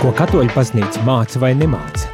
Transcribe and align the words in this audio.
Ko 0.00 0.14
katoļu 0.16 0.48
baznīca 0.54 1.02
māca 1.04 1.36
vai 1.42 1.50
nemāca? 1.52 2.06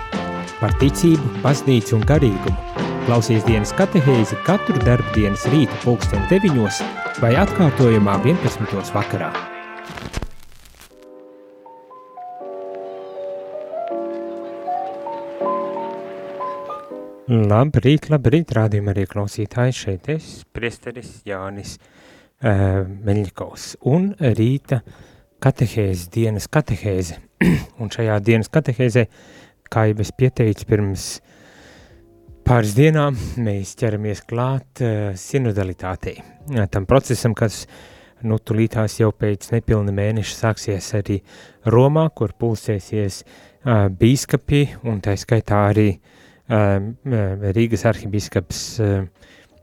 Par 0.58 0.72
ticību, 0.80 1.36
baznīcu 1.44 1.94
un 1.94 2.00
garīgumu. 2.02 2.82
Klausies 3.06 3.44
dienas 3.46 3.70
katehēzi 3.78 4.40
katru 4.42 4.80
darbu 4.82 5.12
dienas 5.14 5.44
rīta 5.52 5.78
pulksten 5.84 6.24
9 6.26 6.80
vai 7.22 7.30
atkārtojumā 7.38 8.16
11. 8.26 8.90
vakarā. 8.90 9.30
Labrīt, 17.30 18.10
labrīt, 18.10 18.58
rādījumā 18.58 18.96
arī 18.96 19.06
klausītāji 19.14 19.82
šeit 19.86 20.14
es, 20.18 20.40
priesteris 20.50 21.20
Jānis 21.22 21.78
uh, 21.78 22.82
Meļņikovs 22.82 23.76
un 23.94 24.16
rīta 24.18 24.82
katehēze, 25.46 26.10
dienas 26.10 26.50
katehēze. 26.50 27.20
un 27.80 27.90
šajā 27.92 28.18
dienas 28.24 28.50
katehēzē, 28.52 29.06
kā 29.70 29.88
jau 29.90 29.98
es 30.02 30.12
pieteicu 30.16 30.68
pirms 30.68 31.08
pāris 32.46 32.76
dienām, 32.76 33.18
mēs 33.42 33.74
ķeramies 33.78 34.24
klāt 34.26 34.82
uh, 34.82 35.12
sinodalitātei. 35.18 36.16
Tam 36.72 36.86
procesam, 36.86 37.34
kas 37.34 37.64
nu 38.26 38.38
tulītās 38.38 39.00
jau 39.00 39.10
pēc 39.12 39.50
nepilna 39.52 39.94
mēneša 39.94 40.36
sāksies 40.40 40.92
arī 40.98 41.20
Romā, 41.74 42.08
kur 42.16 42.34
pulsēsies 42.38 43.22
uh, 43.22 43.86
bīskapi 43.92 44.62
un 44.88 45.02
tā 45.04 45.16
skaitā 45.20 45.66
arī 45.70 45.90
uh, 45.92 46.78
Rīgas 47.56 47.86
arhibīskaps 47.90 48.64
uh, 48.80 48.98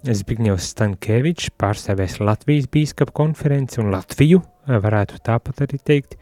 Zbigņevs 0.04 0.74
Stankēvičs 0.74 1.54
pārstāvēs 1.56 2.20
Latvijas 2.20 2.68
bīskapa 2.72 3.16
konferenci 3.16 3.80
un 3.80 3.94
Latviju, 3.94 4.42
varētu 4.68 5.20
tāpat 5.24 5.64
arī 5.66 5.80
teikt, 5.84 6.18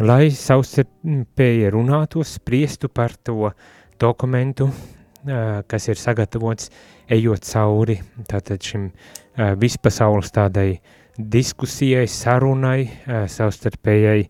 lai 0.00 0.30
savstarpēji 0.34 1.70
runātos, 1.74 2.36
spriestu 2.38 2.88
par 2.88 3.14
to 3.24 3.52
dokumentu, 4.00 4.70
kas 5.68 5.88
ir 5.88 6.00
sagatavots, 6.00 6.70
ejot 7.10 7.44
cauri 7.44 7.98
tātad 8.30 8.62
šim 8.64 8.90
vispasaules 9.60 10.32
tādai 10.32 10.80
diskusijai, 11.18 12.06
sarunai, 12.08 12.88
savstarpējai 13.28 14.28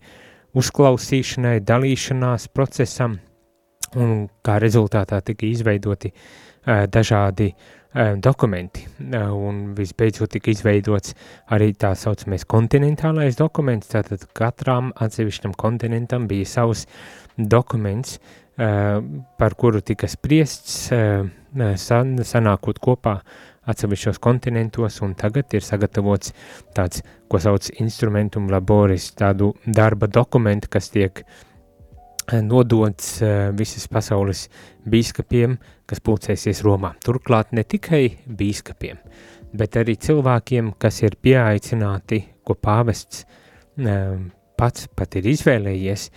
uzklausīšanai, 0.58 1.60
dalīšanās 1.62 2.48
procesam, 2.50 3.20
un 3.94 4.26
kā 4.42 4.58
rezultātā 4.62 5.20
tika 5.22 5.46
izveidoti 5.46 6.10
dažādi 6.66 7.52
uh, 7.52 7.79
dokumenti, 7.94 8.84
un 9.34 9.74
visbeidzot 9.74 10.30
tika 10.30 10.52
izveidots 10.52 11.14
arī 11.50 11.72
tā 11.74 11.90
saucamais 11.98 12.44
kontinentālais 12.46 13.38
dokuments, 13.38 13.90
tātad 13.90 14.28
katram 14.36 14.92
atsevišķam 14.94 15.56
kontinentam 15.58 16.28
bija 16.30 16.46
savs 16.46 16.86
dokuments, 17.36 18.20
par 18.56 19.56
kuru 19.58 19.80
tika 19.80 20.06
spriests, 20.06 20.90
san, 21.82 22.16
sanākot 22.22 22.78
kopā 22.78 23.18
atsevišķos 23.70 24.18
kontinentos, 24.22 25.00
un 25.02 25.14
tagad 25.18 25.50
ir 25.54 25.66
sagatavots 25.66 26.34
tāds, 26.74 27.02
ko 27.30 27.38
sauc 27.42 27.68
instrumentum 27.82 28.48
laboris, 28.50 29.10
tādu 29.18 29.52
darba 29.66 30.06
dokumentu, 30.10 30.70
kas 30.70 30.90
tiek 30.90 31.22
uh, 31.22 31.49
nodots 32.46 33.18
visas 33.58 33.86
pasaules 33.90 34.46
bīskapiem, 34.86 35.58
kas 35.90 36.02
pulcēsies 36.04 36.62
Romā. 36.66 36.94
Turklāt 37.04 37.54
ne 37.56 37.64
tikai 37.66 38.04
bīskapiem, 38.26 39.00
bet 39.56 39.78
arī 39.80 39.96
cilvēkiem, 39.98 40.74
kas 40.78 41.02
ir 41.02 41.18
pieaicināti, 41.20 42.22
ko 42.46 42.54
pāvests 42.54 43.24
pats 44.60 44.90
pat 44.92 45.16
ir 45.16 45.30
izvēlējies, 45.30 46.10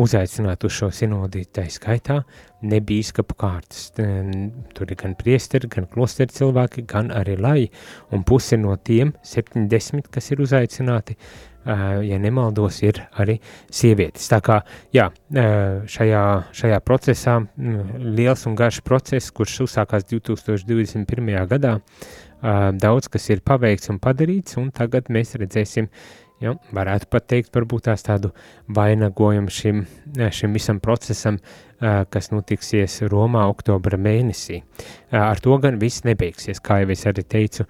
uzaicināt 0.00 0.64
uz 0.64 0.72
šo 0.72 0.88
sinodi, 0.96 1.42
tā 1.52 1.66
skaitā 1.70 2.22
ne 2.64 2.78
bīskapu 2.80 3.36
kārtas. 3.38 3.90
Tur 3.94 4.88
ir 4.88 4.96
gan 4.98 5.12
priesteri, 5.18 5.68
gan 5.70 5.84
klosteri 5.92 6.32
cilvēki, 6.32 6.86
gan 6.88 7.12
arī 7.14 7.36
lai, 7.36 7.68
un 8.10 8.24
puse 8.26 8.56
no 8.56 8.72
tiem 8.80 9.12
70, 9.20 10.08
kas 10.10 10.32
ir 10.32 10.40
uzaicināti, 10.46 11.18
ja 11.68 12.18
nemaldos, 12.20 12.80
ir 12.82 13.02
arī 13.20 13.38
sievietes. 13.70 14.28
Tā 14.30 14.40
kā, 14.44 14.60
jā, 14.94 15.08
šajā, 15.32 16.22
šajā 16.56 16.78
procesā, 16.86 17.38
liels 17.58 18.46
un 18.48 18.56
garš 18.58 18.80
process, 18.86 19.32
kurš 19.34 19.60
uzsākās 19.66 20.08
2021. 20.08 21.34
gadā, 21.50 21.74
daudz 22.78 23.10
kas 23.12 23.28
ir 23.34 23.44
paveikts 23.44 23.92
un 23.92 24.00
padarīts, 24.02 24.56
un 24.60 24.72
tagad 24.74 25.12
mēs 25.12 25.36
redzēsim, 25.40 25.90
Ja, 26.38 26.52
varētu 26.70 27.08
pat 27.10 27.24
teikt, 27.32 27.50
varbūt 27.54 27.88
tās 27.88 28.04
tādu 28.06 28.30
vainagojumu 28.70 29.50
šim, 29.50 29.80
šim 30.14 30.52
visam 30.54 30.78
procesam, 30.82 31.40
kas 31.78 32.30
notiksies 32.30 33.00
Romā 33.10 33.42
oktobra 33.50 33.98
mēnesī. 33.98 34.60
Ar 35.10 35.42
to 35.42 35.56
gan 35.62 35.80
viss 35.82 36.04
nebeigsies, 36.06 36.62
kā 36.62 36.80
jau 36.84 36.92
es 36.94 37.02
arī 37.10 37.24
teicu, 37.26 37.66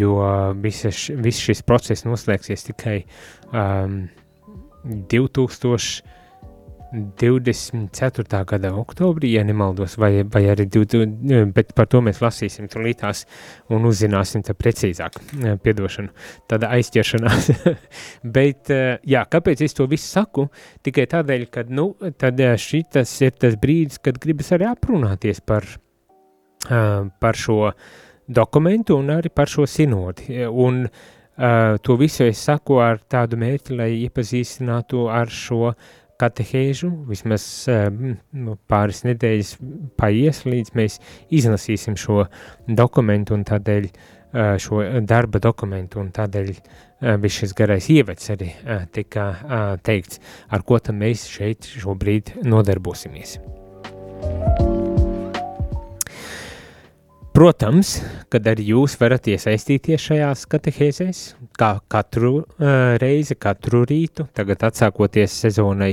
jo 0.00 0.16
viss 0.64 1.44
šis 1.44 1.60
process 1.68 2.06
noslēgsies 2.08 2.64
tikai 2.70 3.02
um, 3.52 4.06
2000 5.12 6.17
24. 6.92 8.44
gada 8.48 8.70
oktobrī, 8.72 9.34
ja 9.36 9.42
nemaldos, 9.44 9.98
vai, 10.00 10.22
vai 10.24 10.44
arī 10.48 10.64
20, 10.72 11.50
bet 11.52 11.74
par 11.76 11.88
to 11.92 12.00
mēs 12.04 12.22
lasīsim 12.24 12.68
tulītās 12.72 13.24
un 13.74 13.84
uzzināsim 13.88 14.44
te 14.46 14.54
precīzāk, 14.56 15.18
piedošanu, 15.64 16.08
tāda 16.48 16.70
aizķeršanās. 16.78 17.50
bet, 18.38 18.72
jā, 19.04 19.26
kāpēc 19.28 19.66
es 19.66 19.76
to 19.76 19.88
visu 19.90 20.08
saku? 20.08 20.48
Tikai 20.84 21.04
tādēļ, 21.12 21.46
ka, 21.52 21.66
nu, 21.68 21.90
tad 22.16 22.40
šitas 22.40 23.12
ir 23.26 23.36
tas 23.36 23.60
brīdis, 23.60 24.00
kad 24.00 24.20
gribas 24.22 24.50
arī 24.56 24.70
aprunāties 24.72 25.44
par, 25.44 25.68
par 26.64 27.44
šo 27.44 27.74
dokumentu 28.28 28.96
un 28.96 29.12
arī 29.18 29.32
par 29.34 29.52
šo 29.52 29.68
sinodi. 29.68 30.40
Un 30.48 30.86
to 31.84 31.94
visu 32.00 32.24
es 32.24 32.40
saku 32.42 32.80
ar 32.82 32.98
tādu 33.06 33.36
mērķi, 33.38 33.76
lai 33.78 33.92
iepazīstinātu 34.08 35.04
ar 35.12 35.30
šo 35.30 35.68
uh, 35.68 35.96
katehēžu, 36.18 36.90
vismaz 37.08 37.44
nu, 37.68 38.56
pāris 38.70 39.04
nedēļas 39.06 39.54
paies, 40.00 40.44
līdz 40.48 40.74
mēs 40.78 40.98
izlasīsim 41.34 41.98
šo 41.98 42.24
dokumentu 42.66 43.36
un 43.38 43.46
tādēļ 43.48 43.86
eh, 43.88 44.56
šo 44.62 44.82
darba 45.06 45.42
dokumentu 45.42 46.02
un 46.02 46.12
tādēļ 46.14 46.52
viss 47.22 47.44
šis 47.44 47.54
garais 47.54 47.86
ievads 47.94 48.32
arī 48.34 48.48
tika 48.90 49.28
teikts, 49.86 50.18
ar 50.50 50.66
ko 50.66 50.80
tam 50.82 50.98
mēs 51.04 51.28
šeit 51.30 51.70
šobrīd 51.78 52.40
nodarbosimies. 52.42 53.38
Protams, 57.38 57.92
kad 58.34 58.48
arī 58.50 58.72
jūs 58.72 58.96
varat 58.98 59.28
iesaistīties 59.30 60.08
šajās 60.08 60.40
katehēzēs, 60.50 61.18
kā 61.54 61.68
katru 61.86 62.32
uh, 62.40 62.96
reizi, 62.98 63.36
katru 63.38 63.84
rītu, 63.86 64.24
tagad 64.34 64.64
atsākoties 64.66 65.36
sezonai, 65.44 65.92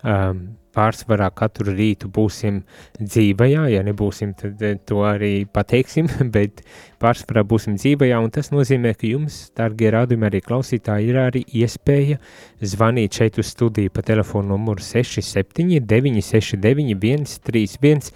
um, 0.00 0.40
pārsvarā 0.72 1.28
katru 1.36 1.74
rītu 1.76 2.08
būsim 2.16 2.62
dzīvajā, 2.96 3.66
ja 3.74 3.84
nebūsim, 3.84 4.32
tad 4.40 4.64
to 4.88 5.04
arī 5.04 5.44
pateiksim, 5.44 6.08
bet 6.38 6.64
pārsvarā 7.04 7.44
būsim 7.44 7.76
dzīvajā, 7.76 8.24
un 8.24 8.32
tas 8.32 8.48
nozīmē, 8.56 8.96
ka 8.96 9.12
jums, 9.12 9.50
dārgie 9.52 9.92
rādījumi, 9.92 10.30
arī 10.30 10.40
klausītāji, 10.48 11.12
ir 11.12 11.22
arī 11.26 11.44
iespēja 11.60 12.24
zvanīt 12.64 13.20
šeit 13.20 13.36
uz 13.44 13.52
studiju 13.52 13.92
pa 13.92 14.00
telefonu 14.14 14.56
numuru 14.56 14.80
67 14.80 15.76
969 15.92 17.36
131 17.36 18.14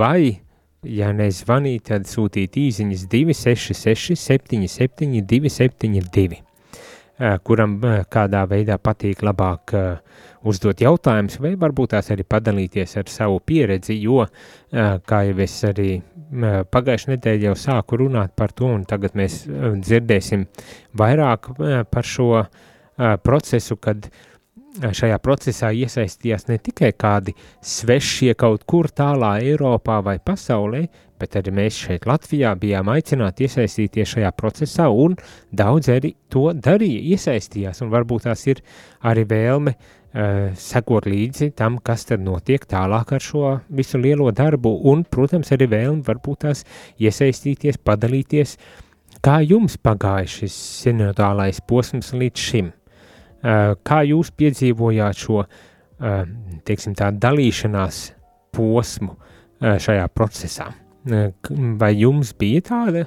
vai 0.00 0.38
Ja 0.86 1.08
nezvanīt, 1.10 1.88
tad 1.88 2.06
sūtīt 2.06 2.54
īsiņas 2.60 3.08
266, 3.10 4.14
77, 4.14 5.24
272, 5.26 6.38
kuram 7.42 7.74
kādā 8.06 8.44
veidā 8.46 8.76
patīk 8.78 9.24
labāk 9.26 9.74
uzdot 10.46 10.78
jautājumus, 10.78 11.40
vai 11.42 11.56
varbūt 11.58 11.96
tās 11.96 12.12
arī 12.14 12.22
padalīties 12.22 12.94
ar 13.02 13.10
savu 13.10 13.40
pieredzi, 13.42 13.98
jo, 13.98 14.22
kā 14.70 15.20
jau 15.26 15.36
es 15.42 15.58
arī 15.66 15.98
pagājušajā 16.70 17.16
nedēļā 17.16 17.50
jau 17.50 17.58
sāku 17.58 17.98
runāt 18.04 18.36
par 18.38 18.54
to, 18.54 18.70
un 18.70 18.86
tagad 18.86 19.18
mēs 19.18 19.42
dzirdēsim 19.50 20.46
vairāk 20.94 21.50
par 21.90 22.06
šo 22.06 22.44
procesu, 23.26 23.82
kad 23.82 24.06
uh, 24.06 24.27
šajā 24.78 25.18
procesā 25.22 25.70
iesaistījās 25.74 26.48
ne 26.48 26.58
tikai 26.62 26.92
kādi 26.96 27.34
svešie 27.64 28.34
kaut 28.38 28.64
kur 28.68 28.88
tālā 28.94 29.38
Eiropā 29.42 29.98
vai 30.04 30.18
pasaulē, 30.22 30.86
bet 31.18 31.36
arī 31.38 31.52
mēs 31.54 31.78
šeit 31.82 32.06
Latvijā 32.06 32.54
bijām 32.58 32.90
aicināti 32.92 33.48
iesaistīties 33.48 34.14
šajā 34.14 34.32
procesā, 34.38 34.88
un 34.88 35.16
daudz 35.50 35.90
arī 35.92 36.14
to 36.30 36.48
darīja, 36.54 37.02
iesaistījās, 37.16 37.82
un 37.82 37.92
varbūt 37.94 38.28
tās 38.28 38.46
ir 38.46 38.62
arī 39.10 39.26
vēlme 39.28 39.74
uh, 39.74 40.50
sekot 40.54 41.08
līdzi 41.10 41.52
tam, 41.58 41.80
kas 41.82 42.06
tad 42.10 42.22
notiek 42.24 42.66
tālāk 42.70 43.16
ar 43.18 43.24
šo 43.24 43.58
visu 43.68 43.98
lielo 43.98 44.30
darbu, 44.30 44.76
un, 44.90 45.04
protams, 45.04 45.52
arī 45.54 45.70
vēlme 45.74 46.06
varbūt 46.06 46.44
tās 46.46 46.64
iesaistīties, 47.02 47.82
padalīties, 47.82 48.58
kā 49.24 49.40
jums 49.42 49.78
pagāja 49.82 50.30
šis 50.38 50.58
sinodālais 50.84 51.62
posms 51.66 52.14
līdz 52.14 52.50
šim. 52.50 52.74
Kā 53.42 54.02
jūs 54.08 54.32
piedzīvojāt 54.34 55.24
šo 55.26 55.42
teiksim, 56.68 56.94
tā 56.98 57.10
dalīšanās 57.14 58.02
posmu 58.54 59.14
šajā 59.58 60.06
procesā. 60.14 60.70
Vai 61.78 61.92
jums 61.96 62.34
bija 62.38 62.64
tāda 62.68 63.06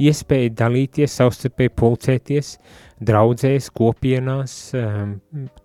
iespēja 0.00 0.52
dalīties, 0.62 1.16
savstarpēji 1.18 1.72
pulcēties, 1.76 2.52
draudzēs, 3.04 3.70
kopienās, 3.76 4.54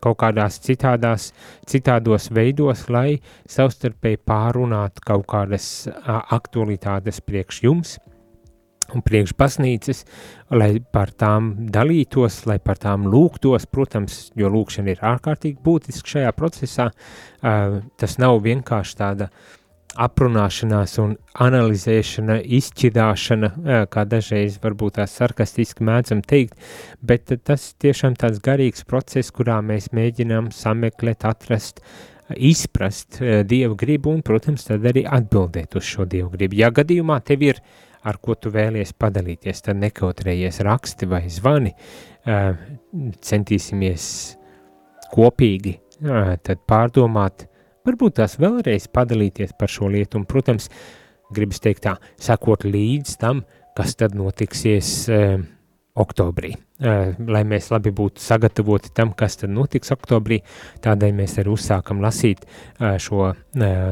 kaut 0.04 0.18
kādās 0.24 0.58
citādās, 0.64 1.30
citādos 1.70 2.30
veidos, 2.36 2.88
lai 2.90 3.20
savstarpēji 3.52 4.24
pārunātu 4.28 5.06
kaut 5.06 5.28
kādas 5.32 5.70
aktualitātes 6.08 7.22
priekš 7.24 7.64
jums 7.68 7.98
un 8.94 9.04
priekš 9.06 9.34
baznīcas, 9.40 10.04
lai 10.54 10.78
par 10.80 11.12
tām 11.18 11.54
dalītos, 11.74 12.44
lai 12.50 12.60
par 12.62 12.78
tām 12.82 13.10
lūgtos, 13.10 13.66
protams, 13.72 14.30
jo 14.38 14.52
lūkšana 14.54 14.94
ir 14.94 15.04
ārkārtīgi 15.16 15.62
būtiska 15.66 16.18
šajā 16.18 16.34
procesā, 16.38 16.92
tas 17.42 18.18
nav 18.22 18.42
vienkārši 18.46 19.00
tāda 19.02 19.30
uh, 19.32 19.62
aprunāšanās 19.96 20.98
un 21.02 21.14
analizēšana, 21.42 22.40
izšķidāšana, 22.58 23.52
kā 23.92 24.04
dažreiz 24.10 24.58
varbūt 24.64 24.98
tā 25.00 25.06
sarkastiski 25.10 25.86
mēdzam 25.88 26.24
teikt, 26.26 26.58
bet 27.02 27.32
tas 27.48 27.72
tiešām 27.82 28.18
tāds 28.20 28.42
garīgs 28.44 28.86
process, 28.88 29.32
kurā 29.36 29.62
mēs 29.66 29.92
mēģinām 29.96 30.52
sameklēt, 30.56 31.26
atrast, 31.28 31.82
izprast 32.36 33.22
Dievu 33.48 33.78
gribu 33.80 34.12
un, 34.16 34.24
protams, 34.26 34.68
tad 34.68 34.86
arī 34.90 35.06
atbildēt 35.06 35.78
uz 35.78 35.88
šo 35.88 36.08
Dievu 36.10 36.32
gribu. 36.34 36.60
Ja 36.60 36.72
gadījumā 36.76 37.22
tev 37.26 37.46
ir, 37.46 37.62
ar 38.06 38.20
ko 38.22 38.36
tu 38.38 38.52
vēlies 38.54 38.94
padalīties, 38.98 39.64
tad 39.66 39.80
nekautrējies 39.82 40.62
raksti 40.66 41.10
vai 41.10 41.24
zvani, 41.34 41.74
centīsimies 43.26 44.06
kopīgi 45.14 45.76
tad 46.46 46.62
pārdomāt, 46.70 47.48
varbūt 47.88 48.20
tās 48.20 48.38
vēlreiz 48.42 48.88
padalīties 48.94 49.56
par 49.58 49.72
šo 49.72 49.90
lietu, 49.94 50.20
un, 50.20 50.26
protams, 50.30 50.70
gribas 51.34 51.62
teikt 51.64 51.86
tā, 51.86 51.96
sakot 52.22 52.66
līdz 52.68 53.18
tam, 53.22 53.44
kas 53.76 53.96
tad 54.00 54.16
notiksies 54.18 54.92
uh, 55.12 55.40
oktobrī. 55.96 56.52
Lai 56.84 57.44
mēs 57.48 57.70
labi 57.72 57.94
būtu 57.96 58.20
sagatavoti 58.20 58.92
tam, 58.96 59.14
kas 59.16 59.40
tad 59.40 59.54
notiks 59.56 59.94
oktobrī, 59.96 60.42
tādēļ 60.84 61.14
mēs 61.16 61.38
arī 61.40 61.54
uzsākam 61.54 62.02
lasīt 62.04 62.44
šo 63.02 63.30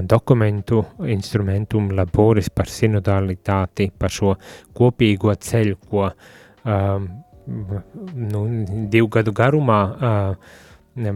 dokumentu, 0.10 0.84
instrumentum 1.16 1.94
laboris 1.96 2.52
par 2.52 2.72
sinodalitāti, 2.72 3.90
par 3.98 4.12
šo 4.12 4.36
kopīgo 4.76 5.32
ceļu, 5.40 5.80
ko 5.88 6.10
um, 6.10 7.08
nu, 7.48 8.44
divu 8.92 9.10
gadu 9.16 9.34
garumā 9.36 9.80
uh, 9.94 10.60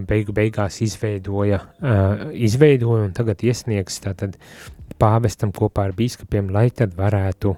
beigu 0.08 0.34
beigās 0.34 0.80
izveidoja, 0.82 1.62
uh, 1.84 2.28
izveidoja 2.34 3.10
un 3.10 3.14
tagad 3.16 3.44
iesniegs 3.44 4.00
tātad 4.08 4.40
pāvestam 4.98 5.52
kopā 5.56 5.90
ar 5.90 5.96
bīskapiem, 6.00 6.50
lai 6.56 6.70
tad 6.72 6.96
varētu, 6.98 7.54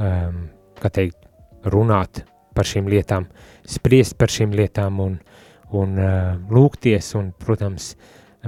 um, 0.00 0.44
kā 0.80 0.90
teikt, 0.90 1.20
runāt 1.68 2.24
par 2.54 2.68
šīm 2.68 2.90
lietām, 2.92 3.28
spriest 3.68 4.16
par 4.20 4.32
šīm 4.32 4.54
lietām 4.56 5.00
un, 5.02 5.16
un 5.72 5.96
uh, 5.98 6.34
lūgties 6.52 7.14
un, 7.18 7.32
protams, 7.38 7.94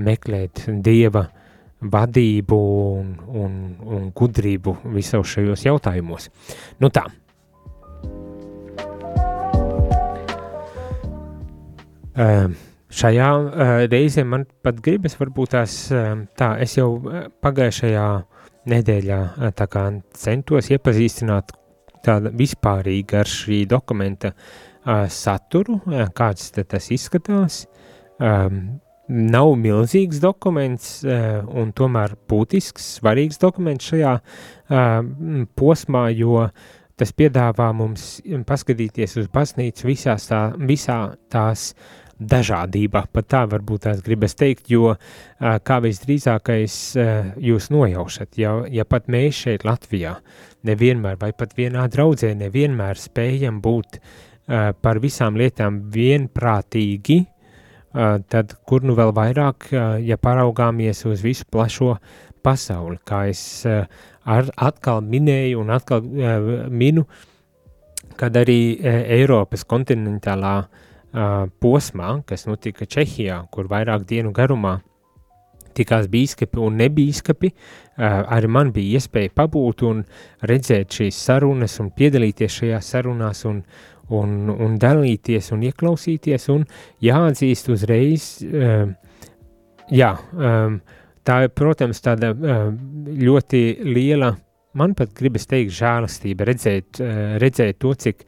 meklēt 0.00 0.64
Dieva 0.84 1.26
vadību 1.84 2.58
un, 2.98 3.10
un, 3.28 3.56
un 3.84 4.06
gudrību 4.16 4.78
visos 4.94 5.34
šajos 5.34 5.66
jautājumos. 5.66 6.30
Nu 6.80 6.90
tā. 6.92 7.04
Um, 12.14 12.54
Šajā 12.94 13.28
uh, 13.34 13.70
reizē 13.90 14.22
man 14.22 14.44
pat 14.62 14.78
gribas, 14.78 15.16
varbūt 15.18 15.56
tās 15.56 15.72
uh, 15.90 16.12
tā, 16.38 16.52
es 16.62 16.76
jau 16.76 16.92
pagājušajā 17.42 18.04
nedēļā 18.70 19.18
uh, 19.18 19.48
tā 19.58 19.66
kā 19.66 19.82
centos 20.14 20.70
iepazīstināt 20.70 21.50
tāda 22.04 22.32
vispārīga 22.34 23.22
ar 23.22 23.30
šī 23.30 23.64
dokumenta 23.70 24.34
uh, 24.34 25.04
saturu, 25.10 25.80
uh, 25.86 26.06
kāds 26.16 26.52
tas 26.56 26.90
izskatās. 26.94 27.64
Um, 28.22 28.78
nav 29.08 29.52
milzīgs 29.60 30.20
dokuments, 30.22 31.02
uh, 31.04 31.42
un 31.48 31.74
tomēr 31.76 32.16
būtisks, 32.30 32.94
svarīgs 33.00 33.40
dokuments 33.42 33.90
šajā 33.92 34.14
uh, 34.20 35.44
posmā, 35.58 36.06
jo 36.14 36.48
tas 36.94 37.10
piedāvā 37.10 37.72
mums 37.74 38.22
paskatīties 38.46 39.18
uz 39.18 39.28
baznīcu 39.34 39.88
visās 39.90 40.28
tā, 40.30 40.46
visā 40.62 40.98
tās 41.32 41.72
uh, 41.72 42.04
dažādība, 42.18 43.04
pat 43.12 43.28
tā 43.30 43.42
varbūt 43.50 43.86
tās 43.88 44.02
gribas 44.04 44.36
teikt, 44.38 44.70
jo 44.70 44.94
kā 45.38 45.78
visdrīzākais 45.84 46.78
jūs 47.42 47.70
nojaušat, 47.74 48.38
ja, 48.40 48.56
ja 48.70 48.86
pat 48.88 49.08
mēs 49.12 49.44
šeit 49.46 49.66
Latvijā 49.66 50.16
nevienmēr 50.68 51.18
vai 51.20 51.32
pat 51.36 51.54
vienā 51.56 51.86
draudzē 51.92 52.32
nevienmēr 52.38 53.00
spējam 53.00 53.60
būt 53.64 54.00
par 54.84 55.00
visām 55.00 55.38
lietām 55.40 55.78
vienprātīgi, 55.88 57.22
tad 58.28 58.50
kur 58.68 58.84
nu 58.84 58.92
vēl 58.98 59.14
vairāk, 59.16 59.70
ja 60.04 60.18
paraugāmies 60.20 61.00
uz 61.08 61.22
visu 61.24 61.46
plašo 61.48 61.94
pasauli, 62.44 62.98
kā 63.08 63.22
es 63.32 63.64
ar, 63.64 64.50
atkal 64.56 65.00
minēju 65.00 65.62
un 65.62 65.72
atkal 65.72 66.04
minu, 66.68 67.06
kad 68.20 68.36
arī 68.36 68.76
Eiropas 68.84 69.64
kontinentālā 69.64 70.58
uh, 70.60 70.82
uh, 71.14 71.46
posmā, 71.62 72.18
kas 72.28 72.46
notika 72.48 72.86
Čehijā, 72.86 73.44
kur 73.54 73.68
vairāk 73.70 74.06
dienu 74.08 74.34
garumā 74.34 74.78
tikās 75.76 76.08
bīskapi 76.12 76.60
un 76.62 76.78
nebīskapi, 76.80 77.50
arī 77.98 78.50
man 78.50 78.72
bija 78.74 79.00
iespēja 79.00 79.32
pabūt 79.36 79.84
un 79.88 80.04
redzēt 80.48 80.98
šīs 80.98 81.18
sarunas 81.28 81.78
un 81.82 81.90
piedalīties 81.96 82.60
šajās 82.60 82.92
sarunās 82.94 83.44
un, 83.50 83.60
un, 84.14 84.32
un 84.54 84.78
dalīties 84.80 85.52
un 85.54 85.66
ieklausīties 85.68 86.48
un 86.54 86.64
jāatzīst 87.04 87.70
uzreiz, 87.74 88.26
jā, 89.90 90.10
tā 91.24 91.38
ir, 91.46 91.54
protams, 91.54 92.02
tāda 92.04 92.34
ļoti 92.34 93.62
liela, 93.86 94.34
man 94.74 94.96
pat 94.98 95.14
gribas 95.16 95.46
teikt, 95.50 95.76
žēlastība 95.78 96.50
redzēt, 96.50 97.00
redzēt 97.42 97.80
to, 97.82 97.94
cik 97.94 98.26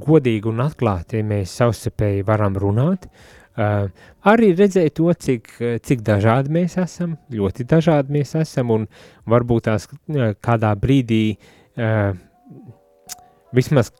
godīgi 0.00 0.46
un 0.46 0.62
atklāti 0.62 1.24
mēs 1.26 1.58
savstarpēji 1.58 2.22
varam 2.28 2.54
runāt. 2.62 3.10
Uh, 3.10 3.39
arī 3.60 4.50
redzēt 4.56 4.96
to, 4.98 5.10
cik, 5.12 5.52
cik 5.86 6.02
dažādi 6.06 6.52
mēs 6.54 6.76
esam, 6.80 7.16
ļoti 7.34 7.66
dažādi 7.68 8.16
mēs 8.18 8.34
esam, 8.40 8.72
un 8.74 8.86
varbūt 9.30 9.68
tās 9.68 9.88
uh, 9.90 10.32
kādā 10.42 10.72
brīdī, 10.80 11.36
uh, 11.80 12.14
vismaz 13.56 13.92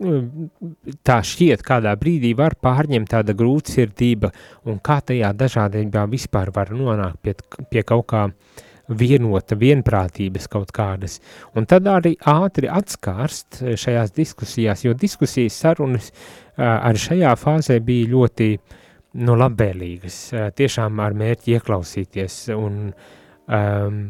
tā 1.06 1.20
šķiet, 1.26 1.64
kādā 1.66 1.92
brīdī 1.98 2.32
var 2.38 2.56
pārņemt 2.62 3.10
tāda 3.10 3.34
grūtsirdība, 3.36 4.32
un 4.70 4.80
kā 4.84 5.00
tajā 5.04 5.34
dažādībā 5.36 6.06
vispār 6.10 6.54
var 6.54 6.72
nonākt 6.74 7.22
pie, 7.24 7.36
pie 7.70 7.86
kaut 7.86 8.06
kā 8.14 8.28
uh, 8.30 8.66
vienota, 8.90 9.56
vienprātības 9.58 10.48
kaut 10.50 10.72
kādas. 10.74 11.18
Un 11.56 11.66
tad 11.70 11.88
arī 11.90 12.16
ātri 12.28 12.70
atskārst 12.70 13.62
šajās 13.78 14.14
diskusijās, 14.16 14.84
jo 14.84 14.94
diskusijas 14.98 15.58
sarunas 15.62 16.10
arī 16.56 17.02
šajā 17.06 17.34
fāzē 17.40 17.78
bija 17.84 18.10
ļoti 18.14 18.50
nu, 19.18 19.36
labvēlīgas, 19.38 20.18
tiešām 20.56 21.00
ar 21.02 21.16
mērķi 21.18 21.56
ieklausīties 21.58 22.40
un, 22.54 22.80
um, 23.50 24.00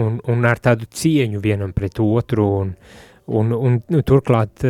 un, 0.00 0.20
un 0.32 0.48
ar 0.48 0.62
tādu 0.62 0.88
cieņu 0.88 1.42
vienam 1.44 1.74
pret 1.76 2.00
otru 2.02 2.50
un, 2.64 2.76
Un, 3.32 3.52
un 3.54 3.76
nu, 3.86 4.00
turklāt, 4.02 4.64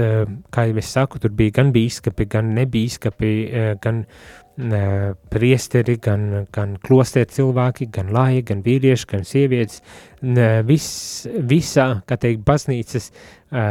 kā 0.52 0.64
jau 0.68 0.76
es 0.76 0.90
saku, 0.92 1.16
tur 1.18 1.32
bija 1.32 1.54
gan 1.56 1.70
bīskapi, 1.72 2.26
gan 2.28 2.50
nebīskapi, 2.52 3.30
gan 3.80 4.02
priesteri, 4.56 5.96
gan, 6.02 6.46
gan 6.52 6.74
klosteru 6.82 7.30
cilvēki, 7.32 7.88
gan 7.92 8.10
lāji, 8.12 8.42
gan 8.50 8.60
vīrieši, 8.64 9.06
gan 9.08 9.24
sievietes, 9.24 9.80
vis, 10.68 10.88
visā, 11.48 11.86
kā 12.06 12.18
teikt, 12.20 12.42
baznīcas 12.44 13.10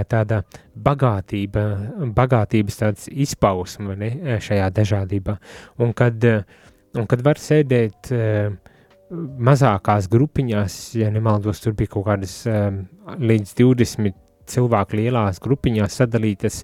tāda 0.10 0.42
bagātība, 0.74 1.66
bagātības 2.18 2.82
tāds 2.82 3.08
izpausme 3.12 3.96
ne, 3.96 4.40
šajā 4.42 4.72
dažādībā. 4.74 5.38
Un 5.82 5.94
kad, 5.94 6.26
un 6.98 7.08
kad 7.10 7.22
var 7.26 7.42
sēdēt 7.42 8.10
mazākās 9.12 10.08
grupiņās, 10.10 10.80
ja 10.98 11.12
nemaldos, 11.14 11.62
tur 11.62 11.76
bija 11.78 11.94
kaut 11.94 12.08
kādas 12.10 12.42
līdz 13.22 13.54
20 13.60 14.18
cilvēku 14.52 14.98
lielās 14.98 15.38
grupiņās 15.44 16.00
sadalītas, 16.02 16.64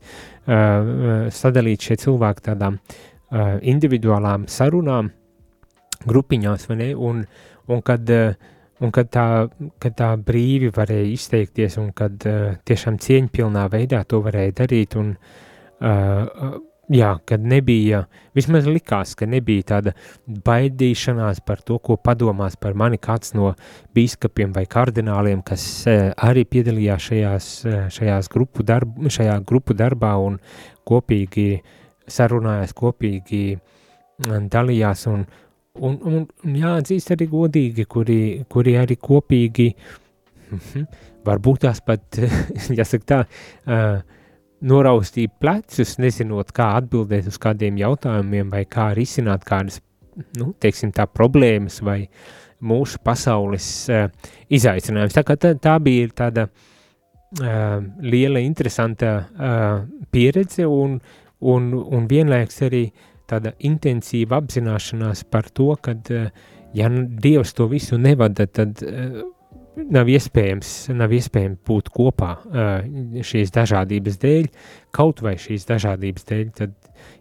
sadalīt 1.38 1.86
šie 1.86 2.00
cilvēki 2.02 2.44
tādām 2.50 2.80
uh, 2.80 2.98
individuālām 3.32 4.46
sarunām, 4.52 5.12
grupiņās, 6.08 6.68
vai 6.70 6.78
ne, 6.80 6.92
un, 6.96 7.26
un 7.68 7.84
kad, 7.86 8.08
uh, 8.14 8.54
un 8.84 8.94
kad 8.96 9.12
tā, 9.14 9.28
kad 9.82 9.98
tā 9.98 10.14
brīvi 10.22 10.72
varēja 10.76 11.12
izteikties, 11.16 11.78
un 11.82 11.92
kad 11.98 12.24
uh, 12.30 12.56
tiešām 12.68 13.00
cieņpilnā 13.04 13.68
veidā 13.74 14.04
to 14.08 14.22
varēja 14.26 14.56
darīt, 14.62 14.98
un 15.00 15.14
uh, 15.18 16.58
jā, 16.94 17.10
kad 17.28 17.44
nebija, 17.44 18.06
vismaz 18.38 18.68
likās, 18.70 19.16
ka 19.18 19.28
nebija 19.30 19.66
tāda 19.74 19.94
baidīšanās 20.28 21.42
par 21.48 21.64
to, 21.66 21.80
ko 21.84 21.98
padomās 22.00 22.56
par 22.60 22.78
mani 22.80 23.00
kāds 23.02 23.34
no 23.36 23.54
bīskapiem 23.98 24.54
vai 24.56 24.66
kardināliem, 24.70 25.42
kas 25.46 25.66
arī 25.88 26.46
piedalījās 26.48 27.10
šajās, 27.10 27.50
šajās 27.98 28.32
grupu 28.32 28.64
darb, 28.68 28.96
šajā 29.12 29.42
grupu 29.48 29.76
darbā 29.78 30.16
un 30.24 30.40
kopīgi 30.88 31.50
sarunājās, 32.12 32.74
kopīgi 32.78 33.44
dalījās 34.26 35.06
un, 35.12 35.24
un, 35.78 35.98
un, 36.10 36.20
un 36.26 36.58
jāatzīst 36.58 37.14
arī 37.16 37.28
godīgi, 37.32 37.86
kuri, 37.90 38.20
kuri 38.50 38.76
arī 38.80 38.98
kopīgi, 39.02 39.68
varbūt 41.28 41.66
tās 41.66 41.82
pat, 41.86 42.20
jāsaka 42.80 43.10
tā, 43.12 43.20
uh, 43.68 44.00
noraustīja 44.68 45.32
plecus, 45.42 45.98
nezinot, 46.02 46.52
kā 46.56 46.72
atbildēt 46.80 47.30
uz 47.30 47.38
kādiem 47.42 47.78
jautājumiem 47.82 48.50
vai 48.54 48.64
kā 48.70 48.90
risināt 48.98 49.46
kādas, 49.48 49.82
nu, 50.40 50.54
teiksim 50.62 50.94
tā, 50.96 51.06
problēmas 51.12 51.82
vai 51.86 52.00
mūsu 52.66 52.98
pasaules 53.06 53.68
uh, 53.94 54.08
izaicinājums. 54.50 55.14
Tā 55.14 55.24
tā, 55.38 55.54
tā 55.62 55.76
bija 55.84 56.10
tāda 56.24 56.48
uh, 56.48 57.78
liela, 58.02 58.42
interesanta 58.42 59.14
uh, 59.22 59.86
pieredze 60.12 60.66
un, 60.66 60.98
un, 61.40 61.72
un 61.74 62.10
vienlaiks 62.10 62.62
arī 62.68 62.88
tāda 63.28 63.54
intensīva 63.68 64.40
apzināšanās 64.42 65.26
par 65.32 65.50
to, 65.54 65.74
ka, 65.82 65.94
uh, 65.94 66.30
ja 66.78 66.92
Dievs 67.28 67.54
to 67.58 67.68
visu 67.72 68.00
nevada, 68.02 68.48
tad 68.48 68.84
uh, 68.86 69.26
nav 69.86 70.10
iespējams, 70.10 70.72
nav 70.98 71.14
iespējams 71.14 71.60
būt 71.68 71.90
kopā 71.94 72.32
šīs 73.26 73.52
dažādības 73.56 74.20
dēļ, 74.22 74.48
kaut 74.96 75.22
vai 75.26 75.36
šīs 75.42 75.68
dažādības 75.70 76.28
dēļ, 76.28 76.46
tad, 76.58 76.74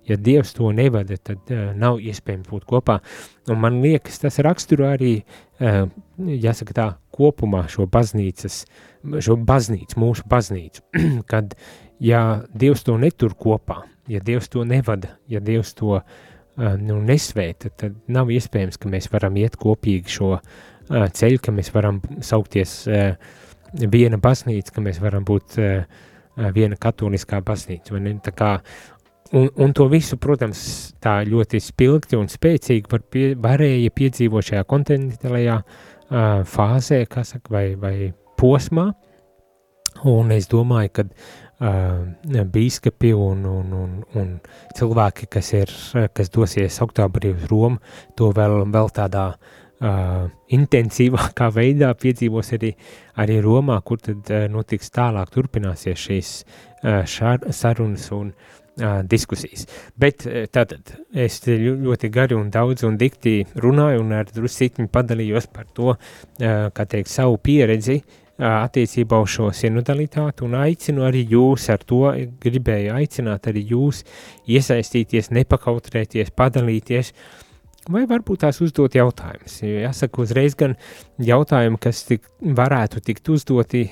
ja 0.09 0.17
Dievs 0.17 0.55
to 0.57 0.71
nevada, 0.75 1.19
tad 1.21 1.51
nav 1.77 2.01
iespējams 2.01 2.49
būt 2.51 2.67
kopā. 2.69 2.99
Un 3.53 3.61
man 3.63 3.81
liekas, 3.85 4.21
tas 4.23 4.41
raksturo 4.45 4.89
arī, 4.89 5.19
jāsaka 5.61 6.77
tā, 6.77 6.87
kopumā 7.17 7.67
šo 7.73 7.89
baznīcas, 7.91 8.63
šo 9.25 9.37
baznīcu, 9.49 10.01
mūsu 10.01 10.27
baznīcu, 10.31 10.87
kad, 11.33 11.57
ja 12.01 12.23
Dievs 12.55 12.87
to 12.87 12.97
netur 13.01 13.37
kopā, 13.37 13.83
ja 14.11 14.23
Dievs 14.23 14.49
to 14.53 14.65
nevada, 14.65 15.17
ja 15.29 15.41
Dievs 15.41 15.75
to 15.77 16.01
nu, 16.57 17.01
nesvēta, 17.05 17.71
tad 17.77 17.99
nav 18.09 18.31
iespējams, 18.33 18.79
ka 18.81 18.89
mēs 18.89 19.11
varam 19.13 19.37
iet 19.37 19.59
kopīgi 19.61 20.13
šo 20.17 20.33
uh, 20.37 20.51
ceļu, 20.89 21.41
ka 21.43 21.55
mēs 21.55 21.73
varam 21.75 22.01
saukties 22.23 22.75
viena 23.77 24.19
baznīca, 24.23 24.75
ka 24.75 24.85
mēs 24.85 25.01
varam 25.03 25.25
būt 25.27 25.59
viena 26.55 26.77
katoliskā 26.81 27.41
baznīca. 27.45 27.97
Kā, 28.37 28.51
un, 29.33 29.49
un 29.51 29.73
to 29.77 29.89
visu, 29.93 30.19
protams, 30.21 30.61
tā 31.03 31.19
ļoti 31.27 31.61
spilgti 31.63 32.19
un 32.19 32.31
spēcīgi 32.31 32.93
var 32.93 33.03
pie, 33.11 33.31
varēja 33.41 33.95
piedzīvot 33.97 34.53
šajā 34.53 34.67
kontinentālajā 34.69 35.59
fāzē, 36.47 37.03
saka, 37.17 37.51
vai, 37.51 37.67
vai 37.81 38.13
posmā, 38.39 38.91
un 40.07 40.31
es 40.31 40.47
domāju, 40.53 40.93
ka 40.93 41.09
bīskapi 41.61 43.13
un, 43.17 43.45
un, 43.49 43.73
un, 43.73 43.93
un 44.15 44.33
cilvēki, 44.77 45.29
kas, 45.33 45.53
ir, 45.57 45.71
kas 46.13 46.31
dosies 46.31 46.81
oktobrī 46.85 47.33
uz 47.35 47.47
Romu, 47.49 47.79
to 48.17 48.29
vēl, 48.37 48.67
vēl 48.73 48.91
tādā 48.93 49.31
uh, 49.33 50.27
intensīvākā 50.53 51.49
veidā 51.55 51.95
piedzīvos 51.97 52.53
arī, 52.59 52.75
arī 53.17 53.41
Romā, 53.41 53.81
kur 53.85 53.99
tad 53.99 54.29
uh, 54.31 54.45
notiks 54.53 54.93
tālāk, 54.93 55.33
turpināsies 55.33 55.97
šīs 55.97 56.35
uh, 56.45 57.05
šar, 57.09 57.49
sarunas 57.51 58.11
un 58.13 58.35
uh, 58.35 59.01
diskusijas. 59.09 59.65
Bet 59.97 60.27
uh, 60.29 60.45
tātad 60.53 60.93
es 61.15 61.41
ļoti 61.47 62.13
gari 62.13 62.37
un 62.37 62.51
daudz 62.53 62.85
un 62.85 63.01
dikti 63.01 63.47
runāju 63.57 64.05
un 64.05 64.13
ar 64.13 64.29
drusciņu 64.29 64.91
padalījos 64.93 65.49
par 65.49 65.73
to, 65.73 65.97
uh, 65.97 66.69
kā 66.77 66.85
teikt, 66.85 67.09
savu 67.09 67.41
pieredzi 67.41 68.03
uh, 68.03 68.23
attiecībā 68.37 69.19
uz 69.25 69.33
šo 69.37 69.49
sinodalitāti 69.57 70.45
un 70.45 70.57
aicinu 70.61 71.07
arī 71.07 71.25
jūs 71.31 71.69
ar 71.73 71.85
to, 71.89 72.03
gribēju 72.43 72.95
aicināt 72.99 73.49
arī 73.49 73.65
jūs 73.73 74.03
iesaistīties, 74.45 75.31
nepakautrēties, 75.33 76.35
padalīties, 76.37 77.13
vai 77.93 78.05
varbūt 78.11 78.45
tās 78.45 78.61
uzdot 78.65 78.99
jautājumus. 78.99 79.61
Jāsaka, 79.63 80.23
uzreiz 80.27 80.59
gan 80.59 80.77
jautājumi, 81.23 81.81
kas 81.81 82.05
tik, 82.09 82.29
varētu 82.43 83.01
tikt 83.07 83.33
uzdoti, 83.33 83.87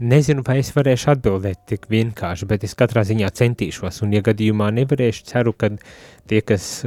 nezinu, 0.00 0.44
vai 0.46 0.60
es 0.62 0.70
varēšu 0.76 1.10
atbildēt 1.14 1.66
tik 1.68 1.90
vienkārši, 1.92 2.48
bet 2.48 2.64
es 2.68 2.76
katrā 2.78 3.04
ziņā 3.08 3.32
centīšos, 3.36 4.02
un 4.04 4.14
ja 4.16 4.22
gadījumā 4.24 4.70
nevarēšu, 4.78 5.26
ceru, 5.28 5.52
ka 5.56 5.74
tie, 6.30 6.40
kas 6.46 6.86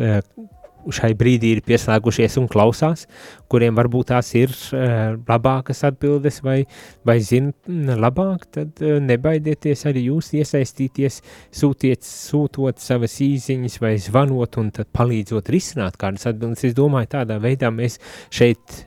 šai 0.92 1.14
brīdī 1.18 1.54
ir 1.56 1.62
pieslēgušies 1.66 2.38
un 2.42 2.48
klausās, 2.52 3.06
kuriem 3.52 3.76
varbūt 3.78 4.12
tās 4.12 4.32
ir 4.38 4.52
uh, 4.52 5.16
labākas 5.28 5.84
atbildes 5.88 6.42
vai, 6.46 6.64
vai 7.08 7.20
zina 7.24 7.54
mm, 7.54 8.00
labāk, 8.02 8.48
tad 8.58 8.82
uh, 8.84 8.98
nebaidieties 9.04 9.86
arī 9.90 10.08
jūs 10.10 10.34
iesaistīties, 10.40 11.22
sūtiet, 11.56 12.04
sūtot 12.08 12.82
savas 12.84 13.20
īziņas 13.24 13.80
vai 13.84 13.96
zvanot 14.02 14.60
un 14.62 14.74
tad 14.76 14.90
palīdzot 14.96 15.54
risināt 15.54 16.00
kādas 16.02 16.28
atbildes. 16.32 16.66
Es 16.70 16.76
domāju, 16.78 17.14
tādā 17.16 17.40
veidā 17.44 17.72
mēs 17.74 18.00
šeit 18.34 18.84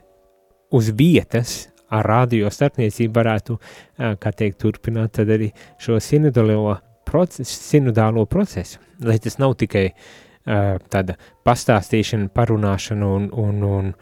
uz 0.76 0.90
vietas 0.96 1.66
ar 1.94 2.04
radio 2.08 2.50
starpniecību 2.50 3.16
varētu, 3.16 3.56
uh, 3.56 4.14
kā 4.20 4.34
teikt, 4.34 4.60
turpināt 4.64 5.16
tad 5.20 5.32
arī 5.32 5.52
šo 5.82 6.00
sinodālo 6.02 6.76
procesu, 7.06 7.60
sinodālo 7.70 8.26
procesu, 8.26 8.80
lai 9.06 9.20
tas 9.22 9.38
nav 9.38 9.54
tikai 9.60 9.88
uh, 9.92 10.06
tāda 10.46 11.16
pastāstīšana, 11.46 12.30
parunāšana 12.34 13.06
un, 13.16 13.28
un, 13.34 13.62
un 13.66 13.92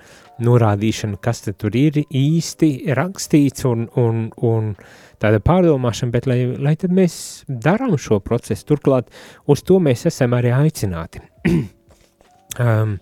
norādīšana, 0.45 1.19
kas 1.23 1.45
tur 1.47 1.77
ir 1.79 2.01
īsti 2.05 2.71
rakstīts 2.97 3.67
un, 3.71 3.87
un, 4.01 4.27
un 4.45 4.73
tāda 5.23 5.41
pārdomāšana, 5.45 6.15
bet 6.15 6.27
lai, 6.31 6.41
lai 6.59 6.75
tad 6.81 6.95
mēs 6.95 7.45
darām 7.49 7.97
šo 8.01 8.21
procesu, 8.25 8.67
turklāt 8.73 9.13
uz 9.47 9.63
to 9.63 9.79
mēs 9.83 10.07
esam 10.11 10.35
arī 10.37 10.53
aicināti. 10.57 11.23
um, 12.65 12.99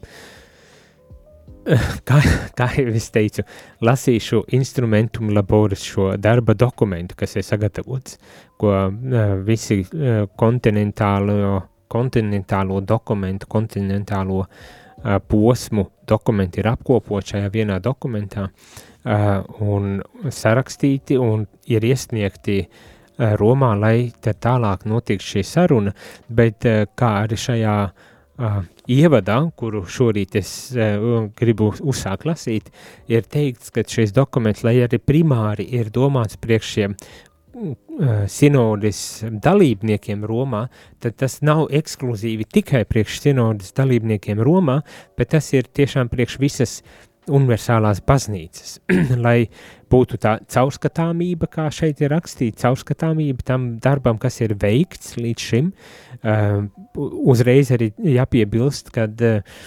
kā, 2.08 2.20
kā 2.58 2.68
jau 2.76 2.94
es 2.98 3.08
teicu, 3.14 3.46
lasīšu 3.86 4.44
instrumentum 4.58 5.32
laboris 5.34 5.84
šo 5.86 6.12
darba 6.20 6.56
dokumentu, 6.58 7.16
kas 7.18 7.36
ir 7.38 7.46
sagatavots, 7.46 8.18
ko 8.60 8.74
uh, 8.86 9.36
visi 9.46 9.82
uh, 9.82 10.26
kontinentālo 10.38 11.62
kontinentālo 11.92 12.80
dokumentu, 12.86 13.48
kontinentālo 13.52 14.40
uh, 14.44 15.18
posmu. 15.28 15.88
Dokumenti 16.08 16.62
ir 16.62 16.70
apkopot 16.72 17.34
šajā 17.34 17.50
vienā 17.52 17.78
dokumentā 17.84 18.48
uh, 18.48 19.42
un 19.60 20.00
sarakstīti 20.28 21.18
un 21.20 21.46
ir 21.70 21.84
iesniegti 21.86 22.58
uh, 22.64 23.36
Romā, 23.38 23.74
lai 23.78 24.10
tālāk 24.24 24.86
notiek 24.88 25.22
šī 25.22 25.44
saruna, 25.46 25.92
bet 26.28 26.66
uh, 26.68 26.84
kā 26.98 27.12
arī 27.26 27.38
šajā 27.38 27.76
uh, 27.86 28.62
ievadā, 28.90 29.38
kuru 29.56 29.84
šorīt 29.86 30.38
es 30.40 30.52
uh, 30.74 31.28
gribu 31.38 31.70
uzsākt 31.80 32.26
lasīt, 32.26 32.72
ir 33.12 33.28
teikts, 33.28 33.70
ka 33.74 33.84
šis 33.86 34.14
dokuments, 34.16 34.64
lai 34.66 34.80
arī 34.86 34.98
primāri 34.98 35.68
ir 35.76 35.92
domāts 35.94 36.40
priekš 36.40 36.72
šiem 36.76 36.96
sinodes 38.32 38.98
dalībniekiem 39.44 40.24
Romā, 40.28 40.66
tad 41.02 41.18
tas 41.20 41.40
nav 41.44 41.66
ekskluzīvi 41.74 42.46
tikai 42.48 42.84
priekš 42.88 43.20
sinodes 43.26 43.74
dalībniekiem 43.76 44.40
Romā, 44.40 44.80
bet 45.18 45.34
tas 45.36 45.52
ir 45.52 45.68
tiešām 45.68 46.10
priekš 46.12 46.38
visas 46.40 46.78
universālās 47.30 48.00
baznīcas, 48.06 48.78
lai 49.26 49.46
būtu 49.92 50.18
tā 50.22 50.38
caurskatāmība, 50.50 51.46
kā 51.52 51.68
šeit 51.74 52.00
ir 52.02 52.10
rakstīts, 52.14 52.64
caurskatāmība 52.64 53.46
tam 53.46 53.68
darbam, 53.82 54.18
kas 54.18 54.40
ir 54.42 54.56
veikts 54.58 55.14
līdz 55.20 55.46
šim. 55.50 55.70
Uh, 56.22 56.64
uzreiz 56.98 57.70
arī 57.74 57.92
jāpiebilst, 58.16 58.90
kad 58.94 59.22
uh, 59.28 59.62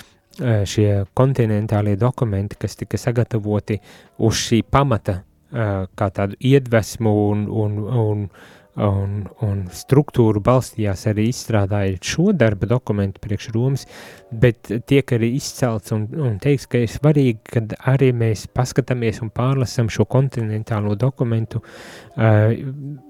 šie 0.68 1.06
kontinentālie 1.16 1.96
dokumenti, 2.00 2.60
kas 2.60 2.76
tika 2.76 3.00
sagatavoti 3.00 3.80
uz 4.26 4.42
šī 4.50 4.66
pamata 4.68 5.22
kā 5.52 6.10
tādu 6.16 6.38
iedvesmu 6.40 7.12
un, 7.30 7.46
un, 7.48 7.78
un, 7.86 8.22
un, 8.82 9.18
un 9.46 9.62
struktūru 9.72 10.42
balstījās 10.44 11.06
arī 11.12 11.28
izstrādājot 11.32 12.10
šo 12.12 12.32
darba 12.36 12.70
dokumentu 12.70 13.22
priekš 13.24 13.52
Romas, 13.56 13.86
bet 14.32 14.72
tiek 14.90 15.16
arī 15.16 15.34
izcelts 15.38 15.94
un, 15.96 16.08
un 16.20 16.40
teiks, 16.44 16.68
ka 16.72 16.82
ir 16.84 16.92
svarīgi, 16.92 17.40
kad 17.54 17.76
arī 17.94 18.12
mēs 18.16 18.48
paskatāmies 18.56 19.22
un 19.24 19.32
pārlasam 19.36 19.92
šo 19.92 20.08
kontinentālo 20.10 20.98
dokumentu, 21.00 21.64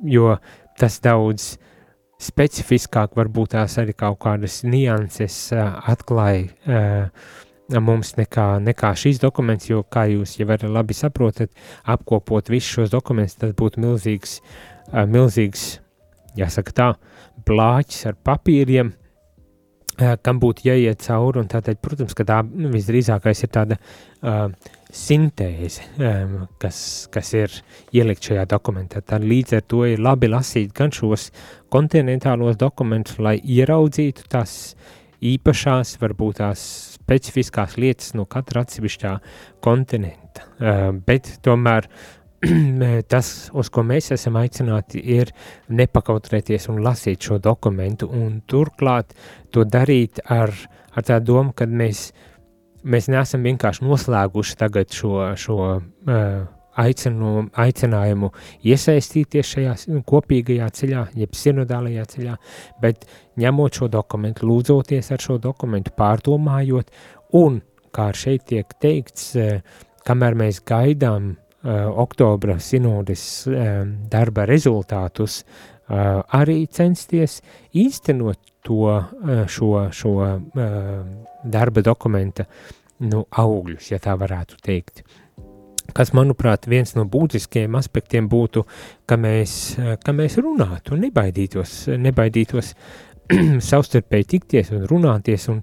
jo 0.05 0.35
tas 0.79 0.99
daudz 1.03 1.55
specifiskāk 2.21 3.15
varbūt 3.17 3.55
tās 3.55 3.75
arī 3.81 3.95
kaut 3.97 4.21
kādas 4.23 4.61
nianses 4.63 5.49
atklāja 5.55 7.09
mums 7.69 8.13
nekā, 8.19 8.47
nekā 8.65 8.91
šīs 8.99 9.21
dokuments, 9.23 9.69
jo, 9.69 9.83
kā 9.83 10.05
jūs 10.11 10.37
jau 10.39 10.57
labi 10.69 10.93
saprotat, 10.93 11.51
apkopot 11.83 12.49
visus 12.49 12.77
šos 12.77 12.93
dokumentus, 12.93 13.39
tas 13.41 13.55
būtu 13.57 13.81
milzīgs, 13.81 14.39
uh, 14.91 15.05
milzīgs 15.09 15.79
jāsaka 16.37 16.75
tā, 16.75 16.91
blāķis 17.47 18.05
ar 18.11 18.21
papīriem, 18.25 18.93
kam 19.95 20.39
būtu 20.43 20.65
jāiet 20.67 21.03
cauri, 21.05 21.39
un 21.39 21.47
tātad, 21.47 21.79
protams, 21.83 22.15
ka 22.17 22.25
tā 22.27 22.41
nu, 22.43 22.69
visdrīzākais 22.73 23.45
ir 23.45 23.51
tāda 23.55 23.77
uh, 23.79 24.49
sintēze, 24.95 25.85
um, 25.99 26.35
kas, 26.59 26.79
kas 27.13 27.31
ir 27.35 27.55
ielikt 27.95 28.27
šajā 28.27 28.45
dokumentā. 28.51 29.01
Tad 29.01 29.23
līdz 29.27 29.57
ar 29.59 29.63
to 29.71 29.85
ir 29.87 30.03
labi 30.03 30.29
lasīt 30.31 30.75
gan 30.75 30.93
šos 30.95 31.29
kontinentālos 31.73 32.59
dokumentus, 32.59 33.19
lai 33.19 33.37
ieraudzītu 33.39 34.27
tās 34.31 34.75
īpašās, 35.25 35.95
varbūt 36.01 36.41
tās 36.43 36.65
specifiskās 37.05 37.77
lietas 37.77 38.13
no 38.17 38.25
katra 38.25 38.65
atsevišķā 38.65 39.15
kontinenta. 39.63 40.45
Bet 41.05 41.35
tomēr 41.45 41.89
tas, 43.11 43.31
uz 43.53 43.69
ko 43.73 43.83
mēs 43.85 44.11
esam 44.15 44.39
aicināti, 44.41 45.01
ir 45.15 45.31
nepakautrēties 45.69 46.69
un 46.73 46.81
lasīt 46.85 47.29
šo 47.29 47.39
dokumentu, 47.41 48.09
un 48.09 48.41
turklāt 48.49 49.15
to 49.53 49.65
darīt 49.65 50.21
ar, 50.25 50.53
ar 50.93 51.05
tā 51.05 51.19
domu, 51.23 51.53
ka 51.57 51.69
mēs, 51.69 52.09
mēs 52.83 53.09
neesam 53.13 53.45
vienkārši 53.45 53.85
noslēguši 53.85 54.59
tagad 54.59 54.93
šo, 54.93 55.15
šo 55.39 55.59
uh, 55.61 56.43
aicinu, 56.81 57.45
aicinājumu 57.61 58.31
iesaistīties 58.67 59.53
šajā 59.55 59.75
kopīgajā 60.07 60.69
ceļā, 60.79 61.05
jeb 61.21 61.37
sinodālajā 61.37 62.05
ceļā, 62.15 62.35
bet 62.81 63.07
ņemot 63.41 63.79
šo 63.79 63.89
dokumentu, 63.91 64.47
lūdzoties 64.49 65.11
ar 65.15 65.23
šo 65.23 65.39
dokumentu, 65.41 65.93
pārdomājot, 65.97 66.91
un, 67.39 67.61
kā 67.95 68.09
šeit 68.15 68.47
tiek 68.51 68.75
teikts, 68.81 69.31
uh, 69.39 69.59
kamēr 70.05 70.37
mēs 70.37 70.61
gaidām 70.67 71.31
uh, 71.31 71.87
oktobra 72.05 72.59
sinodes 72.59 73.45
uh, 73.49 73.81
darba 74.11 74.47
rezultātus, 74.49 75.43
arī 75.85 76.65
censties 76.73 77.43
īstenot 77.77 78.39
to, 78.65 78.87
šo, 79.45 79.67
šo 79.93 80.13
darba 81.45 81.83
dokumenta 81.85 82.47
nu, 83.05 83.25
augļus, 83.29 83.91
ja 83.91 83.99
tā 84.01 84.15
varētu 84.17 84.57
teikt. 84.65 85.03
Kas, 85.93 86.11
manuprāt, 86.17 86.65
viens 86.71 86.95
no 86.97 87.05
būtiskiem 87.05 87.75
aspektiem 87.77 88.29
būtu, 88.31 88.63
ka 89.05 89.17
mēs, 89.21 89.75
ka 90.03 90.15
mēs 90.15 90.39
runātu 90.41 90.95
un 90.95 91.03
nebaidītos, 91.05 91.75
nebaidītos 92.01 92.73
savstarpēji 93.69 94.27
tikties 94.35 94.71
un 94.75 94.85
runāties 94.89 95.47
un, 95.53 95.61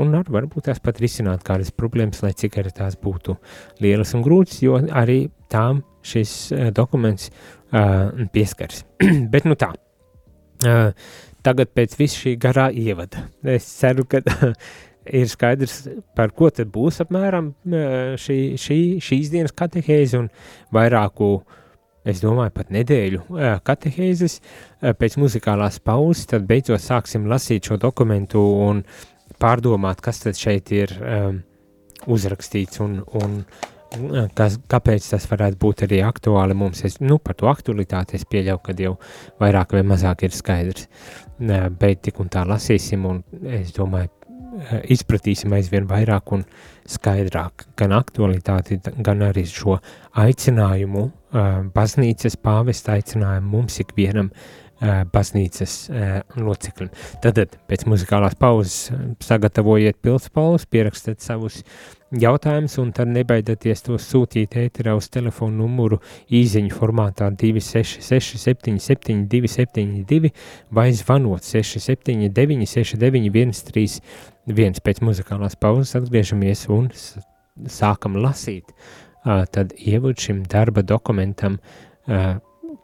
un 0.00 0.14
ar, 0.18 0.30
varbūt 0.30 0.68
tās 0.68 0.80
pat 0.82 0.98
risināt 1.02 1.44
kādas 1.46 1.72
problēmas, 1.74 2.22
lai 2.24 2.32
cik 2.38 2.58
arī 2.62 2.72
tās 2.74 2.96
būtu 3.00 3.36
lielas 3.84 4.14
un 4.18 4.24
grūtas, 4.26 4.62
jo 4.64 4.78
arī 4.90 5.24
tām 5.52 5.84
šis 6.04 6.34
uh, 6.52 6.70
dokuments 6.74 7.30
uh, 7.30 8.26
pieskars. 8.34 8.84
Bet 9.32 9.46
nu 9.48 9.58
tā, 9.58 9.70
uh, 9.74 10.90
tagad 11.46 11.74
pēc 11.76 11.98
visu 12.00 12.24
šī 12.24 12.34
garā 12.40 12.70
ievada, 12.72 13.28
es 13.54 13.68
ceru, 13.78 14.06
ka 14.10 14.22
ir 15.06 15.28
skaidrs, 15.30 15.88
par 16.16 16.32
ko 16.36 16.50
tad 16.54 16.70
būs 16.74 17.02
apmēram 17.04 17.52
šī, 18.20 18.38
šī, 18.60 18.78
šīs 19.04 19.32
dienas 19.32 19.54
katehēze 19.56 20.22
un 20.22 20.30
vairāku 20.74 21.36
es 22.04 22.20
domāju, 22.20 22.52
pat 22.54 22.72
nedēļu 22.74 23.22
katehēzes, 23.64 24.38
pēc 25.00 25.18
muzikālās 25.20 25.80
pauzes, 25.84 26.26
tad 26.30 26.48
beidzot 26.48 26.82
sāksim 26.84 27.28
lasīt 27.30 27.70
šo 27.70 27.80
dokumentu 27.80 28.42
un 28.66 28.84
pārdomāt, 29.40 30.02
kas 30.04 30.20
tad 30.24 30.38
šeit 30.38 30.72
ir 30.76 30.92
um, 31.00 31.40
uzrakstīts 32.12 32.82
un, 32.84 32.98
un 33.20 33.38
kas, 34.36 34.58
kāpēc 34.70 35.06
tas 35.12 35.26
varētu 35.30 35.58
būt 35.60 35.84
arī 35.86 36.00
aktuāli 36.04 36.56
mums. 36.58 36.84
Es, 36.86 36.98
nu, 37.00 37.18
par 37.22 37.36
to 37.38 37.48
aktualitāti 37.50 38.18
es 38.18 38.26
pieļauju, 38.28 38.62
ka 38.64 38.76
jau 38.78 38.94
vairāk 39.42 39.76
vai 39.76 39.84
mazāk 39.86 40.26
ir 40.26 40.34
skaidrs, 40.34 40.88
bet 41.38 42.04
tik 42.04 42.20
un 42.22 42.30
tā 42.32 42.44
lasīsim 42.48 43.06
un 43.08 43.22
es 43.48 43.72
domāju, 43.76 44.12
izpratīsim 44.90 45.54
aizvien 45.56 45.86
vairāk 45.90 46.34
un 46.36 46.44
skaidrāk 46.88 47.66
gan 47.78 47.94
aktualitāti, 47.96 48.80
gan 49.04 49.24
arī 49.26 49.46
šo 49.48 49.78
aicinājumu 50.20 51.08
baznīcas 51.74 52.36
pāvesta 52.42 52.98
aicinājumu 52.98 53.56
mums 53.56 53.80
ikvienam 53.82 54.30
baznīcas 55.14 55.74
loceklim. 56.36 56.90
Tad 57.22 57.38
pēc 57.70 57.84
muzikālās 57.88 58.34
pauzes 58.36 58.90
sagatavojiet 59.22 60.00
pildspalvas, 60.02 60.66
pierakstiet 60.68 61.22
savus 61.24 61.62
jautājumus 62.14 62.76
un 62.82 62.90
tad 62.94 63.10
nebaidieties 63.14 63.84
to 63.86 63.96
sūtīt 64.02 64.58
ēterā 64.60 64.94
uz 64.98 65.08
telefonu 65.14 65.64
numuru 65.64 66.00
īziņu 66.30 66.74
formātā 66.74 67.30
266 67.30 68.38
77 68.42 69.24
272 69.30 70.30
vai 70.74 70.90
zvanot 70.94 71.46
679 71.46 72.68
69 72.74 73.30
131 73.32 74.33
pēc 74.46 75.00
muzikālās 75.04 75.56
pauzes 75.56 75.94
atgriežamies 75.96 76.66
un 76.72 76.90
sākam 77.70 78.18
lasīt 78.20 78.72
tad 79.24 79.72
ievūt 79.78 80.20
šim 80.20 80.42
darba 80.50 80.82
dokumentam, 80.84 81.58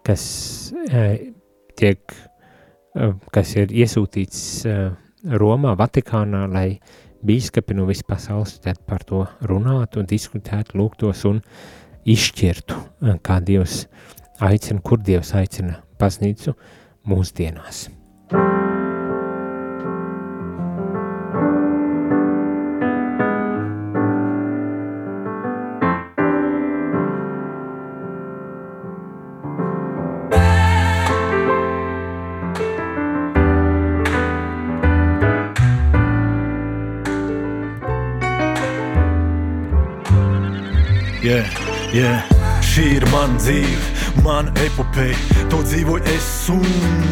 kas 0.07 0.25
tiek, 1.77 2.17
kas 3.35 3.55
ir 3.57 3.75
iesūtīts 3.83 4.41
Romā, 5.37 5.75
Vatikānā, 5.77 6.47
lai 6.49 6.81
bīskapi 7.27 7.77
no 7.77 7.85
visas 7.85 8.07
pasaules 8.09 8.57
tad 8.65 8.81
par 8.89 9.05
to 9.05 9.27
runātu 9.45 10.01
un 10.01 10.09
diskutētu, 10.09 10.79
lūgtos 10.81 11.27
un 11.29 11.43
izšķirtu, 12.09 12.81
kā 13.21 13.41
Dievs 13.45 13.85
aicina, 14.41 14.81
kur 14.81 15.05
Dievs 15.05 15.35
aicina 15.37 15.83
baznīcu 16.01 16.57
mūsdienās. 17.05 17.91
Yeah. 41.93 42.23
Šī 42.63 42.85
ir 43.01 43.05
mana 43.11 43.35
dzīve, 43.41 44.21
mana 44.23 44.53
epopeja. 44.63 45.17
To 45.51 45.59
dzīvoju 45.67 46.05
es, 46.13 46.29
un 46.53 46.63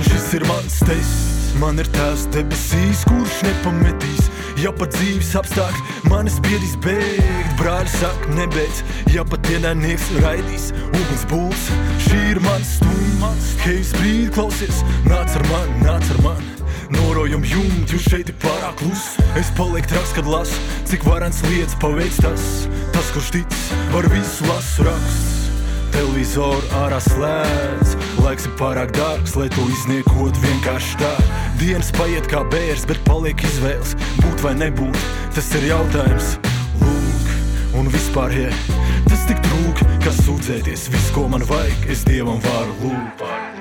šis 0.06 0.28
ir 0.38 0.44
mans 0.46 0.76
tests. 0.86 1.48
Man 1.58 1.80
ir 1.82 1.88
tās 1.96 2.28
debesīs, 2.30 3.00
kurš 3.08 3.40
nepametīs. 3.48 4.28
Ja 4.62 4.70
pat 4.74 4.94
dzīves 4.94 5.32
apstākļi 5.40 6.10
manis 6.12 6.38
biedīs 6.44 6.76
bēgt, 6.84 7.56
brāļi 7.58 7.90
saka, 7.96 8.30
nebeidz. 8.38 8.84
Ja 9.14 9.26
pat 9.26 9.50
ienaidnieks 9.50 10.12
raidīs 10.22 10.70
uguns 10.92 11.26
būs, 11.32 11.66
šī 12.06 12.22
ir 12.36 12.42
mans 12.46 12.76
stūms. 12.78 13.50
Hei, 13.64 13.82
sprīd, 13.86 14.30
klausies, 14.38 14.84
nāc 15.10 15.34
ar 15.34 15.50
mani, 15.50 15.82
nāc 15.88 16.14
ar 16.14 16.24
mani. 16.28 16.57
Norojam 16.90 17.44
jumti, 17.44 17.92
jo 17.92 17.98
šeit 18.00 18.30
ir 18.32 18.36
pārāk 18.40 18.78
kluss. 18.80 19.16
Es 19.36 19.50
palieku 19.56 19.90
traks, 19.90 20.14
kad 20.16 20.28
lasu, 20.28 20.56
cik 20.88 21.04
varens 21.04 21.42
lietas 21.48 21.76
paveic 21.82 22.16
tas. 22.22 22.44
Tas, 22.94 23.10
kurš 23.12 23.32
tic, 23.34 23.58
var 23.92 24.08
visu 24.12 24.46
lasu 24.48 24.86
raksts. 24.88 25.34
Televizoru 25.92 26.62
ārā 26.78 27.00
slēdz, 27.02 27.94
laiks 28.22 28.46
ir 28.48 28.54
pārāk 28.60 28.92
dārgs, 28.96 29.34
lai 29.40 29.48
to 29.52 29.64
izniekot 29.72 30.36
vienkārši 30.44 31.00
tā. 31.00 31.12
Dienas 31.60 31.90
paiet 31.96 32.28
kā 32.30 32.44
bērs, 32.52 32.86
bet 32.88 33.00
paliek 33.08 33.44
izvēles, 33.50 33.96
būt 34.22 34.44
vai 34.46 34.54
nebūt. 34.60 35.04
Tas 35.36 35.52
ir 35.58 35.68
jautājums, 35.72 36.36
lūk, 36.84 37.32
un 37.80 37.92
vispār, 37.92 38.36
ja 38.46 38.52
tas 39.08 39.24
tik 39.28 39.40
trūk, 39.44 39.86
kas 40.04 40.20
sūdzēties, 40.26 40.90
viss, 40.94 41.14
ko 41.16 41.28
man 41.32 41.44
vajag, 41.48 41.88
es 41.92 42.04
dievam 42.08 42.40
varu 42.44 42.76
lūgt. 42.84 43.57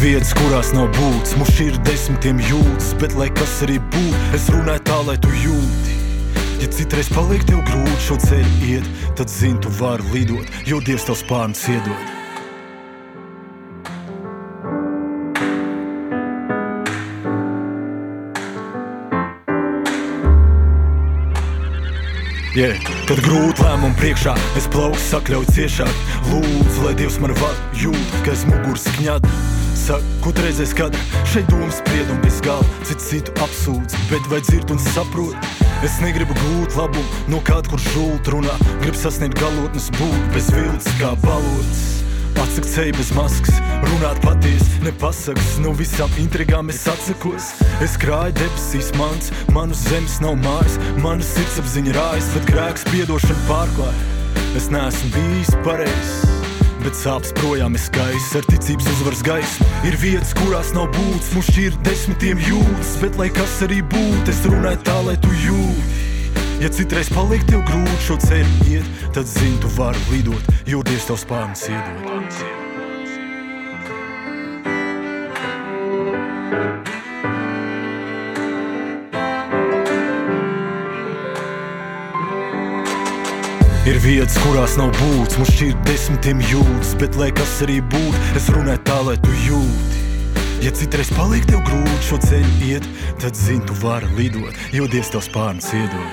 Vietas, 0.00 0.30
kurās 0.32 0.70
nav 0.72 0.88
būtis, 0.96 1.34
mums 1.36 1.58
ir 1.60 1.74
desmitiem 1.84 2.38
jūtas, 2.48 2.92
bet 3.00 3.12
lai 3.18 3.26
kas 3.36 3.58
arī 3.66 3.76
būtu, 3.92 4.20
es 4.36 4.46
runāju 4.52 4.84
tā, 4.88 4.96
lai 5.04 5.16
tu 5.20 5.32
jūti. 5.42 5.96
Ja 6.60 6.68
citreiz 6.72 7.10
paliek 7.12 7.44
tev 7.48 7.60
grūti 7.68 7.98
šo 8.06 8.16
ceļu 8.22 8.54
iet, 8.70 8.88
tad 9.18 9.32
zini, 9.32 9.60
tu 9.60 9.72
vari 9.80 10.04
lidot, 10.14 10.48
jo 10.68 10.80
Dievs 10.84 11.04
tev 11.08 11.20
spārns 11.20 11.66
iedod. 11.68 12.16
Yeah. 22.56 22.74
Kad 23.06 23.20
grūti 23.24 23.62
lēmumu 23.62 23.94
priekšā, 24.00 24.32
es 24.58 24.66
plaukstu 24.72 25.16
sakļauju 25.16 25.54
ciešāk. 25.54 26.02
Lūdzu, 26.32 26.84
lai 26.86 26.96
Dievs 26.98 27.20
man 27.22 27.36
vada 27.38 27.78
jūt, 27.78 28.20
ka 28.24 28.34
es 28.34 28.46
muguras 28.48 28.86
kņadu 28.98 29.49
saka, 29.90 30.06
ko 30.22 30.32
tu 30.34 30.44
redzēsi 30.44 30.76
kadrā. 30.78 31.00
Šeit 31.30 31.48
domas 31.50 31.80
spriedumi 31.80 32.22
bez 32.22 32.40
gala, 32.44 32.66
citu 32.86 33.02
citu 33.02 33.34
apsūdz, 33.42 33.96
bet 34.10 34.28
vai 34.30 34.40
dzird 34.44 34.70
un 34.70 34.78
saprot? 34.90 35.48
Es 35.86 35.98
negribu 36.04 36.36
gūt 36.36 36.76
labumu 36.78 37.22
no 37.32 37.40
kāda, 37.46 37.70
kurš 37.72 37.88
žult 37.94 38.30
runā, 38.30 38.54
grib 38.84 38.98
sasniegt 38.98 39.38
galotnes 39.40 39.90
būt 39.98 40.28
bez 40.34 40.50
vilts 40.54 40.90
kā 41.00 41.14
balots. 41.24 41.86
Atsakt 42.40 42.70
ceļu 42.72 42.96
bez 42.96 43.10
maskas, 43.16 43.58
runāt 43.84 44.20
patiesi, 44.24 44.80
nepasakas, 44.84 45.58
no 45.64 45.74
visām 45.76 46.12
intrigām 46.22 46.72
es 46.72 46.80
atsakos. 46.88 47.50
Es 47.84 47.98
krāju 48.00 48.36
debesīs, 48.38 48.92
mans, 48.96 49.32
manu 49.52 49.76
zemes 49.76 50.20
nav 50.24 50.38
mājas, 50.40 50.78
mana 51.04 51.26
sirdsapziņa 51.26 51.96
rājas, 51.98 52.32
bet 52.36 52.52
grēks 52.54 52.88
piedošana 52.92 53.48
pārklāja. 53.50 54.10
Es 54.56 54.70
neesmu 54.72 55.14
bijis 55.14 55.56
pareizs 55.66 56.39
bet 56.84 56.98
sāpes 56.98 57.32
projām 57.40 57.76
ir 57.76 57.82
skaists. 57.82 58.36
Ar 58.38 58.46
ticības 58.50 58.88
uzvaras 58.94 59.24
gaismu 59.26 59.66
ir 59.88 59.96
vietas, 60.02 60.34
kurās 60.40 60.72
nav 60.76 60.90
būtis. 60.96 61.32
Mums 61.36 61.50
šķir 61.50 61.80
desmitiem 61.86 62.40
jūtas, 62.46 62.94
bet 63.02 63.18
lai 63.20 63.30
kas 63.34 63.58
arī 63.66 63.82
būtu, 63.92 64.30
es 64.32 64.44
runāju 64.46 64.84
tā, 64.86 64.96
lai 65.08 65.18
tu 65.24 65.34
jūti. 65.44 66.06
Ja 66.60 66.68
citreiz 66.68 67.08
paliek 67.14 67.44
tev 67.48 67.64
grūti 67.68 68.00
šo 68.04 68.18
ceļu 68.20 68.72
iet, 68.74 69.04
tad 69.16 69.28
zini, 69.28 69.56
tu 69.62 69.70
vari 69.78 70.02
lidot, 70.12 70.56
jo 70.68 70.84
Dievs 70.84 71.08
tev 71.08 71.22
spārns 71.24 71.70
iedod. 71.72 72.59
Ir 84.00 84.06
vietas, 84.16 84.38
kurās 84.40 84.78
nav 84.80 84.94
būts, 84.96 85.36
mums 85.36 85.50
šķir 85.52 85.74
desmitiem 85.84 86.38
jūtas, 86.48 86.94
bet 86.96 87.18
lai 87.20 87.26
kas 87.36 87.50
arī 87.66 87.82
būtu, 87.92 88.20
es 88.38 88.46
runāju 88.48 88.80
tā, 88.88 88.94
lai 89.04 89.16
tu 89.20 89.28
jūti. 89.44 89.98
Ja 90.64 90.70
citreiz 90.72 91.10
paliek 91.12 91.44
tev 91.44 91.60
grūti 91.66 92.06
šo 92.06 92.16
ceļu 92.24 92.52
iet, 92.64 92.86
tad 93.20 93.36
zini, 93.36 93.60
tu 93.68 93.76
vari 93.82 94.08
lidot, 94.16 94.56
jo 94.72 94.88
Dievs 94.88 95.12
tev 95.12 95.20
spārns 95.26 95.68
iedod. 95.76 96.08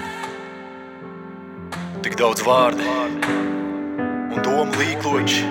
Tik 2.04 2.20
daudz 2.20 2.44
vārdu 2.44 2.84
un 2.84 4.44
domu 4.44 4.76
līkloči, 4.82 5.48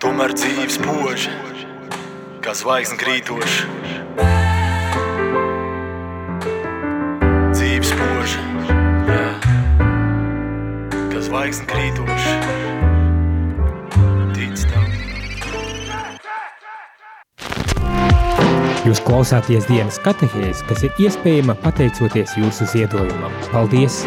tomēr 0.00 0.32
dzīves 0.40 0.80
poža, 0.86 1.36
kā 2.40 2.56
zvaigznes 2.56 3.04
krītoša. 3.04 4.35
Zvaigzne 11.36 11.66
krītoša. 11.68 12.34
Tic 14.32 14.62
tam. 14.70 14.86
Jūs 18.86 19.02
klausāties 19.04 19.68
dienas 19.68 19.98
katehēs, 20.00 20.62
kas 20.64 20.86
ir 20.86 21.02
iespējama 21.02 21.58
pateicoties 21.60 22.38
jūsu 22.40 22.70
ziedojumam. 22.72 23.36
Paldies! 23.52 24.00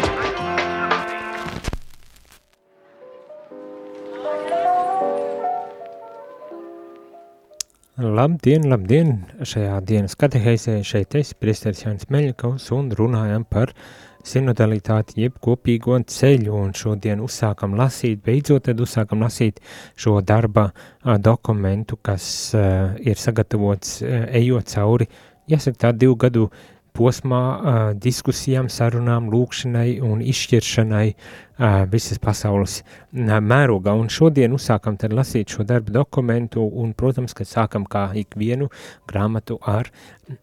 Labdien, 8.00 8.66
labdien! 8.72 9.18
Šajā 9.46 9.78
dienas 9.86 10.18
katehēzē 10.18 10.80
šeit 10.82 11.14
es, 11.20 11.30
priesteris 11.38 11.84
Jānis 11.86 12.10
Meļakovs, 12.10 12.72
un 12.74 12.90
runājam 12.96 13.46
par 13.46 13.70
uh, 13.70 14.09
sinodalitāti, 14.26 15.20
jeb 15.24 15.38
kopīgo 15.42 15.98
ceļu, 16.06 16.52
un 16.54 16.74
šodien 16.76 17.22
uzsākam 17.24 17.76
lasīt, 17.78 18.20
beidzot 18.24 18.66
tad 18.68 18.80
uzsākam 18.80 19.24
lasīt 19.24 19.60
šo 19.96 20.18
darba 20.20 20.70
a, 20.70 21.16
dokumentu, 21.18 21.98
kas 22.02 22.26
a, 22.54 22.66
ir 23.00 23.20
sagatavots 23.20 24.00
a, 24.02 24.24
ejot 24.40 24.74
cauri, 24.74 25.08
jāsaka 25.50 25.86
tā, 25.86 25.94
divu 25.96 26.18
gadu 26.20 26.50
posmā 26.96 27.40
uh, 27.40 27.78
diskusijām, 27.98 28.68
sarunām, 28.72 29.28
lūkšanai 29.32 30.00
un 30.04 30.22
izšķiršanai 30.24 31.06
uh, 31.10 31.82
visas 31.90 32.20
pasaules 32.22 32.80
uh, 32.80 33.36
mērogā. 33.40 33.94
Un 33.96 34.10
šodien 34.12 34.54
uzsākam 34.56 34.98
tad 35.00 35.14
lasīt 35.16 35.54
šo 35.54 35.66
darbu 35.68 35.94
dokumentu 35.94 36.64
un, 36.64 36.94
protams, 36.96 37.34
ka 37.36 37.46
sākam 37.48 37.86
kā 37.90 38.08
ikvienu 38.20 38.70
grāmatu 39.10 39.60
ar 39.66 39.90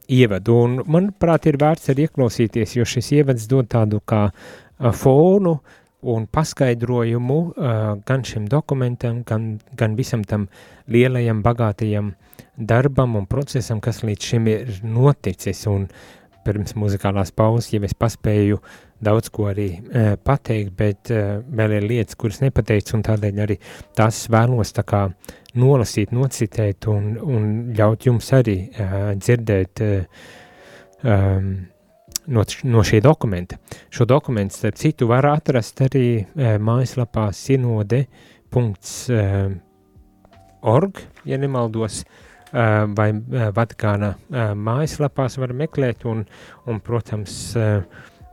ievadu. 0.08 0.60
Un, 0.68 0.80
manuprāt, 0.88 1.50
ir 1.50 1.60
vērts 1.62 1.94
arī 1.94 2.08
ieklausīties, 2.08 2.78
jo 2.80 2.88
šis 2.88 3.12
ievads 3.20 3.50
dod 3.52 3.70
tādu 3.74 4.02
kā 4.06 4.28
uh, 4.32 4.92
fonu 4.96 5.60
un 6.08 6.28
paskaidrojumu 6.30 7.40
uh, 7.42 7.90
gan 8.08 8.24
šim 8.24 8.46
dokumentam, 8.50 9.24
gan, 9.28 9.58
gan 9.76 9.98
visam 9.98 10.24
tam 10.24 10.48
lielajam, 10.88 11.42
bagātajam 11.44 12.14
darbam 12.58 13.18
un 13.18 13.26
procesam, 13.30 13.82
kas 13.82 14.04
līdz 14.06 14.30
šim 14.32 14.48
ir 14.50 14.78
noticis. 14.86 15.66
Un, 15.70 15.90
uh, 15.90 16.18
pirms 16.48 16.76
muzikālās 16.80 17.34
pauzes, 17.36 17.74
ja 17.74 17.80
es 17.84 17.96
paspēju 17.98 18.58
daudz 19.04 19.30
ko 19.34 19.48
arī 19.52 19.68
e, 19.78 20.18
pateikt, 20.24 20.72
bet 20.78 21.12
e, 21.14 21.22
vēl 21.60 21.72
ir 21.78 21.84
lietas, 21.92 22.16
kuras 22.20 22.40
nepateicu, 22.42 22.96
un 22.98 23.04
tādēļ 23.06 23.36
arī 23.44 23.58
tās 23.98 24.24
vēlos 24.34 24.74
tā 24.74 24.84
kā 24.88 25.02
nolasīt, 25.58 26.14
nocitēt 26.16 26.88
un, 26.92 27.04
un 27.22 27.42
ļaut 27.78 28.08
jums 28.10 28.28
arī 28.38 28.58
e, 28.66 28.70
dzirdēt 29.20 29.74
e, 29.86 29.92
um, 31.04 31.48
no, 32.34 32.42
no 32.72 32.82
šī 32.86 33.02
dokumenta. 33.06 33.58
Šo 33.94 34.06
dokumentu, 34.10 34.56
starp 34.58 34.76
citu, 34.80 35.08
var 35.12 35.26
atrast 35.36 35.82
arī 35.86 36.08
e, 36.18 36.26
mājaslapā 36.58 37.26
sinode.org, 37.36 38.04
ja 41.28 41.38
nemaldos, 41.42 41.96
e, 42.02 42.27
vai 42.52 43.10
Vatikāna 43.56 44.14
mājaslapās 44.56 45.38
var 45.42 45.54
meklēt 45.58 46.06
un, 46.08 46.24
un 46.68 46.82
protams, 46.84 47.36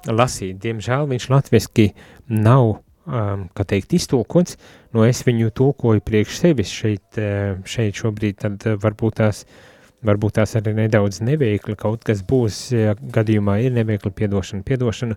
lasīt. 0.07 0.59
Diemžēl 0.63 1.09
viņš 1.11 1.29
latviski 1.33 1.89
nav, 2.31 2.77
kā 3.05 3.67
teikt, 3.69 3.97
iztulkots, 3.99 4.59
no 4.95 5.05
es 5.05 5.25
viņu 5.27 5.51
tulkoju 5.57 6.05
priekš 6.05 6.41
sevis 6.45 6.73
šeit, 6.73 7.21
šeit 7.69 8.01
šobrīd, 8.01 8.39
tad 8.45 8.69
varbūt 8.81 9.19
tās 9.21 9.43
uh, 9.45 9.74
varbūt 10.07 10.39
tās 10.39 10.55
arī 10.59 10.75
nedaudz 10.77 11.21
neveikli, 11.25 11.77
kaut 11.81 12.05
kas 12.07 12.23
būs, 12.27 12.59
ja 12.75 12.95
gadījumā 12.95 13.59
ir 13.65 13.75
neveikli 13.77 14.13
piedošana, 14.15 14.65
piedošana, 14.67 15.17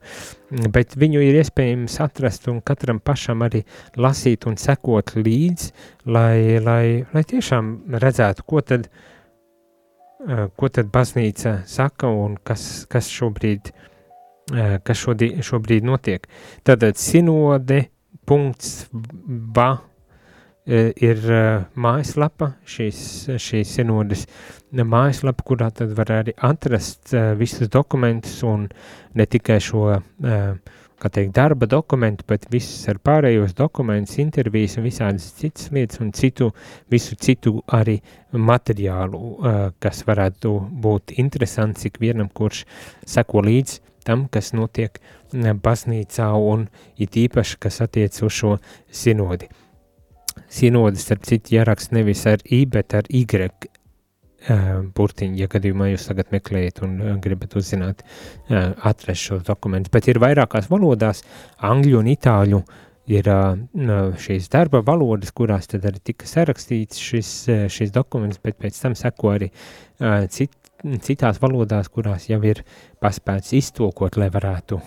bet 0.74 0.96
viņu 1.00 1.24
ir 1.26 1.40
iespējams 1.42 2.00
atrast 2.06 2.48
un 2.52 2.62
katram 2.66 3.02
pašam 3.04 3.46
arī 3.48 3.64
lasīt 4.00 4.48
un 4.50 4.58
sekot 4.62 5.16
līdz, 5.18 5.68
lai, 6.14 6.60
lai, 6.64 6.86
lai 7.14 7.26
tiešām 7.28 7.74
redzētu, 8.04 8.48
ko 8.48 8.64
tad, 8.66 8.88
eh, 10.28 10.48
ko 10.56 10.72
tad 10.74 10.94
baznīca 10.94 11.60
saka 11.68 12.12
un 12.12 12.40
kas, 12.44 12.86
kas 12.90 13.12
šobrīd, 13.12 13.74
eh, 14.54 14.80
kas 14.84 15.04
šodī, 15.04 15.36
šobrīd 15.44 15.86
notiek. 15.88 16.28
Tātad 16.64 16.98
sinode 16.98 17.86
punkts 18.28 18.88
ba 18.92 19.78
Eh, 19.78 19.97
ir 20.68 21.24
eh, 21.32 21.66
mājaslapa, 21.80 22.52
šīs, 22.68 23.00
šīs 23.40 23.74
sinodas 23.80 24.26
mājaslapa, 24.76 25.46
kurā 25.48 25.70
tad 25.72 25.94
var 25.96 26.12
arī 26.20 26.36
atrast 26.44 27.14
eh, 27.16 27.34
visus 27.40 27.72
dokumentus 27.72 28.42
un 28.44 28.68
ne 29.18 29.26
tikai 29.26 29.58
šo, 29.64 29.86
kā 31.02 31.10
teikt, 31.14 31.32
darba 31.34 31.66
dokumentu, 31.70 32.26
bet 32.30 32.46
visus 32.54 32.84
ar 32.92 33.00
pārējos 33.02 33.56
dokumentus, 33.58 34.20
intervijas 34.22 34.78
un 34.78 34.86
visādas 34.86 35.32
citas 35.40 35.72
lietas 35.74 36.02
un 36.04 36.12
citu, 36.14 36.52
visu 36.92 37.18
citu 37.18 37.56
arī 37.74 37.98
materiālu, 38.32 39.22
kas 39.82 40.04
varētu 40.06 40.54
būt 40.84 41.16
interesants 41.18 41.88
ikvienam, 41.90 42.30
kurš 42.30 42.66
seko 43.10 43.42
līdz 43.48 43.80
tam, 44.06 44.28
kas 44.30 44.54
notiek 44.54 45.00
baznīcā 45.34 46.30
un 46.38 46.68
it 46.98 47.18
īpaši, 47.18 47.58
kas 47.66 47.82
attiec 47.88 48.22
uz 48.22 48.38
šo 48.38 48.58
sinodi. 48.94 49.50
Sinodas, 50.50 51.04
starp 51.06 51.26
citu, 51.28 51.56
jāraksta 51.58 51.98
nevis 51.98 52.24
ar 52.30 52.44
I, 52.46 52.66
bet 52.70 52.96
ar 52.98 53.10
Y 53.10 53.26
burtiņu, 54.96 55.38
ja 55.42 55.48
gadījumā 55.52 55.90
jūs 55.92 56.08
tagad 56.08 56.30
meklējat 56.32 56.82
un 56.86 57.20
gribat 57.24 57.56
uzzināt, 57.60 58.04
atrast 58.50 59.30
šo 59.30 59.40
dokumentu. 59.44 59.92
Bet 59.94 60.08
ir 60.08 60.22
vairākās 60.24 60.70
valodās, 60.72 61.24
angļu 61.58 62.00
un 62.00 62.12
itāļu 62.14 62.62
ir 63.12 63.28
šīs 64.24 64.48
darba 64.52 64.84
valodas, 64.86 65.34
kurās 65.36 65.68
tad 65.72 65.88
arī 65.88 66.00
tika 66.12 66.28
sarakstīts 66.30 67.02
šis, 67.02 67.34
šis 67.74 67.92
dokuments, 67.96 68.40
bet 68.44 68.60
pēc 68.62 68.80
tam 68.84 68.96
seko 69.00 69.34
arī 69.34 69.50
cit, 70.32 70.54
citās 71.04 71.42
valodās, 71.42 71.90
kurās 71.90 72.30
jau 72.30 72.40
ir 72.46 72.64
paspēts 73.04 73.56
iztulkot, 73.58 74.20
lai 74.20 74.30
varētu 74.32 74.80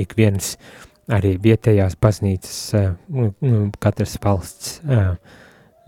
ik 0.00 0.14
viens 0.18 0.54
uh, 0.54 0.93
arī 1.12 1.34
vietējās 1.42 1.96
baznīcas, 2.00 2.58
uh, 2.78 3.54
katras 3.82 4.16
valsts 4.22 4.78
uh, 4.84 5.14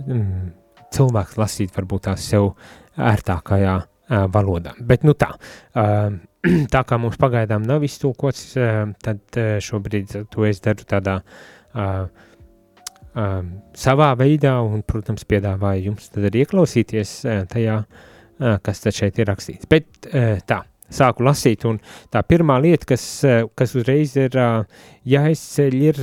um, 0.05 0.53
cilvēks 0.93 1.39
lasīt 1.41 1.75
varbūt 1.77 2.07
tās 2.09 2.27
sev 2.33 2.53
ērtākajā 2.97 3.77
uh, 3.81 4.27
valodā. 4.33 4.77
Bet 4.81 5.07
nu 5.07 5.17
tā, 5.19 5.33
tā 6.75 6.85
kā 6.89 7.01
mums 7.01 7.19
pagaidām 7.21 7.67
nav 7.67 7.85
iztulkots, 7.87 8.47
uh, 8.61 8.85
tad 9.03 9.41
šobrīd 9.65 10.19
to 10.33 10.49
es 10.49 10.63
daru 10.65 10.89
tādā 10.89 11.21
savā 13.77 14.07
veidā, 14.17 14.55
un, 14.65 14.81
protams, 14.85 15.25
piedāvāju 15.29 15.91
jums 15.91 16.09
tad 16.13 16.27
arī 16.29 16.43
ieklausīties 16.45 17.13
tajā, 17.53 17.77
kas 18.65 18.83
tad 18.85 18.97
šeit 18.97 19.21
ir 19.21 19.29
rakstīts. 19.29 19.69
Bet 19.69 20.09
tā, 20.49 20.59
sāku 20.93 21.27
lasīt, 21.27 21.67
un 21.69 21.81
tā 22.13 22.23
pirmā 22.27 22.59
lieta, 22.63 22.93
kas, 22.95 23.05
uh, 23.27 23.45
kas 23.59 23.75
uzreiz 23.79 24.17
ir 24.19 24.37
uh, 24.39 24.63
jāizceļ, 25.09 25.77
ir 25.89 26.01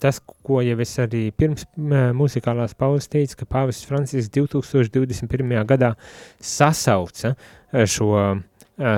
tas, 0.00 0.18
ko 0.18 0.62
jau 0.64 0.78
es 0.80 0.94
arī 1.02 1.26
pirms 1.36 1.66
uh, 1.66 2.10
muzikālās 2.16 2.76
pauzes 2.78 3.10
teicu, 3.12 3.42
ka 3.42 3.50
Pāvests 3.56 3.86
Francisks 3.88 4.32
2021. 4.34 5.54
gadā 5.68 5.94
sasauca 6.40 7.34
šo 7.90 8.10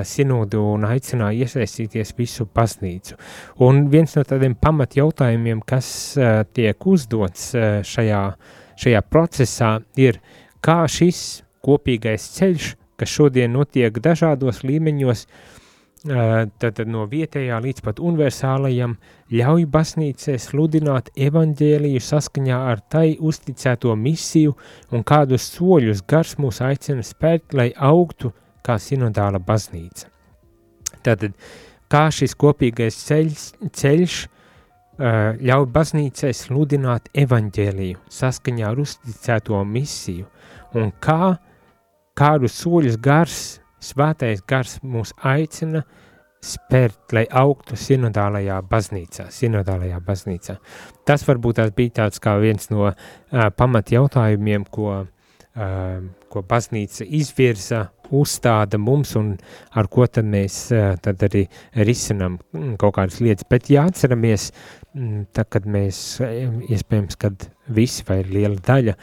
sinodu 0.05 0.61
un 0.73 0.85
aicināja 0.85 1.45
iesaistīties 1.45 2.15
visu 2.17 2.47
baznīcu. 2.53 3.17
Un 3.65 3.87
viens 3.93 4.13
no 4.17 4.23
tādiem 4.25 4.55
pamat 4.57 4.97
jautājumiem, 4.97 5.61
kas 5.65 5.89
tiek 6.57 6.87
uzdots 6.89 7.51
šajā, 7.85 8.21
šajā 8.81 9.01
procesā, 9.09 9.71
ir, 10.01 10.17
kā 10.65 10.79
šis 10.89 11.21
kopīgais 11.65 12.25
ceļš, 12.37 12.71
kas 12.97 13.13
šodien 13.13 13.53
notiek 13.55 13.97
dažādos 14.03 14.63
līmeņos, 14.67 15.25
tad 16.61 16.79
no 16.87 17.05
vietējā 17.09 17.57
līdz 17.61 17.83
pat 17.83 17.99
universālajam, 17.99 18.95
ļauj 19.33 19.65
baznīcē 19.73 20.37
sludināt 20.39 21.09
evaņģēliju 21.17 22.01
saskaņā 22.03 22.59
ar 22.71 22.83
tai 22.89 23.17
uzticēto 23.19 23.95
misiju 23.97 24.53
un 24.93 25.03
kādus 25.07 25.49
soļus 25.55 26.03
gars 26.07 26.37
mūs 26.37 26.61
aicina 26.63 27.03
spērt, 27.03 27.53
lai 27.57 27.71
augtu 27.73 28.31
kā 28.63 28.77
sinodāla 28.79 29.41
baznīca. 29.41 30.07
Tātad, 31.03 31.33
kā 31.91 32.07
šis 32.13 32.35
kopīgais 32.39 32.97
ceļš, 33.07 33.47
ceļš 33.73 34.17
ļauj 34.97 35.67
baznīcai 35.73 36.31
sludināt 36.33 37.09
evaņģēliju 37.13 37.99
saskaņā 38.11 38.71
ar 38.71 38.79
uzticēto 38.81 39.59
misiju, 39.65 40.25
un 40.77 40.89
kā, 41.03 41.37
kādus 42.17 42.57
soļus 42.61 42.97
gars, 43.01 43.39
svētais 43.83 44.41
gars 44.47 44.77
mūs 44.83 45.13
aicina 45.25 45.83
spērt, 46.43 46.99
lai 47.15 47.25
augtu 47.33 47.77
sinodālajā 47.79 48.61
baznīcā, 48.69 49.27
sinodālajā 49.33 49.99
baznīcā. 50.05 50.57
Tas 51.07 51.25
varbūt 51.27 51.59
tās 51.59 51.73
bija 51.75 51.95
tāds 52.03 52.21
kā 52.23 52.37
viens 52.41 52.69
no 52.71 52.87
uh, 52.89 52.95
pamat 53.57 53.91
jautājumiem, 53.95 54.67
ko, 54.71 55.01
uh, 55.03 55.99
ko 56.31 56.43
baznīca 56.47 57.07
izvirza 57.19 57.87
uzstāda 58.13 58.79
mums 58.79 59.15
un 59.19 59.33
ar 59.75 59.89
ko 59.91 60.05
tad 60.07 60.27
mēs 60.29 60.59
tad 61.03 61.23
arī 61.27 61.43
risinam 61.87 62.37
mm, 62.53 62.77
kaut 62.79 62.95
kādas 62.99 63.19
lietas. 63.23 63.47
Bet 63.49 63.71
jāatceramies, 63.73 64.51
tad, 65.35 65.47
kad 65.53 65.67
mēs 65.69 65.99
iespējams, 66.21 67.17
kad 67.19 67.47
visi 67.73 68.05
vai 68.07 68.21
liela 68.27 68.57
daļa 68.67 68.95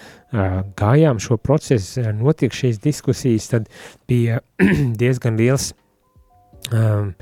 gājām 0.79 1.21
šo 1.23 1.39
procesu, 1.43 2.05
notiek 2.19 2.55
šīs 2.55 2.81
diskusijas, 2.85 3.51
tad 3.53 3.71
bija 4.09 4.41
diezgan 5.01 5.39
liels 5.41 5.73
um, 6.73 7.13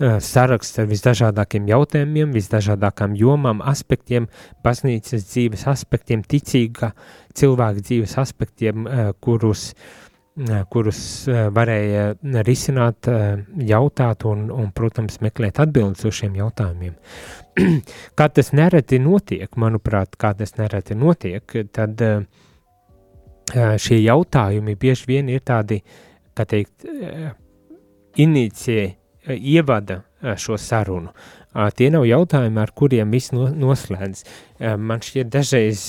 saraksts 0.00 0.80
ar 0.80 0.88
visdažādākiem 0.88 1.66
jautājumiem, 1.68 2.32
visdažādākām 2.36 3.16
jomām, 3.20 3.60
aspektiem, 3.60 4.30
baznīcas 4.64 5.26
dzīves 5.28 5.66
aspektiem, 5.68 6.22
ticīga 6.24 6.94
cilvēka 7.36 7.84
dzīves 7.84 8.16
aspektiem, 8.22 8.88
kurus 9.20 9.72
uh, 9.74 10.09
kurus 10.70 11.00
varēja 11.28 12.14
risināt, 12.46 13.08
jautāt 13.66 14.24
un, 14.28 14.46
un, 14.54 14.70
protams, 14.74 15.18
meklēt 15.24 15.58
atbildes 15.60 16.06
uz 16.06 16.14
šiem 16.20 16.36
jautājumiem. 16.38 16.94
kā 18.18 18.28
tas 18.32 18.52
nereti 18.56 19.00
notiek, 19.02 19.50
manuprāt, 19.60 20.14
kā 20.20 20.32
tas 20.38 20.54
nereti 20.58 20.94
notiek, 20.94 21.56
tad 21.74 22.04
šie 23.50 23.98
jautājumi 23.98 24.78
bieži 24.78 25.10
vien 25.10 25.28
ir 25.28 25.42
tādi, 25.42 25.80
kā 26.38 26.46
teikt, 26.46 26.86
inicie, 28.22 28.94
ievada 29.26 30.04
šo 30.38 30.56
sarunu. 30.60 31.10
Tie 31.74 31.88
nav 31.90 32.04
jautājumi, 32.06 32.60
ar 32.62 32.70
kuriem 32.78 33.10
viss 33.10 33.32
noslēdz. 33.34 34.22
Man 34.78 35.02
šķiet, 35.02 35.26
dažreiz, 35.34 35.82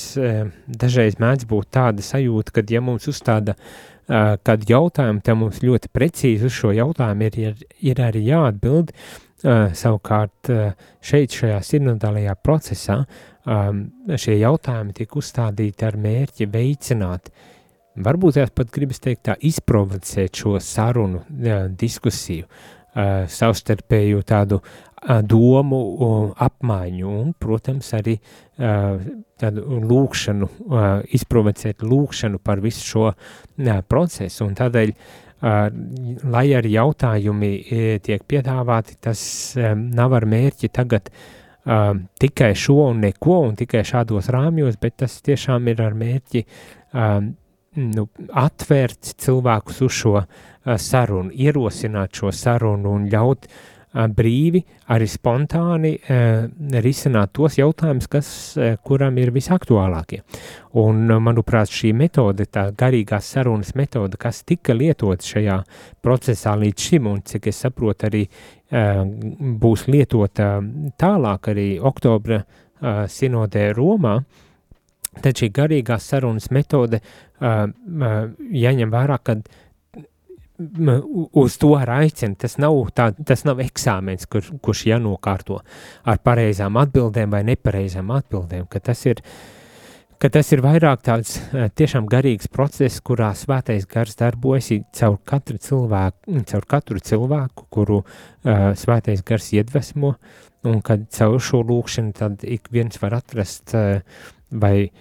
dažreiz 0.65 1.19
mēdz 1.21 1.45
būt 1.45 1.69
tāda 1.77 2.01
sajūta, 2.01 2.55
ka, 2.55 2.63
ja 2.73 2.81
mums 2.81 3.05
uzstāda 3.11 3.53
uh, 3.53 3.90
kad 4.07 4.69
jautājumi 4.69 5.21
tam 5.25 5.43
mums 5.45 5.61
ļoti 5.63 5.91
precīzi 5.93 6.47
uz 6.49 6.55
šo 6.55 6.71
jautājumu 6.75 7.27
ir, 7.27 7.37
ir, 7.39 7.67
ir 7.91 8.01
arī 8.03 8.25
jāatbild. 8.29 8.95
Savukārt 9.41 10.51
šeit, 11.01 11.33
šajā 11.33 11.57
sinodālajā 11.65 12.35
procesā, 12.45 12.99
šie 14.21 14.35
jautājumi 14.37 14.93
tiek 14.99 15.15
uzstādīti 15.17 15.87
ar 15.87 15.97
mērķi 15.97 16.45
veicināt, 16.51 17.31
varbūt 17.97 18.37
tās 18.37 18.53
pat 18.53 18.69
gribas 18.73 19.01
teikt 19.01 19.23
tā, 19.29 19.35
izprovocēt 19.41 20.43
šo 20.43 20.59
sarunu, 20.61 21.23
diskusiju, 21.81 22.45
savstarpēju 23.31 24.21
tādu 24.27 24.61
domu 25.01 25.81
apmaiņu 26.37 27.09
un, 27.09 27.33
protams, 27.41 27.89
arī 27.97 28.17
tādu 29.41 29.81
lūkšanu, 29.89 30.49
izprovocēt 31.17 31.81
lūkšanu 31.81 32.41
par 32.43 32.61
visu 32.61 32.85
šo 32.85 33.07
procesu. 33.89 34.45
Un 34.45 34.53
tādēļ, 34.59 34.93
lai 36.29 36.45
arī 36.53 36.75
jautājumi 36.75 37.51
tiek 38.05 38.25
piedāvāti, 38.29 38.99
tas 39.01 39.23
nav 39.57 40.17
ar 40.19 40.29
mērķi 40.29 40.69
tagad 40.69 41.09
tikai 42.21 42.53
šo 42.57 42.77
un 42.91 43.01
neko 43.07 43.41
un 43.47 43.57
tikai 43.57 43.81
šādos 43.85 44.29
rāmjos, 44.33 44.77
bet 44.81 45.01
tas 45.01 45.17
tiešām 45.25 45.69
ir 45.73 45.81
ar 45.81 45.97
mērķi 45.97 46.45
nu, 47.81 48.07
atvērt 48.37 49.13
cilvēkus 49.21 49.83
uz 49.87 49.97
šo 49.97 50.15
sarunu, 50.77 51.33
ierosināt 51.33 52.17
šo 52.17 52.29
sarunu 52.35 52.97
un 52.99 53.05
ļaut 53.09 53.47
uh, 53.47 53.69
brīvi, 53.91 54.61
arī 54.93 55.07
spontāni 55.09 55.91
risināt 56.83 57.33
tos 57.35 57.57
jautājumus, 57.59 58.07
kas, 58.11 58.29
kuram 58.87 59.17
ir 59.19 59.33
visaktuālākie. 59.35 60.21
Un, 60.79 61.03
manuprāt, 61.19 61.71
šī 61.75 61.91
metode, 61.97 62.47
tā 62.47 62.69
garīgās 62.77 63.27
sarunas 63.35 63.73
metode, 63.75 64.19
kas 64.21 64.43
tika 64.47 64.75
lietota 64.77 65.27
šajā 65.27 65.57
procesā 66.03 66.55
līdz 66.59 66.87
šim, 66.87 67.09
un 67.11 67.19
cik 67.27 67.49
es 67.51 67.59
saprotu, 67.65 68.07
arī 68.07 68.23
būs 69.61 69.87
lietota 69.91 70.53
tālāk 70.99 71.51
arī 71.51 71.67
oktobra 71.91 72.39
sinodē 73.11 73.67
Romā, 73.75 74.15
tad 75.19 75.35
šī 75.35 75.51
garīgās 75.51 76.07
sarunas 76.13 76.47
metode 76.55 77.01
jāņem 77.41 78.95
vērā, 78.95 79.19
kad 79.19 79.43
uz 81.33 81.57
to 81.57 81.71
aicina. 81.75 82.35
Tas 82.39 82.57
nav, 82.61 82.75
tā, 82.95 83.11
tas 83.27 83.45
nav 83.47 83.61
eksāmens, 83.63 84.27
kur, 84.29 84.45
kurš 84.63 84.85
jānokārto 84.91 85.61
ar 86.07 86.21
pareizām 86.23 86.79
atbildēm 86.81 87.33
vai 87.33 87.43
nepareizām 87.47 88.11
atbildēm. 88.15 88.67
Tas 88.71 89.05
ir, 89.09 89.21
tas 90.21 90.51
ir 90.53 90.63
vairāk 90.65 91.05
tāds 91.07 91.37
eh, 91.39 91.69
tiešām 91.69 92.09
garīgs 92.11 92.51
process, 92.51 93.01
kurā 93.03 93.31
svētais 93.37 93.87
gars 93.89 94.17
darbojas 94.19 94.71
caur 94.97 95.17
katru 95.25 95.61
cilvēku, 95.61 96.43
caur 96.51 96.67
katru 96.75 97.01
cilvēku 97.01 97.67
kuru 97.71 98.01
uh, 98.03 98.71
svētais 98.77 99.23
gars 99.25 99.51
iedvesmo, 99.55 100.15
un 100.67 100.83
kad 100.85 101.07
caur 101.15 101.39
šo 101.41 101.63
lūkšanu 101.65 102.13
tad 102.17 102.45
ik 102.45 102.69
viens 102.71 103.01
var 103.01 103.17
atrast 103.17 103.73
uh, 103.77 103.99
vai, 104.51 104.91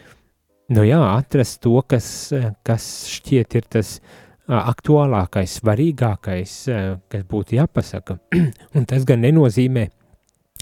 nu 0.73 0.87
jā, 0.87 1.03
atrast 1.12 1.61
to, 1.66 1.77
kas, 1.83 2.31
kas 2.64 2.90
šķiet 3.11 3.57
ir 3.59 3.70
tas 3.77 3.99
uh, 3.99 4.18
aktuālākais, 4.48 5.59
svarīgākais, 5.61 6.55
kas 7.11 7.24
būtu 7.31 7.59
jāpasaka. 7.59 8.18
un 8.76 8.87
tas 8.88 9.05
gan 9.09 9.22
nenozīmē 9.24 9.88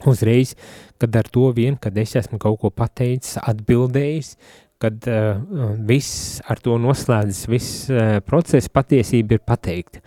uzreiz, 0.07 0.55
kad 1.01 1.17
ar 1.17 1.29
to 1.33 1.51
vien, 1.57 1.77
kad 1.81 1.97
es 1.99 2.15
esmu 2.19 2.39
kaut 2.43 2.61
ko 2.63 2.71
pateicis, 2.75 3.39
atbildējis, 3.43 4.35
kad 4.79 5.09
uh, 5.11 5.41
viss 5.89 6.39
ar 6.47 6.61
to 6.63 6.77
noslēdzas, 6.79 7.47
viss 7.51 7.89
uh, 7.91 8.19
process 8.27 8.71
patiesība 8.71 9.39
ir 9.39 9.43
pateikta. 9.47 10.03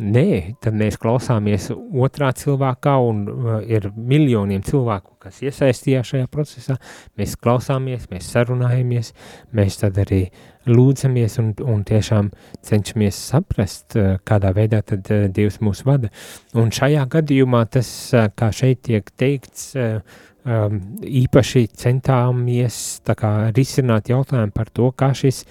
Nē, 0.00 0.54
tad 0.64 0.76
mēs 0.80 0.96
klausāmies 1.00 1.66
otrā 1.76 2.30
cilvēkā, 2.36 2.94
un 3.04 3.18
uh, 3.28 3.48
ir 3.68 3.90
miljoniem 3.94 4.62
cilvēku, 4.64 5.18
kas 5.20 5.42
iesaistījās 5.44 6.14
šajā 6.14 6.28
procesā. 6.32 6.78
Mēs 7.20 7.34
klausāmies, 7.36 8.06
mēs 8.12 8.30
sarunājamies, 8.32 9.12
mēs 9.56 9.76
tad 9.82 9.98
arī 10.00 10.22
lūdzamies 10.70 11.36
un, 11.42 11.50
un 11.68 11.82
tiešām 11.88 12.30
cenšamies 12.64 13.18
saprast, 13.32 13.98
uh, 13.98 14.16
kādā 14.24 14.54
veidā 14.56 14.80
tad 14.88 15.10
uh, 15.12 15.26
Dievs 15.28 15.60
mūs 15.60 15.84
vada. 15.84 16.08
Un 16.56 16.72
šajā 16.72 17.04
gadījumā 17.18 17.66
tas, 17.76 17.90
uh, 18.16 18.30
kā 18.32 18.48
šeit 18.56 18.80
tiek 18.88 19.12
teikts, 19.20 19.74
uh, 19.76 20.00
um, 20.48 20.80
īpaši 21.04 21.66
centāmies 21.76 22.80
kā, 23.04 23.34
risināt 23.56 24.08
jautājumu 24.12 24.56
par 24.56 24.72
to, 24.72 24.88
kā 24.96 25.12
šis 25.16 25.44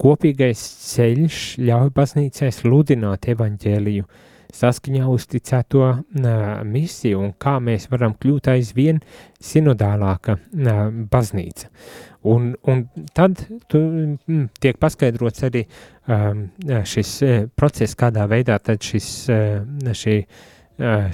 Kopīgais 0.00 0.60
ceļš 0.90 1.40
ļauj 1.62 1.90
baznīcai 1.94 2.50
sludināt 2.54 3.28
evaņģēliju 3.30 4.06
saskaņā 4.54 5.06
uzticēto 5.10 5.84
uh, 5.90 6.00
misiju 6.66 7.20
un 7.24 7.32
kā 7.40 7.56
mēs 7.62 7.88
varam 7.90 8.14
kļūt 8.20 8.50
aizvien 8.54 9.00
sinodālāka 9.42 10.36
uh, 10.38 10.82
baznīca. 11.10 11.70
Un, 12.30 12.52
un 12.70 12.86
tad 13.16 13.42
tu, 13.68 13.80
mm, 13.80 14.48
tiek 14.62 14.78
paskaidrots 14.80 15.44
arī 15.44 15.64
um, 16.08 16.46
šis 16.64 17.14
process, 17.58 17.98
kādā 18.00 18.24
veidā 18.30 18.56
tad 18.64 18.80
šis, 18.80 19.08
šī, 20.00 20.14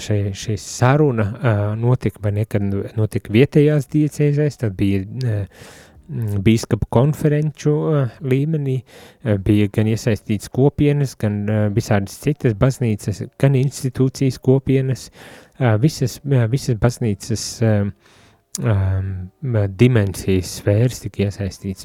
šī, 0.07 0.19
šī 0.39 0.59
saruna 0.63 1.75
notika, 1.81 2.23
vai 2.23 2.37
nekad 2.39 2.69
notika 2.95 3.35
vietējās 3.35 3.91
diecēzēs, 3.91 4.61
tad 4.63 4.79
bija 4.79 5.03
Mm, 5.03 5.89
bīskapu 6.11 6.89
konferenču 6.91 7.73
uh, 7.73 8.17
līmenī, 8.27 8.81
uh, 8.83 9.37
bija 9.43 9.69
gan 9.73 9.91
iesaistīts 9.91 10.51
kopienas, 10.53 11.15
gan 11.21 11.43
uh, 11.47 11.61
visādas 11.75 12.19
citas 12.23 12.57
baznīcas, 12.59 13.23
gan 13.41 13.59
institūcijas 13.59 14.41
kopienas, 14.43 15.11
visas, 15.81 16.15
visas 16.25 16.77
baznīcas 16.81 17.43
dimensijas 19.83 20.53
sfēras 20.57 21.03
tika 21.03 21.27
iesaistīts. 21.27 21.85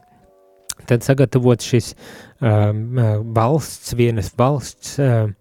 Tad 0.88 1.04
sagatavot 1.04 1.64
šis 1.64 1.92
um, 2.40 2.96
valsts, 3.36 3.92
vienas 4.00 4.32
valsts 4.40 4.96
um, 5.04 5.36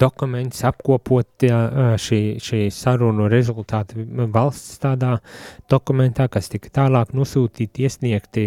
dokuments, 0.00 0.62
apkopot 0.68 1.46
šī, 2.00 2.20
šī 2.42 2.60
sarunu 2.74 3.28
rezultāti 3.30 4.04
valsts 4.32 4.80
tādā 4.82 5.16
dokumentā, 5.70 6.28
kas 6.32 6.50
tika 6.52 6.72
tālāk 6.80 7.14
nosūtīti, 7.16 7.86
iesniegti 7.86 8.46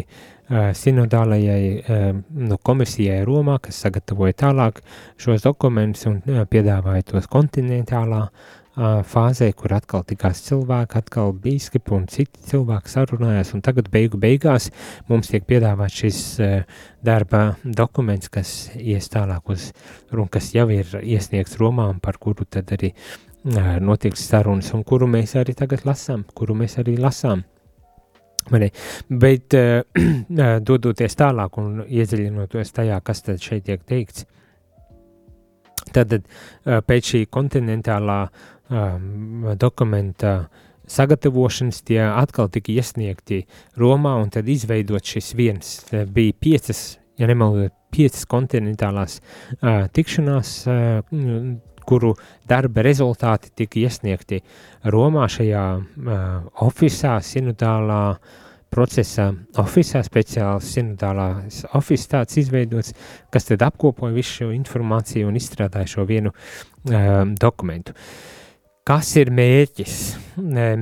sinodālajai 0.54 2.18
nu, 2.50 2.58
komisijai 2.58 3.22
Romā, 3.26 3.60
kas 3.64 3.80
sagatavoja 3.86 4.36
tālāk 4.44 4.82
šos 5.22 5.46
dokumentus 5.46 6.06
un 6.12 6.20
piedāvāja 6.52 7.08
tos 7.14 7.30
kontinentālā 7.32 8.26
fāzē, 8.76 9.52
kur 9.54 9.74
atkal 9.76 10.02
tikās 10.08 10.42
cilvēki, 10.48 10.98
atkal 10.98 11.34
bīskapi 11.38 11.94
un 11.94 12.08
citi 12.10 12.42
cilvēki 12.50 12.90
sarunājās, 12.90 13.54
un 13.54 13.62
tagad 13.62 13.90
beigu 13.94 14.18
beigās 14.18 14.72
mums 15.10 15.30
tiek 15.30 15.46
piedāvāts 15.46 16.00
šis 16.02 16.22
darba 17.06 17.56
dokuments, 17.64 18.32
kas 18.34 18.72
ies 18.74 19.10
tālāk 19.14 19.54
uz, 19.54 19.70
un 20.12 20.28
kas 20.28 20.54
jau 20.56 20.66
ir 20.74 20.90
iesniegts 21.04 21.60
Romā, 21.62 21.86
un 21.94 22.02
par 22.02 22.18
kuru 22.18 22.48
tad 22.50 22.74
arī 22.74 22.94
notiks 23.84 24.26
sarunas, 24.26 24.74
un 24.74 24.84
kuru 24.84 25.08
mēs 25.08 25.36
arī 25.38 25.54
tagad 25.54 25.86
lasām, 25.86 26.24
kuru 26.34 26.56
mēs 26.58 26.80
arī 26.82 26.98
lasām. 26.98 27.44
Bet 28.50 29.54
dodoties 30.68 31.16
tālāk 31.20 31.62
un 31.62 31.84
iedziļinoties 31.86 32.74
tajā, 32.74 32.98
kas 33.06 33.22
tad 33.22 33.44
šeit 33.44 33.70
tiek 33.70 33.86
teikts, 33.86 34.26
tad 35.94 36.16
pēc 36.64 37.10
šī 37.12 37.20
kontinentālā 37.30 38.18
uh, 38.26 38.50
dokumenta 38.70 40.34
sagatavošanas 40.88 41.82
tie 41.88 42.02
atkal 42.04 42.50
tika 42.52 42.72
iesniegti 42.74 43.44
Romā 43.80 44.16
un 44.22 44.32
tad 44.34 44.50
izveidot 44.50 45.06
šis 45.06 45.34
viens. 45.38 45.76
Bija 45.92 46.36
piecas, 46.40 46.84
ja 47.20 47.30
nemaldu, 47.30 47.70
piecas 47.94 48.26
kontinentālās 48.30 49.20
uh, 49.20 49.86
tikšanās, 49.94 50.56
uh, 50.68 51.54
kuru 51.88 52.14
darba 52.48 52.84
rezultāti 52.86 53.52
tika 53.64 53.82
iesniegti 53.84 54.42
Romā 54.92 55.28
šajā 55.32 55.66
uh, 55.78 56.24
oficiālā, 56.68 57.22
sinodālā 57.24 58.04
procesa 58.74 59.30
oficiālā, 59.62 60.04
speciāls 60.08 60.72
sinodālās 60.74 61.64
oficiāls 61.78 62.12
tāds 62.16 62.40
izveidots, 62.42 62.96
kas 63.32 63.52
tad 63.52 63.66
apkopoja 63.68 64.16
visu 64.16 64.40
šo 64.40 64.54
informāciju 64.56 65.30
un 65.30 65.38
izstrādāja 65.40 65.96
šo 65.96 66.08
vienu 66.10 66.34
uh, 66.34 67.22
dokumentu. 67.40 67.94
Uh, 67.94 68.33
Kas 68.84 69.14
ir 69.16 69.30
mērķis? 69.32 69.94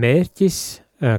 Mērķis, 0.02 0.56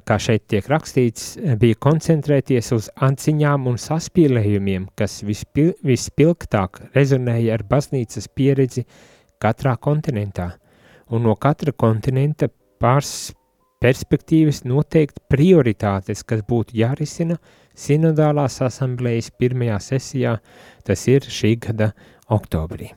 kā 0.03 0.16
šeit 0.18 0.49
tiek 0.51 0.66
rakstīts, 0.66 1.37
bija 1.61 1.77
koncentrēties 1.79 2.73
uz 2.75 2.88
atziņām 3.07 3.68
un 3.71 3.77
saspīlējumiem, 3.79 4.88
kas 4.99 5.21
vispil, 5.23 5.77
vispilgtāk 5.87 6.81
rezonēja 6.97 7.55
ar 7.55 7.62
baznīcas 7.71 8.27
pieredzi 8.35 8.83
katrā 9.38 9.77
kontinentā, 9.79 10.49
un 11.14 11.23
no 11.29 11.37
katra 11.38 11.71
kontinenta 11.71 12.49
pārs 12.83 13.31
perspektīvas 13.83 14.64
noteikt 14.66 15.23
prioritātes, 15.31 16.25
kas 16.27 16.42
būtu 16.51 16.81
jārisina 16.83 17.38
sinodālās 17.79 18.59
asamblējas 18.66 19.31
pirmajā 19.38 19.79
sesijā, 19.87 20.35
tas 20.83 21.07
ir 21.14 21.31
šī 21.31 21.55
gada 21.62 21.92
oktobrī. 22.27 22.90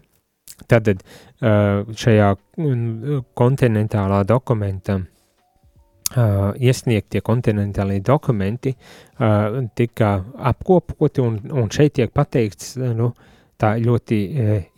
Tātad 0.64 1.04
šajā 1.42 2.30
kontinentālā 3.38 4.22
dokumenta 4.28 5.00
iesniegtie 6.16 7.22
kontinentālie 7.26 8.00
dokumenti 8.06 8.76
tika 9.76 10.12
apkopoti 10.52 11.22
un, 11.22 11.40
un 11.52 11.72
šeit 11.74 11.98
tiek 12.00 12.14
pateikts 12.14 12.76
nu, 12.78 13.12
tā 13.60 13.76
ļoti 13.82 14.20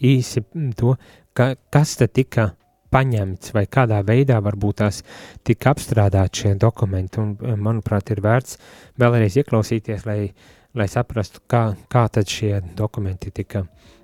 īsi 0.02 0.44
to, 0.80 0.96
ka, 1.38 1.54
kas 1.70 1.98
tad 2.02 2.16
tika 2.16 2.50
paņemts 2.90 3.54
vai 3.54 3.66
kādā 3.68 4.00
veidā 4.08 4.40
varbūt 4.42 4.80
tās 4.82 5.04
tika 5.44 5.76
apstrādāt 5.76 6.42
šie 6.42 6.56
dokumenti. 6.56 7.20
Un, 7.20 7.36
manuprāt, 7.60 8.13
ir 8.16 8.24
vērts 8.24 8.58
vēlreiz 8.98 9.36
ieklausīties, 9.42 10.08
lai, 10.08 10.32
lai 10.74 10.88
saprastu, 10.90 11.44
kā, 11.52 11.74
kā 11.92 12.08
tad 12.08 12.32
šie 12.32 12.62
dokumenti 12.80 13.34
tika 13.36 13.66
uh, 13.66 13.96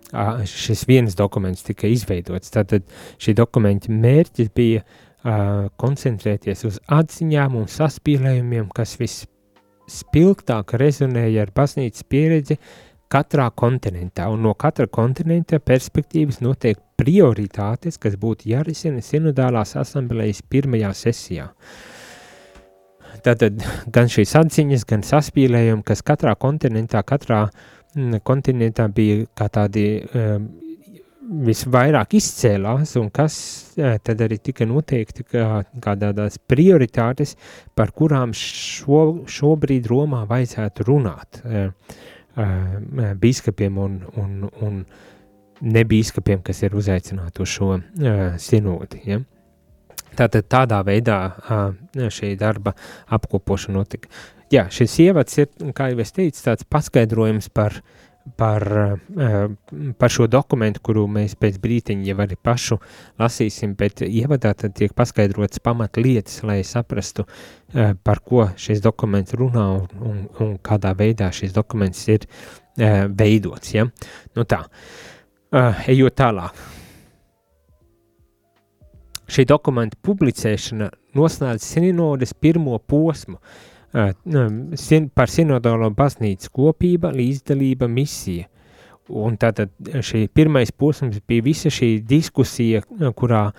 šis 0.46 0.86
viens 0.88 1.16
dokuments 1.18 1.66
tika 1.66 1.90
izveidots. 1.90 2.52
Tātad 2.54 2.86
šī 3.22 3.36
dokumenta 3.38 3.92
mērķis 3.92 4.52
bija 4.56 4.84
uh, 4.84 5.70
koncentrēties 5.82 6.66
uz 6.70 6.80
atziņām 6.92 7.58
un 7.58 7.70
saspīlējumiem, 7.72 8.70
kas 8.76 8.96
vispilgtāk 9.02 10.76
rezonēja 10.80 11.48
ar 11.48 11.54
baznīcas 11.56 12.06
pieredzi 12.10 12.60
katrā 13.14 13.50
kontinentā, 13.54 14.30
un 14.34 14.42
no 14.46 14.54
katra 14.58 14.88
kontinenta 14.90 15.60
perspektīvas 15.62 16.42
notiek 16.42 16.80
prioritātes, 16.98 18.00
kas 18.02 18.16
būtu 18.18 18.50
jārisina 18.54 19.04
sinodālās 19.06 19.76
asamblējas 19.78 20.42
pirmajā 20.50 20.94
sesijā. 20.98 21.52
Tātad 23.24 23.62
gan 23.94 24.10
šīs 24.10 24.34
atziņas, 24.36 24.88
gan 24.90 25.04
saspīlējumi, 25.06 25.86
kas 25.86 26.02
katrā 26.06 26.34
kontinentā, 26.42 27.04
katrā 27.06 27.44
uh, 27.46 27.83
kontinentā 28.26 28.88
bija 28.94 29.24
kā 29.38 29.48
tādi 29.54 29.86
um, 30.02 30.48
visvairāk 31.48 32.16
izcēlās 32.18 32.96
un 33.00 33.10
kas 33.14 33.36
uh, 33.78 33.96
tad 34.04 34.24
arī 34.26 34.40
tika 34.44 34.68
noteikti 34.70 35.26
kā, 35.28 35.64
kā 35.84 35.96
tādas 36.00 36.40
prioritātes, 36.40 37.36
par 37.76 37.94
kurām 37.96 38.34
šo, 38.38 39.26
šobrīd 39.30 39.88
Romā 39.92 40.24
vajadzētu 40.30 40.88
runāt 40.90 41.42
uh, 41.44 41.70
uh, 42.38 43.14
bīskapiem 43.20 43.78
un, 43.78 44.00
un, 44.20 44.40
un 44.66 44.82
nebīskapiem, 45.64 46.42
kas 46.44 46.64
ir 46.66 46.76
uzaicināti 46.76 47.44
uz 47.44 47.54
šo 47.54 47.76
uh, 47.78 48.24
sinodi. 48.42 49.04
Ja? 49.08 49.22
Tātad 50.14 50.50
tādā 50.52 50.82
veidā 50.86 51.20
uh, 51.34 52.10
šī 52.14 52.36
darba 52.38 52.76
apkopošana 53.16 53.80
notika 53.80 54.12
jā, 54.54 54.68
šis 54.74 54.96
ievads 55.08 55.40
ir, 55.42 55.52
kā 55.76 55.90
jau 55.92 56.02
es 56.04 56.14
teicu, 56.16 56.42
tāds 56.46 56.66
paskaidrojums 56.70 57.50
par, 57.54 57.80
par, 58.40 58.66
eh, 59.18 59.48
par 60.00 60.14
šo 60.14 60.28
dokumentu, 60.32 60.82
kuru 60.84 61.06
mēs 61.12 61.36
pēc 61.40 61.60
brīteņa 61.64 62.10
jau 62.10 62.18
arī 62.26 62.38
pašu 62.50 62.80
lasīsim, 63.22 63.76
bet 63.80 64.06
ievadā 64.06 64.54
tad 64.58 64.76
tiek 64.78 64.94
paskaidrots 64.96 65.64
pamat 65.64 66.00
lietas, 66.02 66.42
lai 66.44 66.62
saprastu, 66.68 67.26
eh, 67.74 67.94
par 68.04 68.22
ko 68.22 68.50
šis 68.56 68.84
dokuments 68.84 69.34
runā 69.40 69.66
un, 69.80 69.90
un, 70.12 70.22
un 70.40 70.54
kādā 70.60 70.94
veidā 70.98 71.32
šis 71.32 71.56
dokuments 71.56 72.08
ir 72.08 72.28
eh, 72.78 73.08
veidots, 73.08 73.74
ja? 73.74 73.88
Nu 74.36 74.46
tā, 74.46 74.64
ejot 75.88 76.16
tālāk. 76.18 76.64
Šī 79.34 79.46
dokumenta 79.50 79.98
publicēšana 80.04 80.90
noslēdz 81.16 81.64
sinodes 81.64 82.34
pirmo 82.38 82.76
posmu, 82.78 83.38
uh, 83.38 83.73
par 83.94 85.30
sinodālo 85.30 85.92
baznīcu 85.94 86.50
kopība, 86.54 87.14
līdzdalība, 87.14 87.88
misija. 87.88 88.50
Un 89.14 89.36
tātad 89.36 89.74
šī 89.84 90.30
pirmais 90.32 90.72
posms 90.72 91.20
bija 91.28 91.44
visa 91.44 91.70
šī 91.74 91.98
diskusija, 92.08 92.80
kurā 93.20 93.50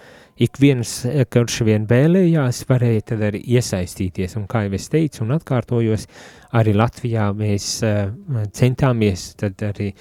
ik 0.41 0.57
viens, 0.59 1.03
kurš 1.31 1.61
vien 1.69 1.85
vēlējās, 1.87 2.63
varēja 2.69 3.05
tad 3.11 3.27
arī 3.29 3.43
iesaistīties. 3.53 4.39
Un 4.41 4.47
kā 4.51 4.65
jau 4.65 4.73
es 4.79 4.89
teicu 4.91 5.23
un 5.27 5.35
atkārtojos, 5.37 6.09
arī 6.57 6.73
Latvijā 6.75 7.29
mēs 7.37 7.69
uh, 7.85 8.09
centāmies 8.57 9.35
tad 9.41 9.61
arī 9.69 9.93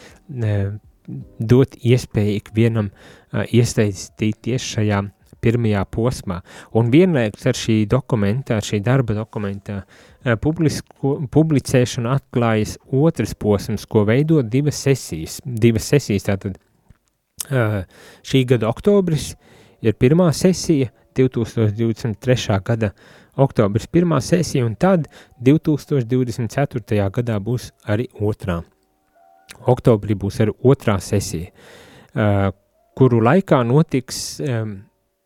dot 1.43 1.75
iespēju 1.75 2.39
ik 2.39 2.53
vienam 2.55 2.87
uh, 2.93 3.43
iesaistīties 3.43 4.71
šajā 4.77 5.03
pirmajā 5.43 5.83
posmā. 5.91 6.39
Un 6.79 6.87
vienlaikus 6.87 7.51
ar 7.51 7.59
šī 7.59 7.81
dokumenta, 7.91 8.61
ar 8.61 8.63
šī 8.63 8.79
darba 8.79 9.17
dokumenta 9.17 9.81
uh, 9.81 10.01
publisko, 10.41 11.17
publicēšanu 11.31 12.11
atklājas 12.13 12.77
otrs 12.91 13.33
posms, 13.39 13.85
ko 13.85 14.05
veido 14.07 14.41
divas 14.41 14.79
sesijas. 14.85 15.39
Divas 15.43 15.87
sesijas 15.91 16.27
tātad 16.29 16.59
šī 18.23 18.43
gada 18.47 18.69
oktobris 18.71 19.33
ir 19.83 19.97
pirmā 19.99 20.29
sesija, 20.35 20.91
2023. 21.13 22.59
gada 22.65 22.93
oktobris 23.37 23.85
pirmā 23.91 24.21
sesija, 24.23 24.65
un 24.65 24.75
tad 24.79 25.09
2024. 25.43 27.09
gadā 27.13 27.37
būs 27.43 27.71
arī 27.85 28.07
otrā. 28.21 28.61
Oktobrī 29.69 30.15
būs 30.17 30.39
arī 30.41 30.55
otrā 30.65 30.97
sesija, 31.03 31.51
uh, 32.15 32.49
kuru 32.97 33.21
laikā 33.21 33.61
notiks 33.67 34.39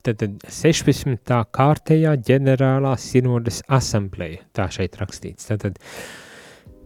tad, 0.08 0.22
tad 0.24 0.48
16. 0.52 1.42
kārtējā 1.58 2.16
ģenerālā 2.30 2.96
sinodas 3.02 3.60
asambleja, 3.68 4.46
tā 4.56 4.70
šeit 4.74 4.98
rakstīts. 5.02 5.52
Tad, 5.52 5.68
tad 5.68 5.84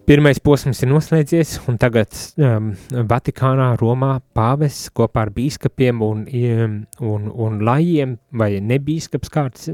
Pirmais 0.01 0.39
posms 0.41 0.79
ir 0.81 0.89
noslēdzies, 0.89 1.51
un 1.69 1.77
tagad 1.79 2.15
um, 2.41 2.71
Vatikānā, 3.07 3.67
Romā 3.79 4.15
pāvests 4.35 4.89
kopā 4.97 5.27
ar 5.27 5.31
bīskapiem 5.35 6.01
un, 6.01 6.23
um, 6.25 6.73
un, 7.05 7.27
un 7.45 7.59
lajiem 7.63 8.15
vai 8.33 8.49
nebīskapu 8.65 9.29
kārtas, 9.31 9.69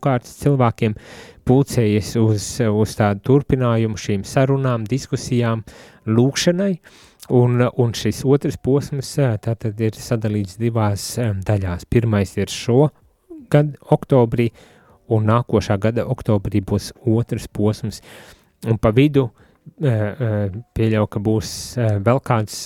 kārtas 0.00 0.32
cilvēkiem 0.40 0.96
pulcējies 1.46 2.14
uz, 2.22 2.48
uz 2.64 2.96
tādu 2.98 3.22
turpinājumu 3.28 4.00
šīm 4.00 4.24
sarunām, 4.26 4.88
diskusijām, 4.88 5.62
lūkšanai, 6.08 6.72
un, 7.30 7.62
un 7.76 7.94
šis 7.96 8.22
otrs 8.26 8.58
posms 8.62 9.12
uh, 9.20 9.36
tātad 9.42 9.78
ir 9.80 9.96
sadalīts 9.96 10.58
divās 10.60 11.12
um, 11.22 11.40
daļās. 11.46 11.86
Pirmais 11.90 12.34
ir 12.38 12.52
šo 12.52 12.90
gadu 13.50 13.78
oktobrī, 13.94 14.50
un 15.10 15.26
nākošā 15.30 15.78
gada 15.82 16.06
oktobrī 16.06 16.62
būs 16.62 16.92
otrs 17.06 17.48
posms, 17.50 18.02
un 18.66 18.78
pa 18.78 18.92
vidu 18.94 19.28
uh, 19.30 20.52
pieļauju, 20.76 21.10
ka 21.10 21.24
būs 21.30 21.54
vēl 22.06 22.22
kāds 22.26 22.62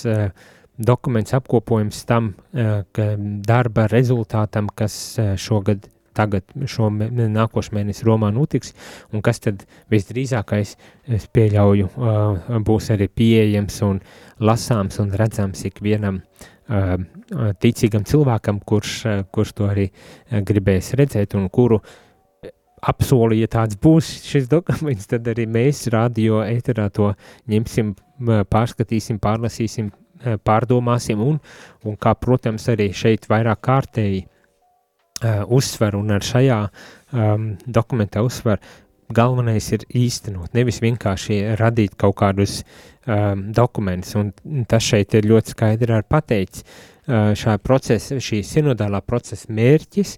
dokuments 0.75 1.31
apkopojums 1.37 2.01
tam 2.03 2.33
darba 3.47 3.85
rezultātam, 3.87 4.67
kas 4.67 5.15
šogad 5.39 5.87
tagad 6.15 6.47
šo 6.69 6.89
nākošo 6.91 7.75
mēnesi 7.75 8.07
Romā 8.07 8.31
notiks, 8.33 8.73
un 9.13 9.23
kas 9.25 9.41
tad 9.43 9.65
visdrīzākais, 9.93 10.75
es 11.17 11.27
pieļauju, 11.35 11.91
būs 12.65 12.91
arī 12.95 13.09
pieejams 13.11 13.81
un 13.87 14.01
lasāms 14.39 14.99
un 15.03 15.13
redzams 15.15 15.65
ikvienam 15.69 16.21
ticīgam 17.61 18.05
cilvēkam, 18.07 18.61
kurš, 18.65 18.95
kurš 19.33 19.53
to 19.57 19.69
arī 19.69 19.89
gribēs 20.31 20.95
redzēt 20.97 21.35
un 21.37 21.49
kuru 21.53 21.81
apsolīja, 22.85 23.45
ja 23.45 23.51
tāds 23.59 23.77
būs 23.81 24.09
šis 24.25 24.49
dokuments, 24.49 25.07
tad 25.09 25.27
arī 25.31 25.47
mēs 25.49 25.85
radio 25.93 26.43
eterā 26.45 26.89
to 26.93 27.13
ņemsim, 27.49 27.93
pārskatīsim, 28.51 29.19
pārlasīsim, 29.21 29.89
pārdomāsim 30.45 31.21
un, 31.21 31.39
un 31.85 31.97
kā, 32.01 32.13
protams, 32.17 32.67
arī 32.71 32.91
šeit 32.95 33.25
vairāk 33.29 33.61
kārtēji 33.65 34.21
uh, 34.23 34.34
uzsver 35.23 35.95
un 35.95 36.11
ar 36.11 36.25
šajā 36.25 36.57
um, 37.13 37.53
dokumentā 37.65 38.23
uzsver, 38.25 38.59
galvenais 39.15 39.67
ir 39.71 39.85
īstenot, 39.95 40.53
nevis 40.57 40.81
vienkārši 40.81 41.55
radīt 41.59 41.95
kaut 42.01 42.17
kādus 42.19 42.63
um, 43.05 43.51
dokumentus, 43.53 44.15
un 44.17 44.33
tas 44.67 44.83
šeit 44.83 45.13
ir 45.15 45.29
ļoti 45.29 45.55
skaidri 45.55 46.01
pateicis. 46.09 46.65
Uh, 47.05 47.35
šā 47.37 47.59
procesa, 47.61 48.17
šī 48.17 48.39
sinodālā 48.41 48.97
procesa 49.05 49.53
mērķis 49.53 50.15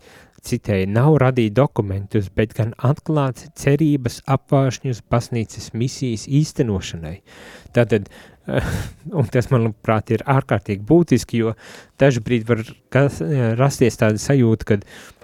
citēji, 0.47 0.87
nav 0.91 1.17
radīt 1.21 1.55
dokumentus, 1.57 2.29
bet 2.33 2.55
gan 2.57 2.73
atklāt 2.77 3.43
cerības 3.59 4.21
apvāršņus 4.29 5.03
baznīcas 5.11 5.73
misijas 5.77 6.27
īstenošanai. 6.27 7.17
Tātad, 7.75 8.09
un 9.19 9.29
tas, 9.33 9.51
manuprāt, 9.53 10.15
ir 10.15 10.25
ārkārtīgi 10.27 10.85
būtiski, 10.87 11.43
jo 11.43 11.53
dažbrīd 12.01 12.47
var 12.49 12.63
rasties 13.59 13.99
tāda 13.99 14.21
sajūta, 14.21 14.71
ka 14.71 14.79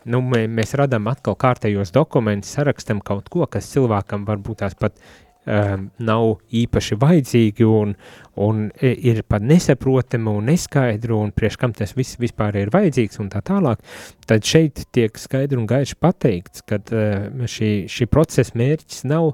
nu, 0.10 0.20
mēs 0.28 0.76
radām 0.80 1.08
atkal 1.12 1.38
kārtējos 1.40 1.94
dokumentus, 1.96 2.54
sarakstam 2.58 3.02
kaut 3.06 3.30
ko, 3.32 3.48
kas 3.48 3.72
cilvēkam 3.74 4.28
varbūt 4.28 4.64
tās 4.64 4.76
pat 4.80 5.00
um, 5.46 5.88
nav 6.04 6.28
īpaši 6.54 6.98
vajadzīgi 7.00 7.68
un, 7.68 7.96
un 8.44 8.68
ir 8.82 9.24
pat 9.30 9.44
nesaprotami 9.46 10.32
un 10.32 10.52
neskaidri 10.52 11.16
un 11.16 11.34
priekš 11.36 11.60
kam 11.62 11.76
tas 11.78 11.96
viss 11.98 12.20
vispār 12.22 12.58
ir 12.62 12.72
vajadzīgs 12.74 13.20
un 13.24 13.32
tā 13.34 13.44
tālāk, 13.46 13.84
tad 14.28 14.46
šeit 14.48 14.86
tiek 14.96 15.18
skaidri 15.20 15.60
un 15.60 15.68
gaiši 15.70 16.00
pateikts, 16.02 16.64
ka 16.68 16.80
uh, 16.80 17.44
šī, 17.50 17.74
šī 17.92 18.10
procesa 18.12 18.58
mērķis 18.60 19.06
nav 19.10 19.34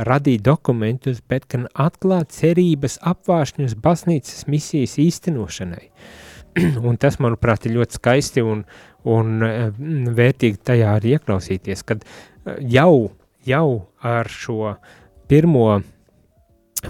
radīt 0.00 0.44
dokumentus, 0.46 1.18
bet 1.28 1.48
gan 1.50 1.66
atklāt 1.74 2.30
cerības 2.32 3.00
apvāršņus 3.10 3.74
baznīcas 3.82 4.46
misijas 4.48 4.96
īstenošanai. 5.02 5.90
un 6.88 6.96
tas, 6.98 7.18
manuprāt, 7.22 7.66
ir 7.66 7.76
ļoti 7.78 7.98
skaisti 7.98 8.44
un, 8.46 8.64
un 9.10 9.44
vērtīgi 10.16 10.62
tajā 10.70 10.94
arī 10.98 11.16
ieklausīties, 11.18 11.84
kad 11.86 12.06
jau, 12.70 13.10
jau 13.46 13.66
ar 14.06 14.30
šo 14.30 14.58
uh, 14.72 14.96
pirmo 15.30 15.80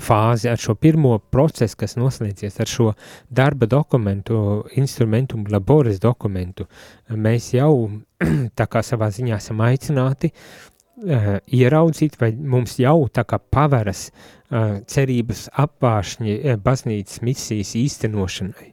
fāzi, 0.00 0.48
ar 0.50 0.58
šo 0.60 0.76
pirmo 0.78 1.16
procesu, 1.32 1.76
kas 1.80 1.96
noslēdzies 1.98 2.60
ar 2.62 2.70
šo 2.70 2.88
darba 3.28 3.66
dokumentu, 3.70 4.64
instrumentu, 4.78 5.40
laboras 5.50 6.00
dokumentu, 6.02 6.68
mēs 7.10 7.52
jau 7.56 7.72
tā 8.58 8.68
kā 8.70 8.84
savā 8.86 9.10
ziņā 9.12 9.38
esam 9.40 9.62
aicināti 9.66 10.30
uh, 10.30 11.32
ieraudzīt, 11.42 12.20
vai 12.20 12.30
mums 12.32 12.78
jau 12.80 13.08
tā 13.10 13.24
kā 13.26 13.40
paveras 13.42 14.06
uh, 14.10 14.78
cerības 14.86 15.48
apvāršņi 15.64 16.36
uh, 16.36 16.60
baznīcas 16.62 17.24
misijas 17.26 17.74
īstenošanai. 17.80 18.70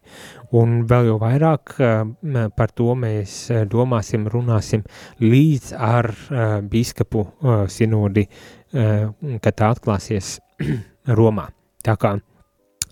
Un 0.57 0.83
vēl 0.87 1.09
jau 1.09 1.17
vairāk 1.23 1.73
uh, 1.81 2.45
par 2.55 2.75
to 2.77 2.93
mēs 2.99 3.39
domāsim, 3.71 4.29
runāsim 4.31 4.85
līdz 5.23 5.73
ar 5.73 6.13
uh, 6.13 6.45
bīskapu 6.61 7.25
uh, 7.25 7.65
sinodi 7.73 8.27
uh, 8.29 8.45
Eh, 8.56 8.56
kad 8.71 9.53
tā 9.55 9.71
atklāsies 9.73 10.37
Romā. 11.19 11.47
Tā 11.85 11.95
kā 11.99 12.17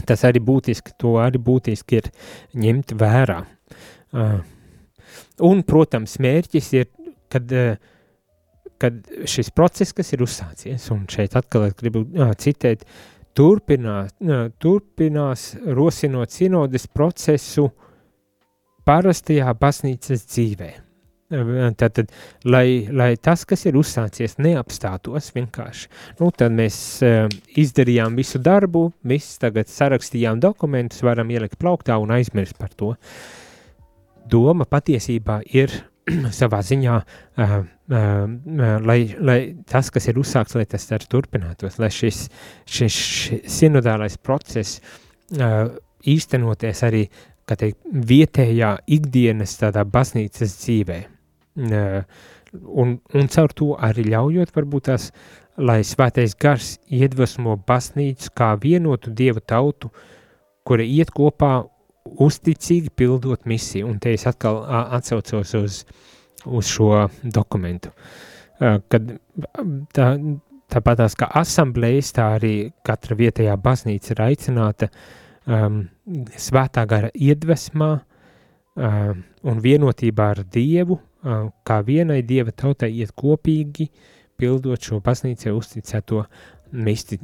tas 0.07 0.25
arī 0.27 0.41
būtiski, 0.43 0.95
to 0.99 1.15
arī 1.21 1.39
būtiski 1.41 1.99
ir 2.01 2.11
ņemt 2.59 2.95
vērā. 2.99 3.41
Eh, 4.15 4.37
un, 5.47 5.63
protams, 5.67 6.17
mērķis 6.23 6.71
ir, 6.75 6.87
kad, 7.31 7.51
eh, 7.51 7.77
kad 8.81 8.99
šis 9.27 9.51
process, 9.55 9.95
kas 9.95 10.13
ir 10.13 10.25
uzsācies, 10.25 10.89
un 10.91 11.05
šeit 11.11 11.35
atkal 11.35 11.69
gribu 11.79 12.05
citēt, 12.39 12.83
turpinās, 13.35 14.13
turpinās 14.59 15.55
rosinot 15.75 16.31
sinodes 16.31 16.87
procesu 16.87 17.69
parastajā 18.87 19.51
baznīcas 19.59 20.27
dzīvē. 20.27 20.84
Tātad, 21.25 22.11
lai, 22.45 22.85
lai 22.93 23.15
tas, 23.17 23.47
kas 23.49 23.63
ir 23.65 23.77
uzsācies, 23.79 24.35
neapstātos 24.37 25.31
vienkārši. 25.33 25.87
Nu, 26.19 26.29
tad 26.29 26.53
mēs 26.53 26.75
uh, 27.01 27.25
izdarījām 27.57 28.13
visu 28.19 28.37
darbu, 28.37 28.91
viss 29.01 29.39
tagad 29.41 29.71
sarakstījām 29.71 30.37
dokumentus, 30.43 31.01
varam 31.01 31.31
ielikt 31.33 31.57
plauktā 31.57 31.97
un 31.97 32.13
aizmirst 32.13 32.59
par 32.61 32.75
to. 32.77 32.91
Doma 34.29 34.67
patiesībā 34.69 35.39
ir 35.49 35.73
savā 36.39 36.59
ziņā, 36.61 36.99
uh, 37.01 37.55
uh, 37.89 38.29
lai, 38.85 38.99
lai 39.17 39.39
tas, 39.65 39.89
kas 39.89 40.05
ir 40.11 40.21
uzsākts, 40.21 40.53
lai 40.59 40.67
tas 40.69 40.85
arī 40.93 41.09
turpinātos, 41.09 41.79
lai 41.81 41.89
šis, 41.89 42.27
šis, 42.69 42.99
šis 43.15 43.57
sinodālais 43.63 44.19
process 44.21 44.77
uh, 44.77 45.73
īstenoties 46.05 46.85
arī 46.85 47.03
teikt, 47.49 47.81
vietējā 48.13 48.75
ikdienas 48.93 49.57
tādā 49.57 49.81
baznīcas 49.89 50.53
dzīvē 50.61 51.01
un, 51.55 52.99
un 53.13 53.29
caur 53.31 53.53
to 53.55 53.71
arī 53.79 54.05
ļaujot 54.11 54.53
varbūt 54.55 54.89
tās, 54.89 55.09
lai 55.57 55.81
svētais 55.87 56.35
gars 56.39 56.75
iedvesmo 56.91 57.55
baznīcu 57.67 58.33
kā 58.35 58.51
vienotu 58.59 59.13
dieva 59.15 59.39
tautu, 59.39 59.91
kura 60.67 60.83
iet 60.83 61.13
kopā 61.15 61.63
uzticīgi 62.05 62.91
pildot 62.95 63.45
misiju, 63.49 63.87
un 63.89 63.99
te 63.99 64.13
es 64.13 64.25
atkal 64.29 64.61
atsaucos 64.67 65.53
uz, 65.57 65.83
uz 66.45 66.69
šo 66.69 67.07
dokumentu. 67.23 67.91
Kad 68.59 69.15
tā, 69.95 70.09
tāpat 70.71 71.01
tās 71.01 71.15
kā 71.19 71.29
asamblējas, 71.41 72.13
tā 72.15 72.27
arī 72.37 72.55
katra 72.85 73.17
vietējā 73.19 73.55
baznīca 73.61 74.13
ir 74.13 74.23
aicināta 74.27 74.91
um, 75.47 75.81
svētā 76.39 76.85
gara 76.89 77.11
iedvesmā 77.15 77.91
um, 77.99 79.25
un 79.45 79.61
vienotībā 79.65 80.31
ar 80.35 80.45
Dievu 80.51 80.99
kā 81.65 81.79
vienai 81.85 82.21
dieva 82.25 82.53
tautai 82.53 82.91
iet 82.99 83.13
kopīgi, 83.17 83.89
pildot 84.37 84.83
šo 84.83 84.99
baznīcai 85.03 85.53
uzticēto 85.55 86.25
misti, 86.75 87.19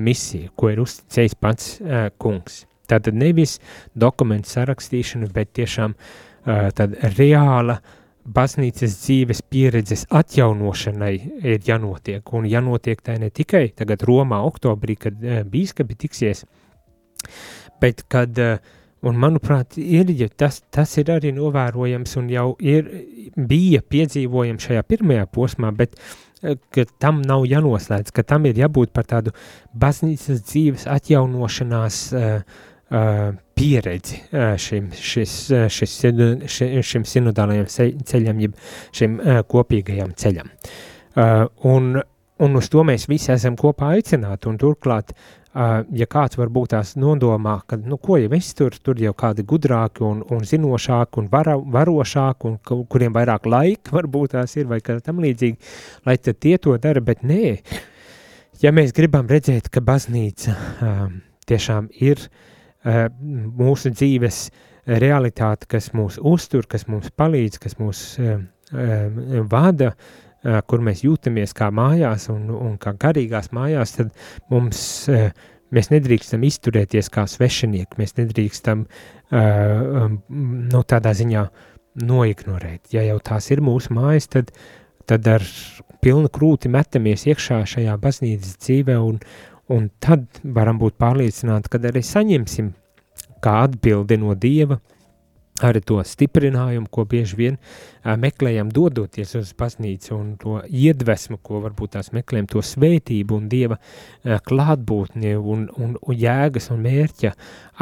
misiju, 0.00 0.52
ko 0.56 0.70
ir 0.72 0.80
uzticējis 0.84 1.36
pats 1.40 1.76
uh, 1.80 2.08
kungs. 2.18 2.64
Tātad 2.86 3.18
nevis 3.18 3.58
dokumentu 3.98 4.50
sarakstīšana, 4.52 5.28
bet 5.34 5.52
tiešām 5.58 5.94
uh, 5.96 6.68
tad 6.76 6.96
reāla 7.16 7.80
baznīcas 8.26 8.96
dzīves 9.04 9.42
pieredzes 9.50 10.06
atjaunošanai 10.10 11.14
ir 11.44 11.60
jānotiek, 11.66 12.22
un 12.34 12.48
jānotiek 12.50 13.02
tā 13.04 13.18
ne 13.22 13.30
tikai 13.30 13.68
tagad 13.76 14.02
Romā 14.06 14.40
oktobrī, 14.46 14.96
kad 15.06 15.20
uh, 15.22 15.42
bīskapi 15.46 15.98
tiksies, 16.06 16.46
bet 17.82 18.06
kad 18.10 18.42
uh, 18.42 18.74
un 19.06 19.18
manuprāt, 19.22 19.78
ir, 19.80 20.10
ja 20.18 20.28
tas, 20.28 20.60
tas 20.74 20.92
ir 21.00 21.10
arī 21.14 21.32
novērojams 21.36 22.16
un 22.20 22.30
jau 22.32 22.46
ir, 22.60 22.88
bija 23.36 23.82
piedzīvojams 23.82 24.68
šajā 24.68 24.86
pirmajā 24.86 25.26
posmā, 25.32 25.72
bet 25.76 25.98
ka 26.74 26.84
tam 27.02 27.22
nav 27.26 27.46
jānoslēdz, 27.48 28.12
ka 28.14 28.26
tam 28.26 28.46
ir 28.46 28.58
jābūt 28.60 28.92
par 28.94 29.06
tādu 29.08 29.32
baznīcas 29.74 30.42
dzīves 30.46 30.88
atjaunošanās 30.90 32.00
uh, 32.14 32.40
Uh, 32.86 33.34
pieredzi 33.54 34.20
uh, 34.30 34.52
šim, 34.62 34.92
šis, 34.94 35.32
uh, 35.50 35.64
šis, 35.66 35.94
šim 36.86 37.02
sinodālajam 37.02 37.66
ceļam, 38.06 38.42
jeb 38.44 38.52
šim 38.94 39.16
kopīgajam 39.50 40.12
ceļam. 40.14 40.52
Un, 41.66 41.88
un 42.46 42.60
uz 42.60 42.68
to 42.70 42.84
mēs 42.86 43.08
visi 43.10 43.32
esam 43.34 43.56
kopā 43.58 43.88
aicināti, 43.96 44.46
un 44.46 44.60
turklāt, 44.62 45.10
ja 45.56 46.06
kāds 46.10 46.36
varbūt 46.36 46.74
tās 46.74 46.94
nodomā, 47.00 47.56
ka, 47.68 47.78
nu, 47.80 47.96
ko 48.02 48.18
jau 48.20 48.30
es 48.36 48.52
tur, 48.58 48.76
tur 48.84 49.00
jau 49.00 49.14
kādi 49.16 49.44
gudrāki 49.48 50.04
un, 50.04 50.22
un 50.32 50.44
zinošāki 50.44 51.22
un 51.22 51.28
vara, 51.32 51.56
varošāki, 51.56 52.52
un 52.52 52.84
kuriem 52.92 53.14
vairāk 53.16 53.48
laika 53.48 53.94
varbūt 53.98 54.36
tās 54.36 54.56
ir, 54.60 54.68
vai 54.70 54.82
kā 54.84 54.98
tam 55.04 55.22
līdzīgi, 55.24 55.56
lai 56.08 56.18
tad 56.20 56.40
tie 56.44 56.56
to 56.62 56.76
dara, 56.82 57.00
bet 57.04 57.24
nē, 57.26 57.56
ja 58.62 58.74
mēs 58.76 58.92
gribam 58.96 59.28
redzēt, 59.30 59.70
ka 59.72 59.80
baznīca 59.84 60.56
tiešām 61.46 61.88
ir 62.04 62.20
uh, 62.20 63.06
mūsu 63.16 63.92
dzīves 63.94 64.46
realitāte, 64.86 65.66
kas 65.70 65.90
mūs 65.96 66.18
uztur, 66.22 66.66
kas 66.70 66.86
mums 66.90 67.10
palīdz, 67.10 67.58
kas 67.62 67.74
mūs 67.80 68.02
eh, 68.22 68.38
eh, 68.72 69.18
vada, 69.50 69.92
kur 70.70 70.84
mēs 70.84 71.04
jūtamies 71.06 71.54
kā 71.56 71.70
mājās 71.74 72.28
un, 72.32 72.48
un 72.54 72.76
kā 72.82 72.94
garīgās 73.00 73.50
mājās, 73.56 73.96
tad 73.98 74.12
mums, 74.52 74.80
mēs 75.74 75.90
nedrīkstam 75.92 76.44
izturēties 76.46 77.10
kā 77.12 77.26
svešinieki, 77.30 77.98
mēs 78.00 78.16
nedrīkstam 78.20 78.84
nu, 79.32 80.84
tādā 80.92 81.14
ziņā 81.18 81.48
noignorēt. 82.06 82.92
Ja 82.94 83.02
jau 83.06 83.18
tās 83.24 83.50
ir 83.50 83.64
mūsu 83.64 83.96
mājas, 83.96 84.28
tad, 84.30 84.52
tad 85.08 85.26
ar 85.32 85.44
pilnu 86.04 86.30
krūti 86.30 86.70
metamies 86.70 87.26
iekšā 87.26 87.64
šajā 87.66 87.98
baznīcas 88.02 88.58
dzīvē 88.62 88.98
un, 89.02 89.20
Un 89.72 89.88
tad 89.98 90.26
varam 90.54 90.78
būt 90.78 90.94
pārliecināti, 91.00 91.70
ka 91.70 91.80
arī 91.88 92.02
saņemsim 92.06 92.70
kā 93.42 93.56
atbildi 93.66 94.18
no 94.22 94.36
Dieva 94.38 94.78
arī 95.64 95.80
to 95.84 96.00
stiprinājumu, 96.04 96.88
ko 96.92 97.04
bieži 97.08 97.38
vien 97.38 97.58
meklējam 98.04 98.70
dodoties 98.72 99.34
uz 99.38 99.52
baznīcu 99.58 100.12
un 100.16 100.34
to 100.40 100.58
iedvesmu, 100.68 101.38
ko 101.42 101.62
varbūt 101.64 101.96
tās 101.96 102.12
meklējam, 102.16 102.48
to 102.50 102.64
svētību 102.64 103.40
un 103.40 103.48
Dieva 103.52 103.78
klātbūtni 104.24 105.36
un, 105.36 105.68
un, 105.76 105.96
un 105.96 106.18
jēgas 106.26 106.70
un 106.74 106.84
mērķa 106.84 107.32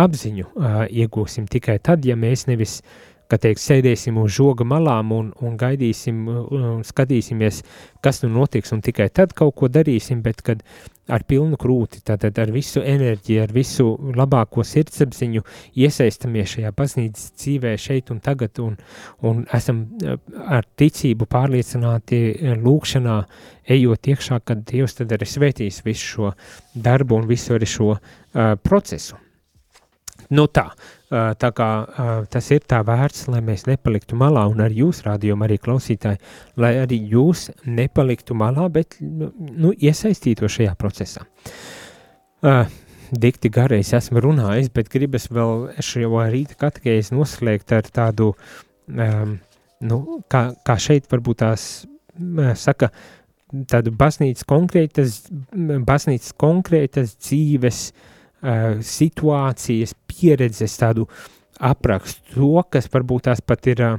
apziņu 0.04 0.52
iegūsim 0.90 1.50
tikai 1.50 1.80
tad, 1.82 2.06
ja 2.06 2.16
mēs 2.18 2.46
nevis 2.50 2.80
ka 3.30 3.38
teikt, 3.40 3.62
sēdēsim 3.62 4.18
uz 4.20 4.34
žoga 4.36 4.66
malām 4.68 5.12
un, 5.16 5.30
un 5.42 5.56
gaidīsim 5.60 6.26
un 6.28 6.82
skatīsimies, 6.86 7.62
kas 8.04 8.22
nu 8.24 8.30
notiks, 8.34 8.74
un 8.76 8.82
tikai 8.84 9.08
tad 9.14 9.32
kaut 9.36 9.56
ko 9.58 9.70
darīsim, 9.72 10.20
bet 10.24 10.44
kad 10.44 10.60
ar 11.12 11.24
pilnu 11.28 11.58
krūti, 11.60 12.00
tātad 12.06 12.38
ar 12.40 12.52
visu 12.54 12.82
enerģiju, 12.84 13.42
ar 13.44 13.52
visu 13.52 13.86
labāko 14.16 14.64
sirdsapziņu 14.64 15.42
iesaistamies 15.84 16.54
šajā 16.54 16.72
baznīcas 16.76 17.32
dzīvē 17.40 17.74
šeit 17.80 18.12
un 18.14 18.22
tagad, 18.24 18.60
un, 18.64 18.78
un 19.28 19.42
esam 19.56 19.84
eh, 20.00 20.16
ar 20.58 20.68
ticību 20.80 21.28
pārliecināti 21.30 22.22
eh, 22.32 22.54
lūkšanā, 22.60 23.18
ejot 23.74 24.10
iekšā, 24.14 24.40
kad 24.44 24.64
Dievs 24.68 24.98
tad 25.00 25.12
arī 25.16 25.28
svētīs 25.28 25.82
visu 25.84 26.08
šo 26.14 26.32
darbu 26.74 27.20
un 27.20 27.28
visu 27.28 27.54
arī 27.56 27.68
šo 27.68 27.94
uh, 27.94 28.00
procesu. 28.60 29.16
Nu 30.36 30.44
tā, 30.52 30.66
tā 31.14 31.50
kā 31.54 31.68
tas 32.32 32.50
ir 32.54 32.64
tā 32.68 32.80
vērts, 32.86 33.26
lai 33.32 33.40
mēs 33.44 33.66
nepaliktu 33.68 34.16
malā, 34.18 34.44
un 34.50 34.62
arī 34.64 34.82
jūs, 34.82 35.02
rādījumi, 35.06 35.46
arī 35.46 35.58
klausītāji, 35.62 36.20
lai 36.60 36.74
arī 36.82 36.98
jūs 37.12 37.48
nepaliktu 37.66 38.36
malā, 38.38 38.66
bet 38.72 38.96
nu, 39.00 39.72
iesaistīto 39.74 40.50
šajā 40.50 40.74
procesā. 40.80 41.26
Dikti 43.14 43.50
gareiz 43.52 43.92
esmu 43.94 44.22
runājis, 44.24 44.70
bet 44.74 44.88
gribas 44.90 45.28
vēl 45.30 45.68
šo 45.84 46.22
rīta 46.32 46.56
katehēzi 46.58 47.14
noslēgt 47.14 47.74
ar 47.76 47.90
tādu, 47.94 48.32
um, 48.90 49.36
nu, 49.84 49.98
kā, 50.32 50.48
kā 50.66 50.78
šeit 50.80 51.06
varbūt 51.12 51.44
tās 51.44 51.68
saka, 52.58 52.90
tādu 53.70 53.92
baznīcas 53.94 54.48
konkrētas, 54.50 55.20
baznīcas 55.86 56.34
konkrētas 56.40 57.14
dzīves 57.20 57.84
uh, 57.92 58.10
situācijas, 58.84 59.94
pieredzes, 60.10 60.76
tādu 60.80 61.08
aprakstu 61.64 62.34
to, 62.34 62.50
kas 62.70 62.90
varbūt 62.92 63.28
tās 63.28 63.40
pat 63.46 63.66
ir 63.70 63.82
uh, 63.86 63.94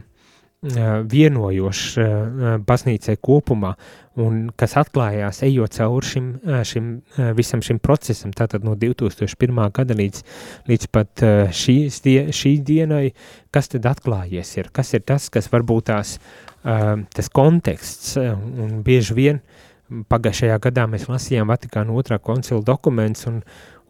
vienojošs 1.10 1.86
uh, 2.02 2.58
baznīcai 2.66 3.16
kopumā 3.24 3.76
un 4.22 4.46
kas 4.56 4.76
atklājās 4.80 5.42
ejot 5.44 5.76
cauri 5.76 6.08
šim, 6.08 6.28
šim 6.64 6.90
visam 7.36 7.64
šim 7.66 7.82
procesam, 7.84 8.32
tātad 8.36 8.64
no 8.64 8.76
2001. 8.80 9.60
gada 9.76 9.98
līdz, 9.98 10.24
līdz 10.70 10.90
pat 10.96 11.26
šīs 11.52 12.00
die, 12.06 12.18
šī 12.36 12.56
dienai, 12.66 13.10
kas 13.52 13.68
tad 13.74 13.90
atklājies 13.92 14.56
ir, 14.62 14.72
kas 14.76 14.94
ir 14.96 15.04
tas, 15.04 15.28
kas 15.34 15.52
varbūt 15.52 15.90
tās, 15.92 16.16
tas 16.64 17.32
konteksts, 17.36 18.16
un 18.18 18.80
bieži 18.88 19.20
vien 19.20 19.44
pagājušajā 20.10 20.58
gadā 20.64 20.88
mēs 20.90 21.10
lasījām 21.12 21.52
Vatikāna 21.52 21.94
otrā 21.94 22.18
koncila 22.24 22.64
dokuments, 22.66 23.28
un, 23.30 23.44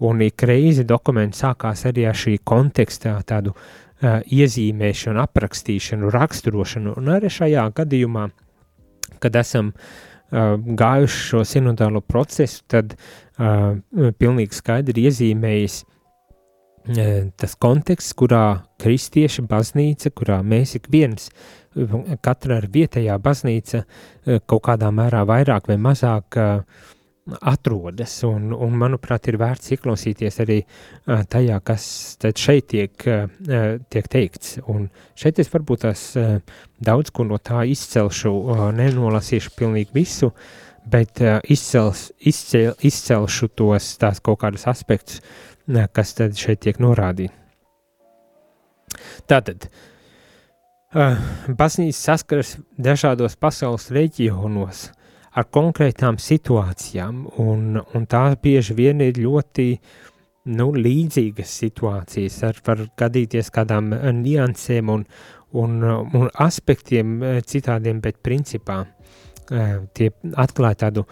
Un 0.04 0.22
ik 0.26 0.44
reizi 0.44 0.84
dokuments 0.84 1.40
sākās 1.40 1.86
arī 1.88 2.04
ar 2.10 2.18
šī 2.20 2.36
kontekstā 2.44 3.14
tādu 3.28 3.54
uh, 3.56 4.20
iezīmēšanu, 4.28 5.22
aprakstīšanu, 5.24 6.12
raksturošanu, 6.12 6.96
un 7.00 7.14
arī 7.16 7.32
šajā 7.32 7.64
gadījumā, 7.78 8.28
kad 9.24 9.38
esam 9.40 9.72
uh, 9.72 10.56
gājuši 10.60 11.22
šo 11.30 11.44
sinodālo 11.48 12.02
procesu, 12.04 12.64
tad 12.68 12.98
uh, 12.98 13.78
pilnīgi 14.20 14.60
skaidri 14.60 15.06
iezīmējis 15.08 15.78
uh, 15.86 15.94
tas 17.40 17.56
konteksts, 17.56 18.18
kurā 18.20 18.46
kristieši 18.84 19.46
baznīca, 19.48 20.12
kurā 20.12 20.42
mēs 20.44 20.76
ik 20.82 20.92
viens, 20.92 21.30
katra 22.24 22.60
ar 22.60 22.68
vietējā 22.72 23.16
baznīca 23.24 23.86
uh, 23.86 24.44
kaut 24.44 24.68
kādā 24.68 24.92
mērā 24.92 25.24
vairāk 25.28 25.72
vai 25.72 25.80
mazāk 25.80 26.40
uh, 26.40 26.92
atrodas, 27.26 28.20
un, 28.24 28.52
un 28.54 28.76
manuprāt, 28.78 29.32
ir 29.32 29.40
vērts 29.42 29.72
ieklausīties 29.74 30.36
arī 30.44 30.60
tajā, 31.06 31.58
kas 31.66 31.86
šeit 32.38 32.68
tiek, 32.74 33.06
tiek 33.90 34.10
teikts. 34.14 34.60
Un 34.70 34.88
šeit 35.18 35.42
es 35.42 35.50
varbūt 35.54 35.86
tās 35.88 36.04
daudz 36.86 37.10
ko 37.16 37.26
no 37.26 37.40
tā 37.42 37.64
izcelšu, 37.72 38.34
nenolasīšu 38.78 39.56
pilnīgi 39.58 39.98
visu, 39.98 40.30
bet 40.86 41.22
izcels, 41.50 42.12
izcel, 42.22 42.76
izcelšu 42.86 43.50
tos 43.58 43.96
tās 44.02 44.22
kaut 44.22 44.44
kādus 44.44 44.68
aspektus, 44.70 45.24
kas 45.66 46.14
tad 46.20 46.38
šeit 46.38 46.62
tiek 46.62 46.78
norādīti. 46.84 47.34
Tātad, 49.26 49.66
baznīca 50.94 51.98
saskaras 51.98 52.54
dažādos 52.78 53.34
pasaules 53.42 53.90
reģionos, 53.92 54.86
uh, 54.92 55.02
ar 55.36 55.48
konkrētām 55.52 56.18
situācijām, 56.22 57.26
un, 57.44 57.80
un 57.80 58.08
tās 58.10 58.38
bieži 58.42 58.76
vien 58.78 59.04
ir 59.04 59.20
ļoti 59.20 59.68
nu, 60.56 60.70
līdzīgas 60.78 61.54
situācijas, 61.62 62.42
ar 62.48 62.60
var 62.66 62.86
gadīties 63.00 63.52
kādām 63.54 63.92
eh, 63.98 64.10
niansēm 64.16 64.92
un, 64.94 65.06
un, 65.60 65.78
un 65.86 66.28
aspektiem 66.46 67.16
eh, 67.24 67.40
citādiem, 67.46 68.02
bet 68.04 68.22
principā 68.24 68.84
eh, 68.86 69.80
tie 69.94 70.12
atklāja 70.34 70.86
tādu 70.88 71.08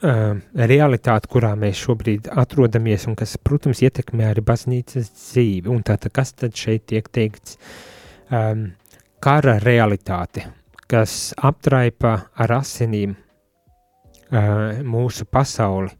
realitāti, 0.00 1.28
kurā 1.28 1.50
mēs 1.60 1.76
šobrīd 1.84 2.30
atrodamies, 2.40 3.02
un 3.10 3.18
kas, 3.20 3.34
protams, 3.44 3.82
ietekmē 3.84 4.30
arī 4.30 4.40
baznīcas 4.48 5.10
dzīvi. 5.12 5.68
Un 5.68 5.82
tātad, 5.84 6.08
kas 6.16 6.32
tad 6.40 6.56
šeit 6.56 6.86
tiek 6.88 7.10
teikts? 7.12 7.58
Um, 8.32 8.62
kara 9.20 9.58
realitāte, 9.60 10.46
kas 10.90 11.32
aptraipa 11.36 12.16
ar 12.34 12.54
asinīm 12.58 13.14
uh, 13.14 14.80
mūsu 14.86 15.26
pasauli. 15.30 15.92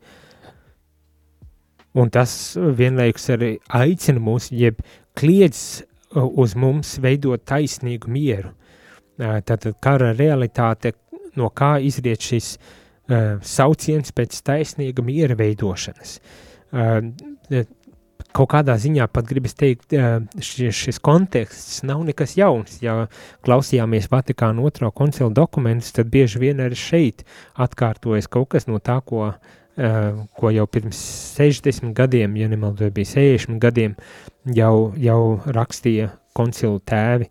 Un 1.98 2.10
tas 2.14 2.32
vienlaikus 2.56 3.30
arī 3.34 3.54
aicina 3.74 4.22
mūs, 4.22 4.50
jeb 4.54 4.78
kliedz 5.18 5.82
uz 6.14 6.54
mums 6.58 6.96
veidot 7.02 7.42
taisnīgu 7.46 8.10
mieru. 8.10 8.52
Uh, 9.20 9.38
tātad 9.46 9.78
kara 9.82 10.12
realitāte, 10.16 10.94
no 11.38 11.50
kā 11.54 11.76
izriet 11.82 12.22
šis 12.24 12.54
uh, 12.56 13.38
sauciens 13.42 14.14
pēc 14.14 14.38
taisnīga 14.46 15.04
miera 15.06 15.38
veidošanas. 15.38 16.18
Uh, 16.70 17.10
kaut 18.36 18.50
kādā 18.54 18.76
ziņā 18.80 19.06
pat 19.12 19.28
gribas 19.28 19.56
teikt, 19.58 19.94
šis, 20.38 20.74
šis 20.76 21.00
konteksts 21.02 21.80
nav 21.86 22.02
nekas 22.06 22.36
jauns. 22.38 22.78
Ja 22.84 23.06
klausījāmies 23.46 24.10
Vatikāna 24.12 24.62
otrā 24.66 24.92
koncila 24.94 25.30
dokumentus, 25.34 25.94
tad 25.96 26.12
bieži 26.12 26.42
vien 26.42 26.62
arī 26.62 26.78
šeit 26.78 27.24
atkārtojas 27.60 28.30
kaut 28.30 28.52
kas 28.54 28.70
no 28.70 28.78
tā, 28.78 29.00
ko 29.04 29.32
ko 30.36 30.50
jau 30.52 30.66
pirms 30.66 30.98
60 31.38 31.94
gadiem, 31.96 32.34
ja 32.36 32.48
nemaldoju, 32.50 32.92
bija 32.92 33.12
60 33.14 33.60
gadiem, 33.62 33.94
jau, 34.56 34.92
jau 35.00 35.20
rakstīja 35.46 36.10
koncilu 36.36 36.80
tēvi, 36.86 37.28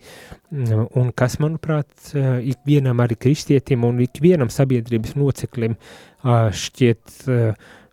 un 1.00 1.12
kas, 1.16 1.38
manuprāt, 1.44 1.92
ikvienam 2.14 3.04
arī 3.04 3.18
kristietim 3.20 3.86
un 3.88 4.02
ikvienam 4.04 4.52
sabiedrības 4.54 5.16
loceklim 5.20 5.78
šķiet 6.24 7.22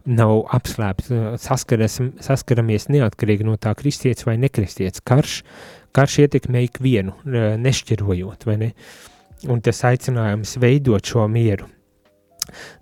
nav 0.07 0.45
apslēpts, 0.57 1.13
saskaras, 1.43 1.99
saskaramies 2.23 2.89
neatkarīgi 2.93 3.47
no 3.47 3.57
tā 3.61 3.75
kristietis 3.79 4.27
vai 4.29 4.37
nekristietis. 4.41 5.05
Karš, 5.07 5.39
karš 5.97 6.19
ietekmē 6.25 6.65
ikvienu, 6.69 7.17
nešķirojot, 7.63 8.47
vai 8.49 8.59
ne? 8.63 8.73
Un 9.53 9.61
tas 9.65 9.83
aicinājums 9.87 10.57
veidot 10.63 11.05
šo 11.05 11.27
mieru. 11.31 11.69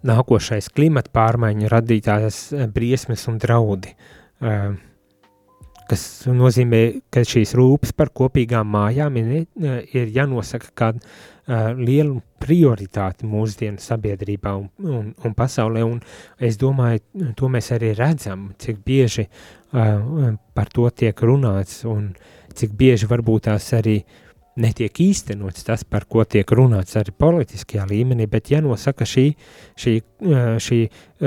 Nākošais 0.04 0.68
klimata 0.76 1.10
pārmaiņu 1.14 1.70
radītās 1.72 2.40
briesmas 2.74 3.24
un 3.32 3.40
draudi. 3.42 3.94
Uh, 4.44 4.74
kas 5.88 6.04
nozīmē, 6.30 6.82
ka 7.12 7.24
šīs 7.26 7.54
rūpes 7.58 7.94
par 7.96 8.10
kopīgām 8.16 8.68
mājām 8.74 9.18
ir, 9.20 9.30
ir 9.92 10.12
jānosaka 10.14 10.72
kā 10.76 10.90
uh, 11.48 11.72
liela 11.78 12.18
prioritāte 12.44 13.26
mūsdienu 13.28 13.80
sabiedrībā 13.80 14.54
un, 14.58 14.68
un, 14.84 15.12
un 15.24 15.36
pasaulē, 15.36 15.84
un 15.86 16.00
es 16.38 16.58
domāju, 16.60 17.32
to 17.38 17.48
mēs 17.52 17.72
arī 17.76 17.94
redzam, 17.98 18.50
cik 18.60 18.82
bieži 18.84 19.26
uh, 19.28 20.34
par 20.54 20.72
to 20.72 20.90
tiek 20.90 21.24
runāts, 21.24 21.82
un 21.88 22.12
cik 22.54 22.76
bieži 22.78 23.08
varbūt 23.10 23.48
tās 23.48 23.72
arī 23.76 24.00
uh, 24.02 24.23
netiek 24.60 25.00
īstenots 25.02 25.66
tas, 25.66 25.82
par 25.84 26.06
ko 26.10 26.24
tiek 26.28 26.48
runāts 26.54 26.94
arī 26.98 27.14
politiskajā 27.18 27.86
līmenī, 27.90 28.26
bet 28.30 28.52
jānosaka 28.52 29.06
šī, 29.08 29.24
šī, 29.80 29.94
šī 30.62 30.78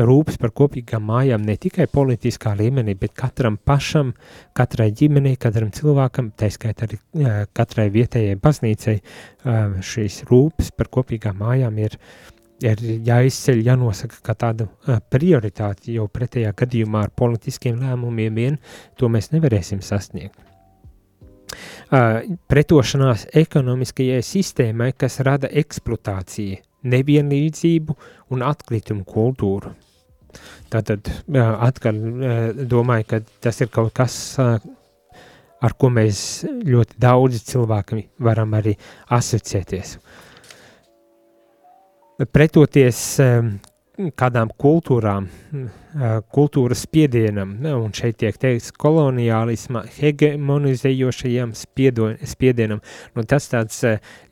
rūpes 0.08 0.40
par 0.42 0.54
kopīgām 0.56 1.04
mājām 1.10 1.44
ne 1.48 1.58
tikai 1.60 1.90
politiskā 1.92 2.56
līmenī, 2.60 2.96
bet 3.00 3.16
katram 3.18 3.58
pašam, 3.58 4.14
katrai 4.58 4.90
ģimenei, 4.96 5.36
katram 5.42 5.74
cilvēkam, 5.76 6.32
tā 6.40 6.52
skaitā 6.54 6.88
arī 6.88 7.02
katrai 7.58 7.90
vietējai 7.94 8.40
baznīcai, 8.44 8.98
šīs 9.92 10.24
rūpes 10.32 10.72
par 10.78 10.92
kopīgām 10.94 11.40
mājām 11.44 11.84
ir, 11.84 12.00
ir 12.64 12.84
jāizceļ, 13.12 13.64
jānosaka 13.68 14.24
kā 14.24 14.40
tāda 14.40 14.72
prioritāte, 15.12 15.92
jo 16.00 16.08
pretējā 16.12 16.56
gadījumā 16.58 17.08
ar 17.08 17.16
politiskiem 17.16 17.80
lēmumiem 17.84 18.44
vien 18.44 18.62
to 18.96 19.12
mēs 19.12 19.34
nevarēsim 19.36 19.84
sasniegt 19.84 20.47
pretošanās 22.52 23.28
ekonomiskajai 23.38 24.24
sistēmai, 24.26 24.92
kas 24.98 25.20
rada 25.26 25.50
eksploatāciju, 25.52 26.62
nevienlīdzību 26.88 27.96
un 28.36 28.44
atkritumu 28.46 29.06
kultūru. 29.08 29.74
Tātad 30.70 31.08
atkal 31.34 31.98
domāju, 32.70 33.08
ka 33.10 33.22
tas 33.42 33.62
ir 33.64 33.72
kaut 33.74 33.94
kas, 33.98 34.16
ar 34.38 35.76
ko 35.80 35.90
mēs 35.90 36.20
ļoti 36.46 37.00
daudzi 37.02 37.42
cilvēki 37.48 38.04
varam 38.28 38.54
arī 38.60 38.76
asociēties. 39.18 39.96
Pretoties 42.34 43.02
kādām 43.98 44.52
kultūrām, 44.62 45.28
kultūras 46.34 46.84
spiedienam, 46.86 47.56
un 47.66 47.94
šeit 47.98 48.20
tiek 48.22 48.36
teikts 48.38 48.70
koloniālisma 48.78 49.84
hegemonizējošajam 49.96 51.56
spiedienam. 51.58 52.84
Nu, 53.18 53.26
tas 53.30 53.50
tāds 53.50 53.80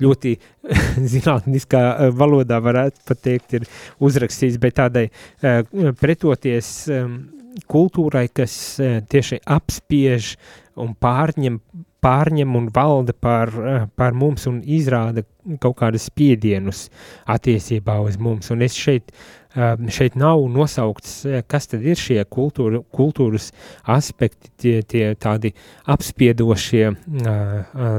ļoti 0.04 0.36
zinātniskā 1.16 2.12
valodā 2.14 2.62
varētu 2.62 3.08
pateikt 3.10 3.58
ir 3.60 3.66
uzrakstīts, 4.06 4.62
bet 4.62 4.78
tādai 4.78 5.08
pretoties 6.02 6.72
kultūrai, 7.72 8.28
kas 8.36 8.60
tieši 9.10 9.42
apspiež 9.58 10.36
un 10.82 10.94
pārņem 11.00 11.62
pārņem 12.06 12.58
un 12.58 12.68
valda 12.74 13.16
par, 13.18 13.52
par 13.98 14.14
mums 14.14 14.46
un 14.50 14.60
izrāda 14.62 15.24
kaut 15.62 15.78
kādus 15.80 16.08
spiedienus 16.12 16.88
attiecībā 17.32 17.98
uz 18.04 18.20
mums. 18.22 18.52
Un 18.54 18.62
es 18.66 18.78
šeit 18.78 19.14
šeit 19.56 20.16
nav 20.20 20.42
nosaukts, 20.52 21.24
kas 21.48 21.70
tad 21.72 21.84
ir 21.88 22.00
šie 22.00 22.20
kultūra, 22.32 22.82
kultūras 22.96 23.52
aspekti, 23.92 24.52
tie, 24.62 24.74
tie 24.84 25.14
tādi 25.20 25.54
apspiedošie, 25.92 26.84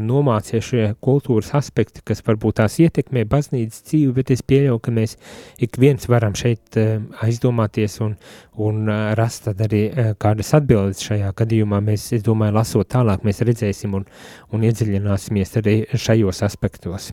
nomāciešie 0.07 0.89
kultūras 1.05 1.53
aspekti, 1.57 2.05
kas 2.07 2.23
varbūt 2.27 2.59
tās 2.61 2.79
ietekmē 2.85 3.25
baznīcas 3.31 3.85
dzīvi, 3.89 4.13
bet 4.19 4.33
es 4.35 4.45
pieļauju, 4.47 4.83
ka 4.85 4.95
mēs 4.97 5.17
ik 5.63 5.79
viens 5.81 6.09
varam 6.13 6.37
šeit 6.37 6.77
aizdomāties 7.25 8.01
un, 8.05 8.17
un 8.61 8.91
rast 9.19 9.47
tad 9.49 9.63
arī 9.65 9.87
kādas 10.23 10.53
atbildes 10.57 11.05
šajā 11.07 11.33
gadījumā. 11.37 11.81
Mēs, 11.87 12.11
es 12.17 12.27
domāju, 12.27 12.57
lasot 12.59 12.91
tālāk, 12.93 13.25
mēs 13.27 13.45
redzēsim 13.47 13.97
un, 13.97 14.05
un 14.53 14.69
iedziļināsimies 14.69 15.57
arī 15.63 15.79
šajos 15.97 16.45
aspektos. 16.47 17.13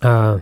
Uh, 0.00 0.38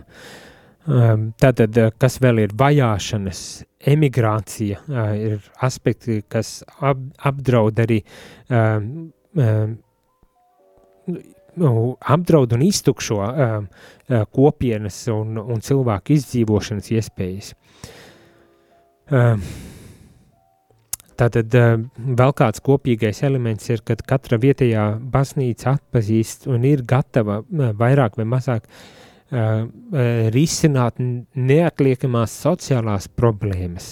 tātad, 0.89 1.77
eh, 1.77 1.91
kas 1.97 2.17
vēl 2.21 2.45
ir 2.45 2.55
vajāšanas, 2.57 3.43
emigrācija, 3.91 4.79
eh, 4.89 5.13
ir 5.27 5.51
aspekti, 5.61 6.23
kas 6.27 6.63
ap, 6.81 6.97
apdraud 7.25 7.79
arī 7.79 8.01
um, 8.49 9.11
um, 9.35 9.77
apdraud 11.99 12.53
un 12.53 12.61
iztukšo 12.63 13.17
um, 13.19 13.65
kopienas 14.31 15.01
un, 15.11 15.37
un 15.37 15.59
cilvēku 15.59 16.13
izdzīvošanas 16.15 16.91
iespējas. 16.95 17.49
Tātad 21.19 21.57
vēl 22.21 22.31
kāds 22.37 22.63
kopīgais 22.63 23.19
elements 23.27 23.67
ir, 23.73 23.81
kad 23.83 24.05
katra 24.07 24.39
vietējā 24.39 24.85
baznīca 25.11 25.73
atpazīst 25.73 26.47
un 26.47 26.63
ir 26.69 26.85
gatava 26.87 27.41
vairāk 27.49 28.15
vai 28.21 28.27
mazāk 28.37 28.69
uh, 28.69 28.98
uh, 29.31 29.65
risināt 30.33 30.99
neatliekamās 30.99 32.35
sociālās 32.43 33.07
problēmas, 33.11 33.89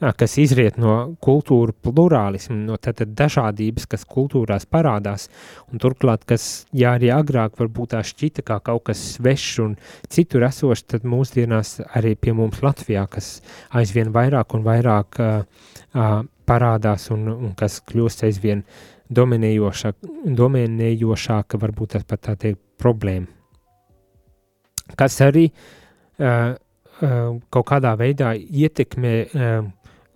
uh, 0.00 0.12
kas 0.16 0.36
izriet 0.40 0.78
no 0.80 1.16
kultūra 1.22 1.74
plurālismu, 1.84 2.56
no 2.68 2.76
tātad 2.80 3.14
dažādības, 3.18 3.88
kas 3.90 4.06
kultūrās 4.08 4.66
parādās, 4.70 5.28
un 5.72 5.82
turklāt, 5.82 6.24
kas, 6.28 6.66
ja 6.76 6.94
arī 6.98 7.12
agrāk 7.14 7.58
varbūt 7.60 7.94
tā 7.94 8.04
šķita 8.06 8.44
kā 8.46 8.60
kaut 8.70 8.86
kas 8.90 9.02
svešs 9.16 9.58
un 9.64 9.74
citur 10.08 10.46
esošs, 10.48 10.86
tad 10.94 11.08
mūsdienās 11.08 11.78
arī 11.96 12.14
pie 12.16 12.36
mums 12.36 12.62
Latvijā, 12.64 13.06
kas 13.10 13.40
aizvien 13.76 14.12
vairāk 14.14 14.56
un 14.56 14.64
vairāk 14.66 15.20
uh, 15.20 15.66
uh, 15.94 16.22
parādās 16.48 17.10
un, 17.14 17.28
un 17.32 17.52
kas 17.58 17.80
kļūst 17.86 18.24
aizvien 18.28 18.64
dominējošāk, 19.10 20.00
dominējošāka, 20.38 21.58
varbūt 21.60 21.96
tas 21.96 22.08
pat 22.08 22.26
tā 22.28 22.38
teikt, 22.38 22.62
problēma 22.80 23.39
kas 24.98 25.20
arī 25.24 25.48
uh, 25.50 26.54
uh, 26.54 27.36
kaut 27.50 27.68
kādā 27.70 27.94
veidā 28.00 28.32
ietekmē 28.36 29.14
uh, 29.26 29.68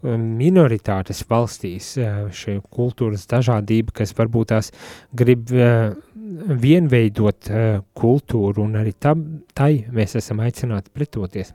minoritātes 0.04 1.24
valstīs, 1.30 1.94
uh, 1.98 2.26
šī 2.34 2.58
kultūras 2.74 3.26
dažādība, 3.30 3.94
kas 4.00 4.14
varbūt 4.16 4.52
tās 4.52 4.70
grib 5.16 5.52
uh, 5.54 5.94
vienveidot 6.64 7.50
uh, 7.50 7.80
kultūru, 7.96 8.66
un 8.66 8.78
arī 8.80 8.94
tam, 8.98 9.24
tai 9.54 9.86
mēs 9.92 10.16
esam 10.20 10.42
aicināti 10.44 10.92
pretoties. 10.94 11.54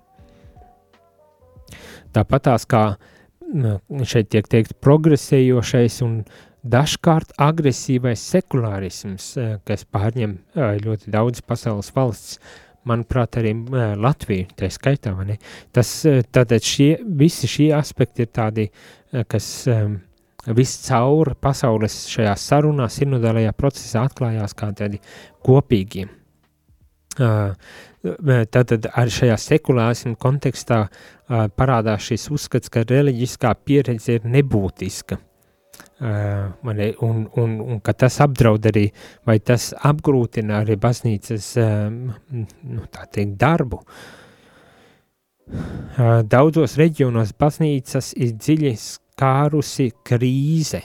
Tāpat 2.13 2.47
tās 2.47 2.65
kā 2.65 2.83
šeit 4.05 4.29
tiek 4.33 4.47
teikt 4.49 4.75
progresējošais 4.83 5.99
un 6.05 6.21
dažkārt 6.69 7.33
agresīvais 7.41 8.21
sekulārisms, 8.33 9.31
kas 9.65 9.85
pārņem 9.89 10.35
ļoti 10.83 11.13
daudz 11.13 11.41
pasaules 11.47 11.91
valsts, 11.95 12.39
manuprāt, 12.87 13.39
arī 13.41 13.53
Latviju, 13.99 14.47
tā 14.57 14.69
skaitā? 14.71 15.13
Tas, 15.75 15.91
tātad 16.31 16.63
šie, 16.65 16.93
visi 17.03 17.49
šie 17.49 17.71
aspekti 17.75 18.23
ir 18.25 18.31
tādi, 18.35 18.67
kas 19.27 19.49
viscaur 20.55 21.33
pasaules 21.41 22.05
šajā 22.09 22.35
sarunā, 22.39 22.87
sinodālajā 22.91 23.53
procesā 23.57 24.05
atklājās 24.07 24.55
kā 24.57 24.71
tādi 24.77 25.01
kopīgi. 25.45 26.07
Tātad 27.19 28.91
arī 28.95 29.11
šajā 29.11 29.39
sekulārismu 29.43 30.15
kontekstā 30.19 30.85
parādās 31.59 32.07
šis 32.07 32.29
uzskats, 32.31 32.71
ka 32.71 32.85
reliģiskā 32.87 33.51
pieredze 33.67 34.15
ir 34.17 34.29
nebūtiska 34.29 35.19
Uh, 35.99 36.53
un, 37.03 37.25
un, 37.35 37.57
un 37.59 37.79
ka 37.83 37.91
tas 37.91 38.21
apdraud 38.23 38.63
arī, 38.69 38.85
vai 39.27 39.35
tas 39.43 39.73
apgrūtina 39.75 40.61
arī 40.61 40.77
baznīcas 40.79 41.49
um, 41.59 41.97
nu, 42.31 42.85
teikt, 43.11 43.35
darbu. 43.41 43.81
Uh, 45.49 46.21
daudzos 46.23 46.77
reģionos 46.79 47.33
baznīcas 47.35 48.13
ir 48.15 48.31
dziļi 48.37 48.73
skārusi 49.19 49.89
krīze, 50.07 50.79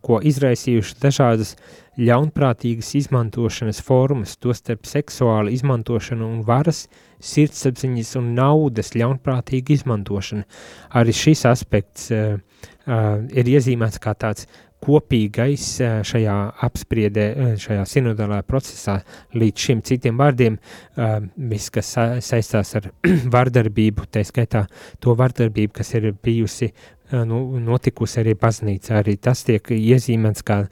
ko 0.00 0.20
izraisījuši 0.24 0.96
dažādas 1.02 1.54
ļaunprātīgas 2.00 2.94
izmantošanas 2.96 3.82
formas, 3.84 4.38
tostarp 4.40 4.88
seksuāla 4.88 5.52
izmantošana 5.52 6.24
un 6.24 6.40
varas, 6.48 6.86
sirdsapziņas 7.20 8.16
un 8.20 8.32
naudas 8.38 8.94
ļaunprātīga 8.96 9.76
izmantošana. 9.76 10.46
Arī 10.96 11.12
šis 11.14 11.44
aspekts 11.50 12.08
uh, 12.10 12.38
ir 13.36 13.52
iezīmēts 13.52 14.00
kā 14.00 14.16
tāds 14.16 14.48
kopīgais 14.84 15.64
šajā 16.04 16.34
apspriedē, 16.66 17.26
šajā 17.60 17.84
sinodālā 17.88 18.40
procesā 18.46 18.98
līdz 19.36 19.66
šim 19.66 19.82
citiem 19.86 20.18
vārdiem, 20.20 20.58
viss, 21.52 21.72
kas 21.74 21.94
saistās 22.26 22.74
ar 22.80 22.90
vardarbību, 23.36 24.08
tā 24.12 24.24
skaitā 24.26 24.66
to 25.00 25.16
vardarbību, 25.18 25.72
kas 25.80 25.94
ir 25.96 26.10
bijusi 26.24 26.72
nu, 27.12 27.40
notikusi 27.60 28.20
arī 28.22 28.34
baznīca, 28.40 28.98
arī 29.00 29.16
tas 29.22 29.44
tiek 29.46 29.70
iezīmēts 29.76 30.44
kā 30.46 30.64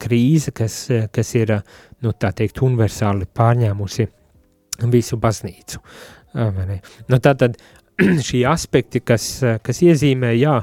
krīze, 0.00 0.54
kas, 0.56 0.76
kas 1.12 1.34
ir, 1.36 1.56
nu, 2.04 2.12
tā 2.12 2.32
teikt, 2.36 2.62
universāli 2.64 3.28
pārņēmusi 3.34 4.08
visu 4.92 5.18
baznīcu. 5.20 5.80
Nu, 6.34 7.18
tātad 7.22 7.58
šī 8.28 8.44
aspekti, 8.50 9.02
kas, 9.04 9.28
kas 9.62 9.82
iezīmē, 9.84 10.32
jā, 10.38 10.58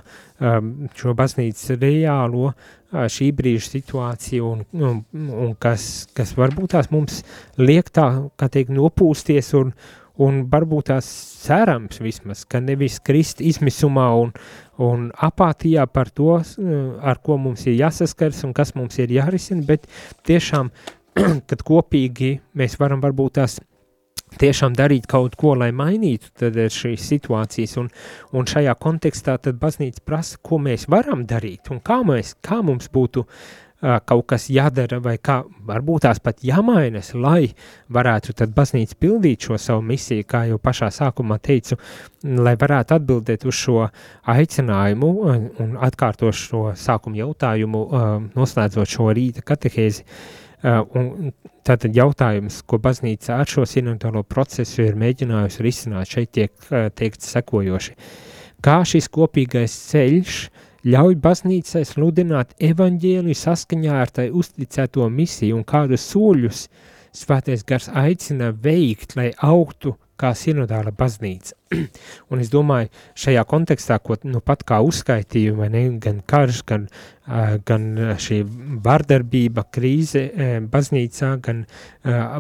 šo 0.98 1.16
baznīcas 1.18 1.76
reālo 1.80 2.52
šī 2.92 3.30
brīža 3.36 3.70
situāciju 3.78 4.48
un, 4.50 4.64
un, 4.74 5.02
un 5.46 5.54
kas, 5.62 6.08
kas 6.18 6.34
varbūt 6.36 6.74
tās 6.74 6.90
mums 6.92 7.22
liek 7.62 7.92
tā, 7.94 8.08
kā 8.36 8.50
teikt, 8.52 8.74
nopūsties 8.76 9.54
un, 9.60 9.72
un 10.22 10.44
varbūt 10.52 10.92
tās 10.92 11.08
cerams 11.42 12.02
vismaz, 12.04 12.44
ka 12.46 12.62
nevis 12.64 13.00
krist 13.04 13.42
izmisumā 13.42 14.08
un, 14.22 14.34
un 14.82 15.10
apātijā 15.12 15.88
par 15.90 16.12
to, 16.14 16.38
ar 17.02 17.22
ko 17.24 17.38
mums 17.42 17.66
ir 17.68 17.80
jāsaskars 17.80 18.44
un 18.48 18.54
kas 18.58 18.76
mums 18.78 19.00
ir 19.02 19.14
jārisina, 19.18 19.66
bet 19.68 19.90
tiešām, 20.28 20.72
kad 21.50 21.66
kopīgi 21.68 22.38
mēs 22.58 22.78
varam 22.82 23.04
varbūt 23.04 23.38
tās 23.40 23.60
tiešām 24.40 24.78
darīt 24.78 25.10
kaut 25.12 25.36
ko, 25.36 25.58
lai 25.60 25.74
mainītu 25.76 26.52
šīs 26.72 27.10
situācijas, 27.10 27.76
un, 27.82 27.90
un 28.32 28.48
šajā 28.48 28.78
kontekstā 28.80 29.36
tad 29.44 29.60
baznīca 29.60 30.06
prasa, 30.08 30.40
ko 30.40 30.62
mēs 30.62 30.88
varam 30.92 31.26
darīt, 31.28 31.68
un 31.74 31.82
kā, 31.84 32.00
mēs, 32.08 32.38
kā 32.40 32.62
mums 32.64 32.88
būtu 32.94 33.26
uh, 33.26 33.44
kaut 33.82 34.26
kas 34.30 34.48
jādara, 34.54 35.00
vai 35.02 35.16
kā 35.18 35.42
varbūt 35.68 36.06
tās 36.06 36.22
pat 36.24 36.44
jāmainas, 36.46 37.14
lai 37.18 37.52
varētu 37.90 38.36
tad 38.38 38.54
baznīca 38.56 38.98
pildīt 39.02 39.48
šo 39.48 39.58
savu 39.62 39.82
misiju, 39.86 40.28
kā 40.30 40.44
jau 40.52 40.60
pašā 40.62 40.92
sākumā 40.94 41.40
teicu, 41.42 41.80
lai 42.24 42.54
varētu 42.62 42.98
atbildēt 42.98 43.48
uz 43.50 43.58
šo 43.58 43.88
aicinājumu 44.30 45.12
un, 45.34 45.74
atkārtošu 45.90 46.46
šo 46.52 46.64
sākumu 46.78 47.24
jautājumu, 47.24 47.84
uh, 47.88 48.14
noslēdzot 48.38 48.98
šo 48.98 49.10
rīta 49.18 49.46
katehēzi, 49.46 50.06
uh, 50.06 50.86
un 50.98 51.34
Tātad 51.62 51.94
jautājums, 51.94 52.64
ko 52.66 52.80
baznīca 52.82 53.36
ar 53.38 53.50
šo 53.50 53.68
sinodālo 53.70 54.24
procesu 54.26 54.82
ir 54.82 54.96
mēģinājusi 54.98 55.62
risināt, 55.62 56.10
šeit 56.10 56.32
tiek 56.34 56.72
teikts 56.98 57.30
sekojoši. 57.36 57.94
Kā 58.66 58.80
šis 58.86 59.10
kopīgais 59.14 59.76
ceļš 59.92 60.40
ļauj 60.88 61.18
baznīcai 61.22 61.84
sludināt 61.86 62.56
evaņģēliju 62.58 63.38
saskaņā 63.38 63.98
ar 64.02 64.14
tai 64.14 64.30
uzticēto 64.34 65.06
misiju 65.14 65.60
un 65.60 65.68
kādus 65.68 66.08
soļus 66.10 66.66
svētais 67.14 67.66
gars 67.68 67.90
aicina 67.92 68.50
veikt, 68.56 69.18
lai 69.20 69.30
augtu 69.46 69.94
kā 70.22 70.32
sinodāla 70.38 70.94
baznīca. 70.96 71.56
un 72.32 72.42
es 72.44 72.52
domāju, 72.54 72.92
šajā 73.18 73.44
kontekstā, 73.50 73.98
ko 74.04 74.18
nu 74.30 74.42
pat 74.46 74.64
kā 74.68 74.80
uzskaitīju, 74.86 75.56
vai 75.58 75.70
ne, 75.74 75.84
gan 76.02 76.22
karš, 76.30 76.62
gan, 76.70 76.86
uh, 77.26 77.56
gan 77.68 77.88
šī 78.22 78.42
vardarbība, 78.86 79.66
krīze 79.74 80.28
uh, 80.30 80.54
baznīcā, 80.72 81.34
gan 81.46 81.66
uh, 81.66 82.38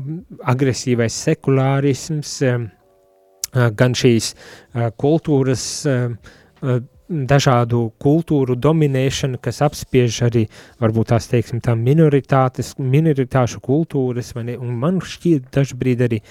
agresīvais 0.53 1.17
sekulārisms, 1.27 2.37
uh, 2.45 3.67
gan 3.77 3.97
šīs 3.97 4.33
uh, 4.33 4.89
kultūras 5.01 5.67
uh, 5.89 6.79
dažādu 7.11 7.91
kultūru 8.01 8.55
dominēšana, 8.59 9.39
kas 9.43 9.61
apspiež 9.65 10.21
arī, 10.27 10.45
varbūt 10.81 11.11
tās, 11.11 11.27
teiksim, 11.31 11.61
tā 11.63 11.75
minoritātes, 11.77 12.73
minoritāšu 12.79 13.61
kultūras, 13.63 14.31
vai 14.37 14.45
ne, 14.49 14.57
un 14.61 14.73
man 14.79 15.01
šķiet 15.03 15.51
dažbrīd 15.53 16.05
arī 16.07 16.21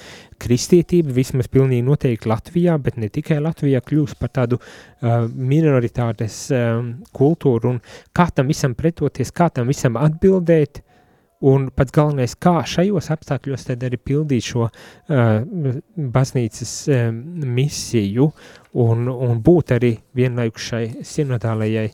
kristietība, 0.41 1.13
vismaz 1.15 1.51
pilnīgi 1.53 1.85
noteikti 1.87 2.31
Latvijā, 2.31 2.79
bet 2.81 2.99
ne 3.01 3.11
tikai 3.13 3.41
Latvijā, 3.45 3.83
kļūst 3.85 4.19
par 4.21 4.33
tādu 4.41 4.61
uh, 4.61 5.27
minoritātes 5.31 6.43
uh, 6.55 6.81
kultūru, 7.17 7.77
un 7.77 7.83
kā 8.17 8.31
tam 8.35 8.51
visam 8.51 8.77
pretoties, 8.79 9.35
kā 9.37 9.51
tam 9.53 9.69
visam 9.71 10.01
atbildēt, 10.01 10.83
Un 11.41 11.71
pats 11.73 11.95
galvenais, 11.97 12.35
kā 12.37 12.59
šajos 12.69 13.07
apstākļos 13.15 13.63
tad 13.71 13.85
arī 13.87 13.97
pildīt 13.97 14.45
šo 14.45 14.67
uh, 14.67 15.79
baznīcas 15.97 16.73
uh, 16.93 17.07
misiju 17.49 18.27
un, 18.85 19.09
un 19.09 19.41
būt 19.41 19.73
arī 19.79 19.95
vienlaikus 20.17 20.69
šai 20.69 20.85
sinodālajai 21.07 21.87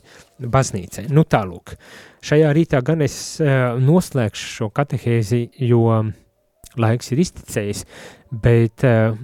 baznīcai. 0.43 1.07
Nu 1.15 1.23
tālūk, 1.31 1.77
šajā 2.27 2.51
rītā 2.59 2.83
gan 2.87 3.07
es 3.07 3.17
uh, 3.39 3.79
noslēgšu 3.79 4.53
šo 4.59 4.71
katehēzi, 4.75 5.45
jo 5.69 5.85
laiks 6.83 7.15
ir 7.15 7.23
izticējis, 7.23 7.85
bet 8.43 8.83
uh, 8.83 9.15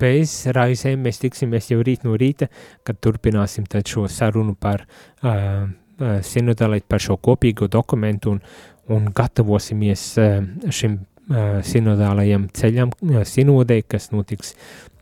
bez 0.00 0.40
raizēm 0.58 1.06
mēs 1.06 1.22
tiksimies 1.22 1.70
jau 1.70 1.84
rīt 1.86 2.02
no 2.02 2.18
rīta, 2.18 2.50
kad 2.82 2.98
turpināsim 2.98 3.70
šo 3.86 4.08
sarunu 4.10 4.58
par 4.58 4.82
uh, 5.22 5.68
sinodālēt 5.98 6.86
par 6.88 7.02
šo 7.02 7.16
kopīgo 7.22 7.66
dokumentu 7.70 8.34
un, 8.34 8.42
un 8.88 9.08
gatavosimies 9.14 10.02
eh, 10.18 10.38
šim 10.72 10.98
eh, 10.98 11.58
sinodālajam 11.64 12.48
ceļam, 12.56 12.92
eh, 13.08 13.24
sinodei, 13.28 13.82
kas 13.86 14.10
notiks 14.14 14.54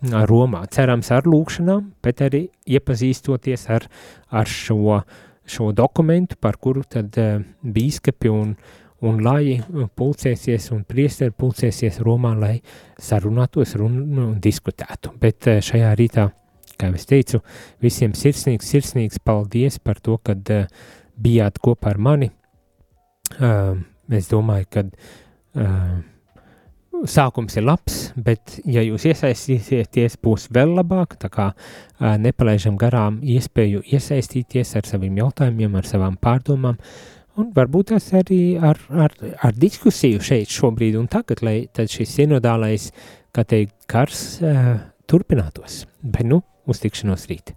Romā. 0.06 0.66
Cerams 0.70 1.08
ar 1.14 1.24
lūkšanām, 1.26 1.86
bet 2.04 2.20
arī 2.26 2.42
iepazīstoties 2.68 3.64
ar, 3.72 3.86
ar 4.28 4.50
šo, 4.50 5.00
šo 5.48 5.70
dokumentu, 5.74 6.36
par 6.38 6.58
kuru 6.62 6.84
tad 6.84 7.16
bīskapi 7.64 8.30
un, 8.30 8.52
un 9.08 9.22
lai 9.24 9.56
pulcēsies 9.96 10.68
un 10.76 10.84
priesteri 10.86 11.32
pulcēsies 11.32 12.02
Romā, 12.04 12.34
lai 12.38 12.54
sarunātos 13.02 13.72
un, 13.80 13.96
un 14.20 14.36
diskutētu. 14.44 15.16
Bet 15.22 15.48
šajā 15.64 15.96
rītā, 15.96 16.28
kā 16.76 16.92
es 16.92 17.08
teicu, 17.08 17.40
visiem 17.82 18.12
sirsnīgs, 18.14 18.68
sirsnīgs 18.68 19.24
paldies 19.24 19.80
par 19.80 20.04
to, 20.04 20.20
kad 20.22 20.44
bijāt 21.16 21.56
kopā 21.64 21.96
ar 21.96 22.02
mani, 22.04 22.30
es 23.40 24.28
domāju, 24.30 24.68
ka 24.70 24.84
uh, 24.86 25.96
sākums 27.10 27.56
ir 27.58 27.66
labs, 27.66 27.98
bet, 28.16 28.58
ja 28.64 28.84
jūs 28.84 29.06
iesaistīsieties, 29.10 30.18
būs 30.22 30.48
vēl 30.54 30.76
labāk. 30.78 31.18
Tā 31.20 31.30
kā 31.32 31.50
uh, 31.52 32.14
nepalaidām 32.22 32.78
garām 32.80 33.20
iespēju 33.22 33.84
iesaistīties 33.84 34.76
ar 34.78 34.88
saviem 34.88 35.18
jautājumiem, 35.20 35.76
ar 35.76 35.88
savām 35.88 36.16
pārdomām, 36.22 36.80
un 37.36 37.52
varbūt 37.56 37.92
tas 37.92 38.08
arī 38.16 38.40
ar, 38.56 38.80
ar, 38.90 39.14
ar 39.44 39.60
diskusiju 39.60 40.22
šeit, 40.24 40.52
šobrīd 40.52 40.96
un 41.00 41.10
tagad, 41.12 41.44
lai 41.44 41.58
šis 41.76 42.16
sinodālais, 42.20 42.90
kā 43.36 43.44
teikt, 43.44 43.76
kars 43.90 44.24
uh, 44.40 44.74
turpinātos. 45.10 45.84
Bet 46.02 46.28
nu, 46.28 46.42
uz 46.66 46.82
tikšanos 46.82 47.28
rīt! 47.30 47.56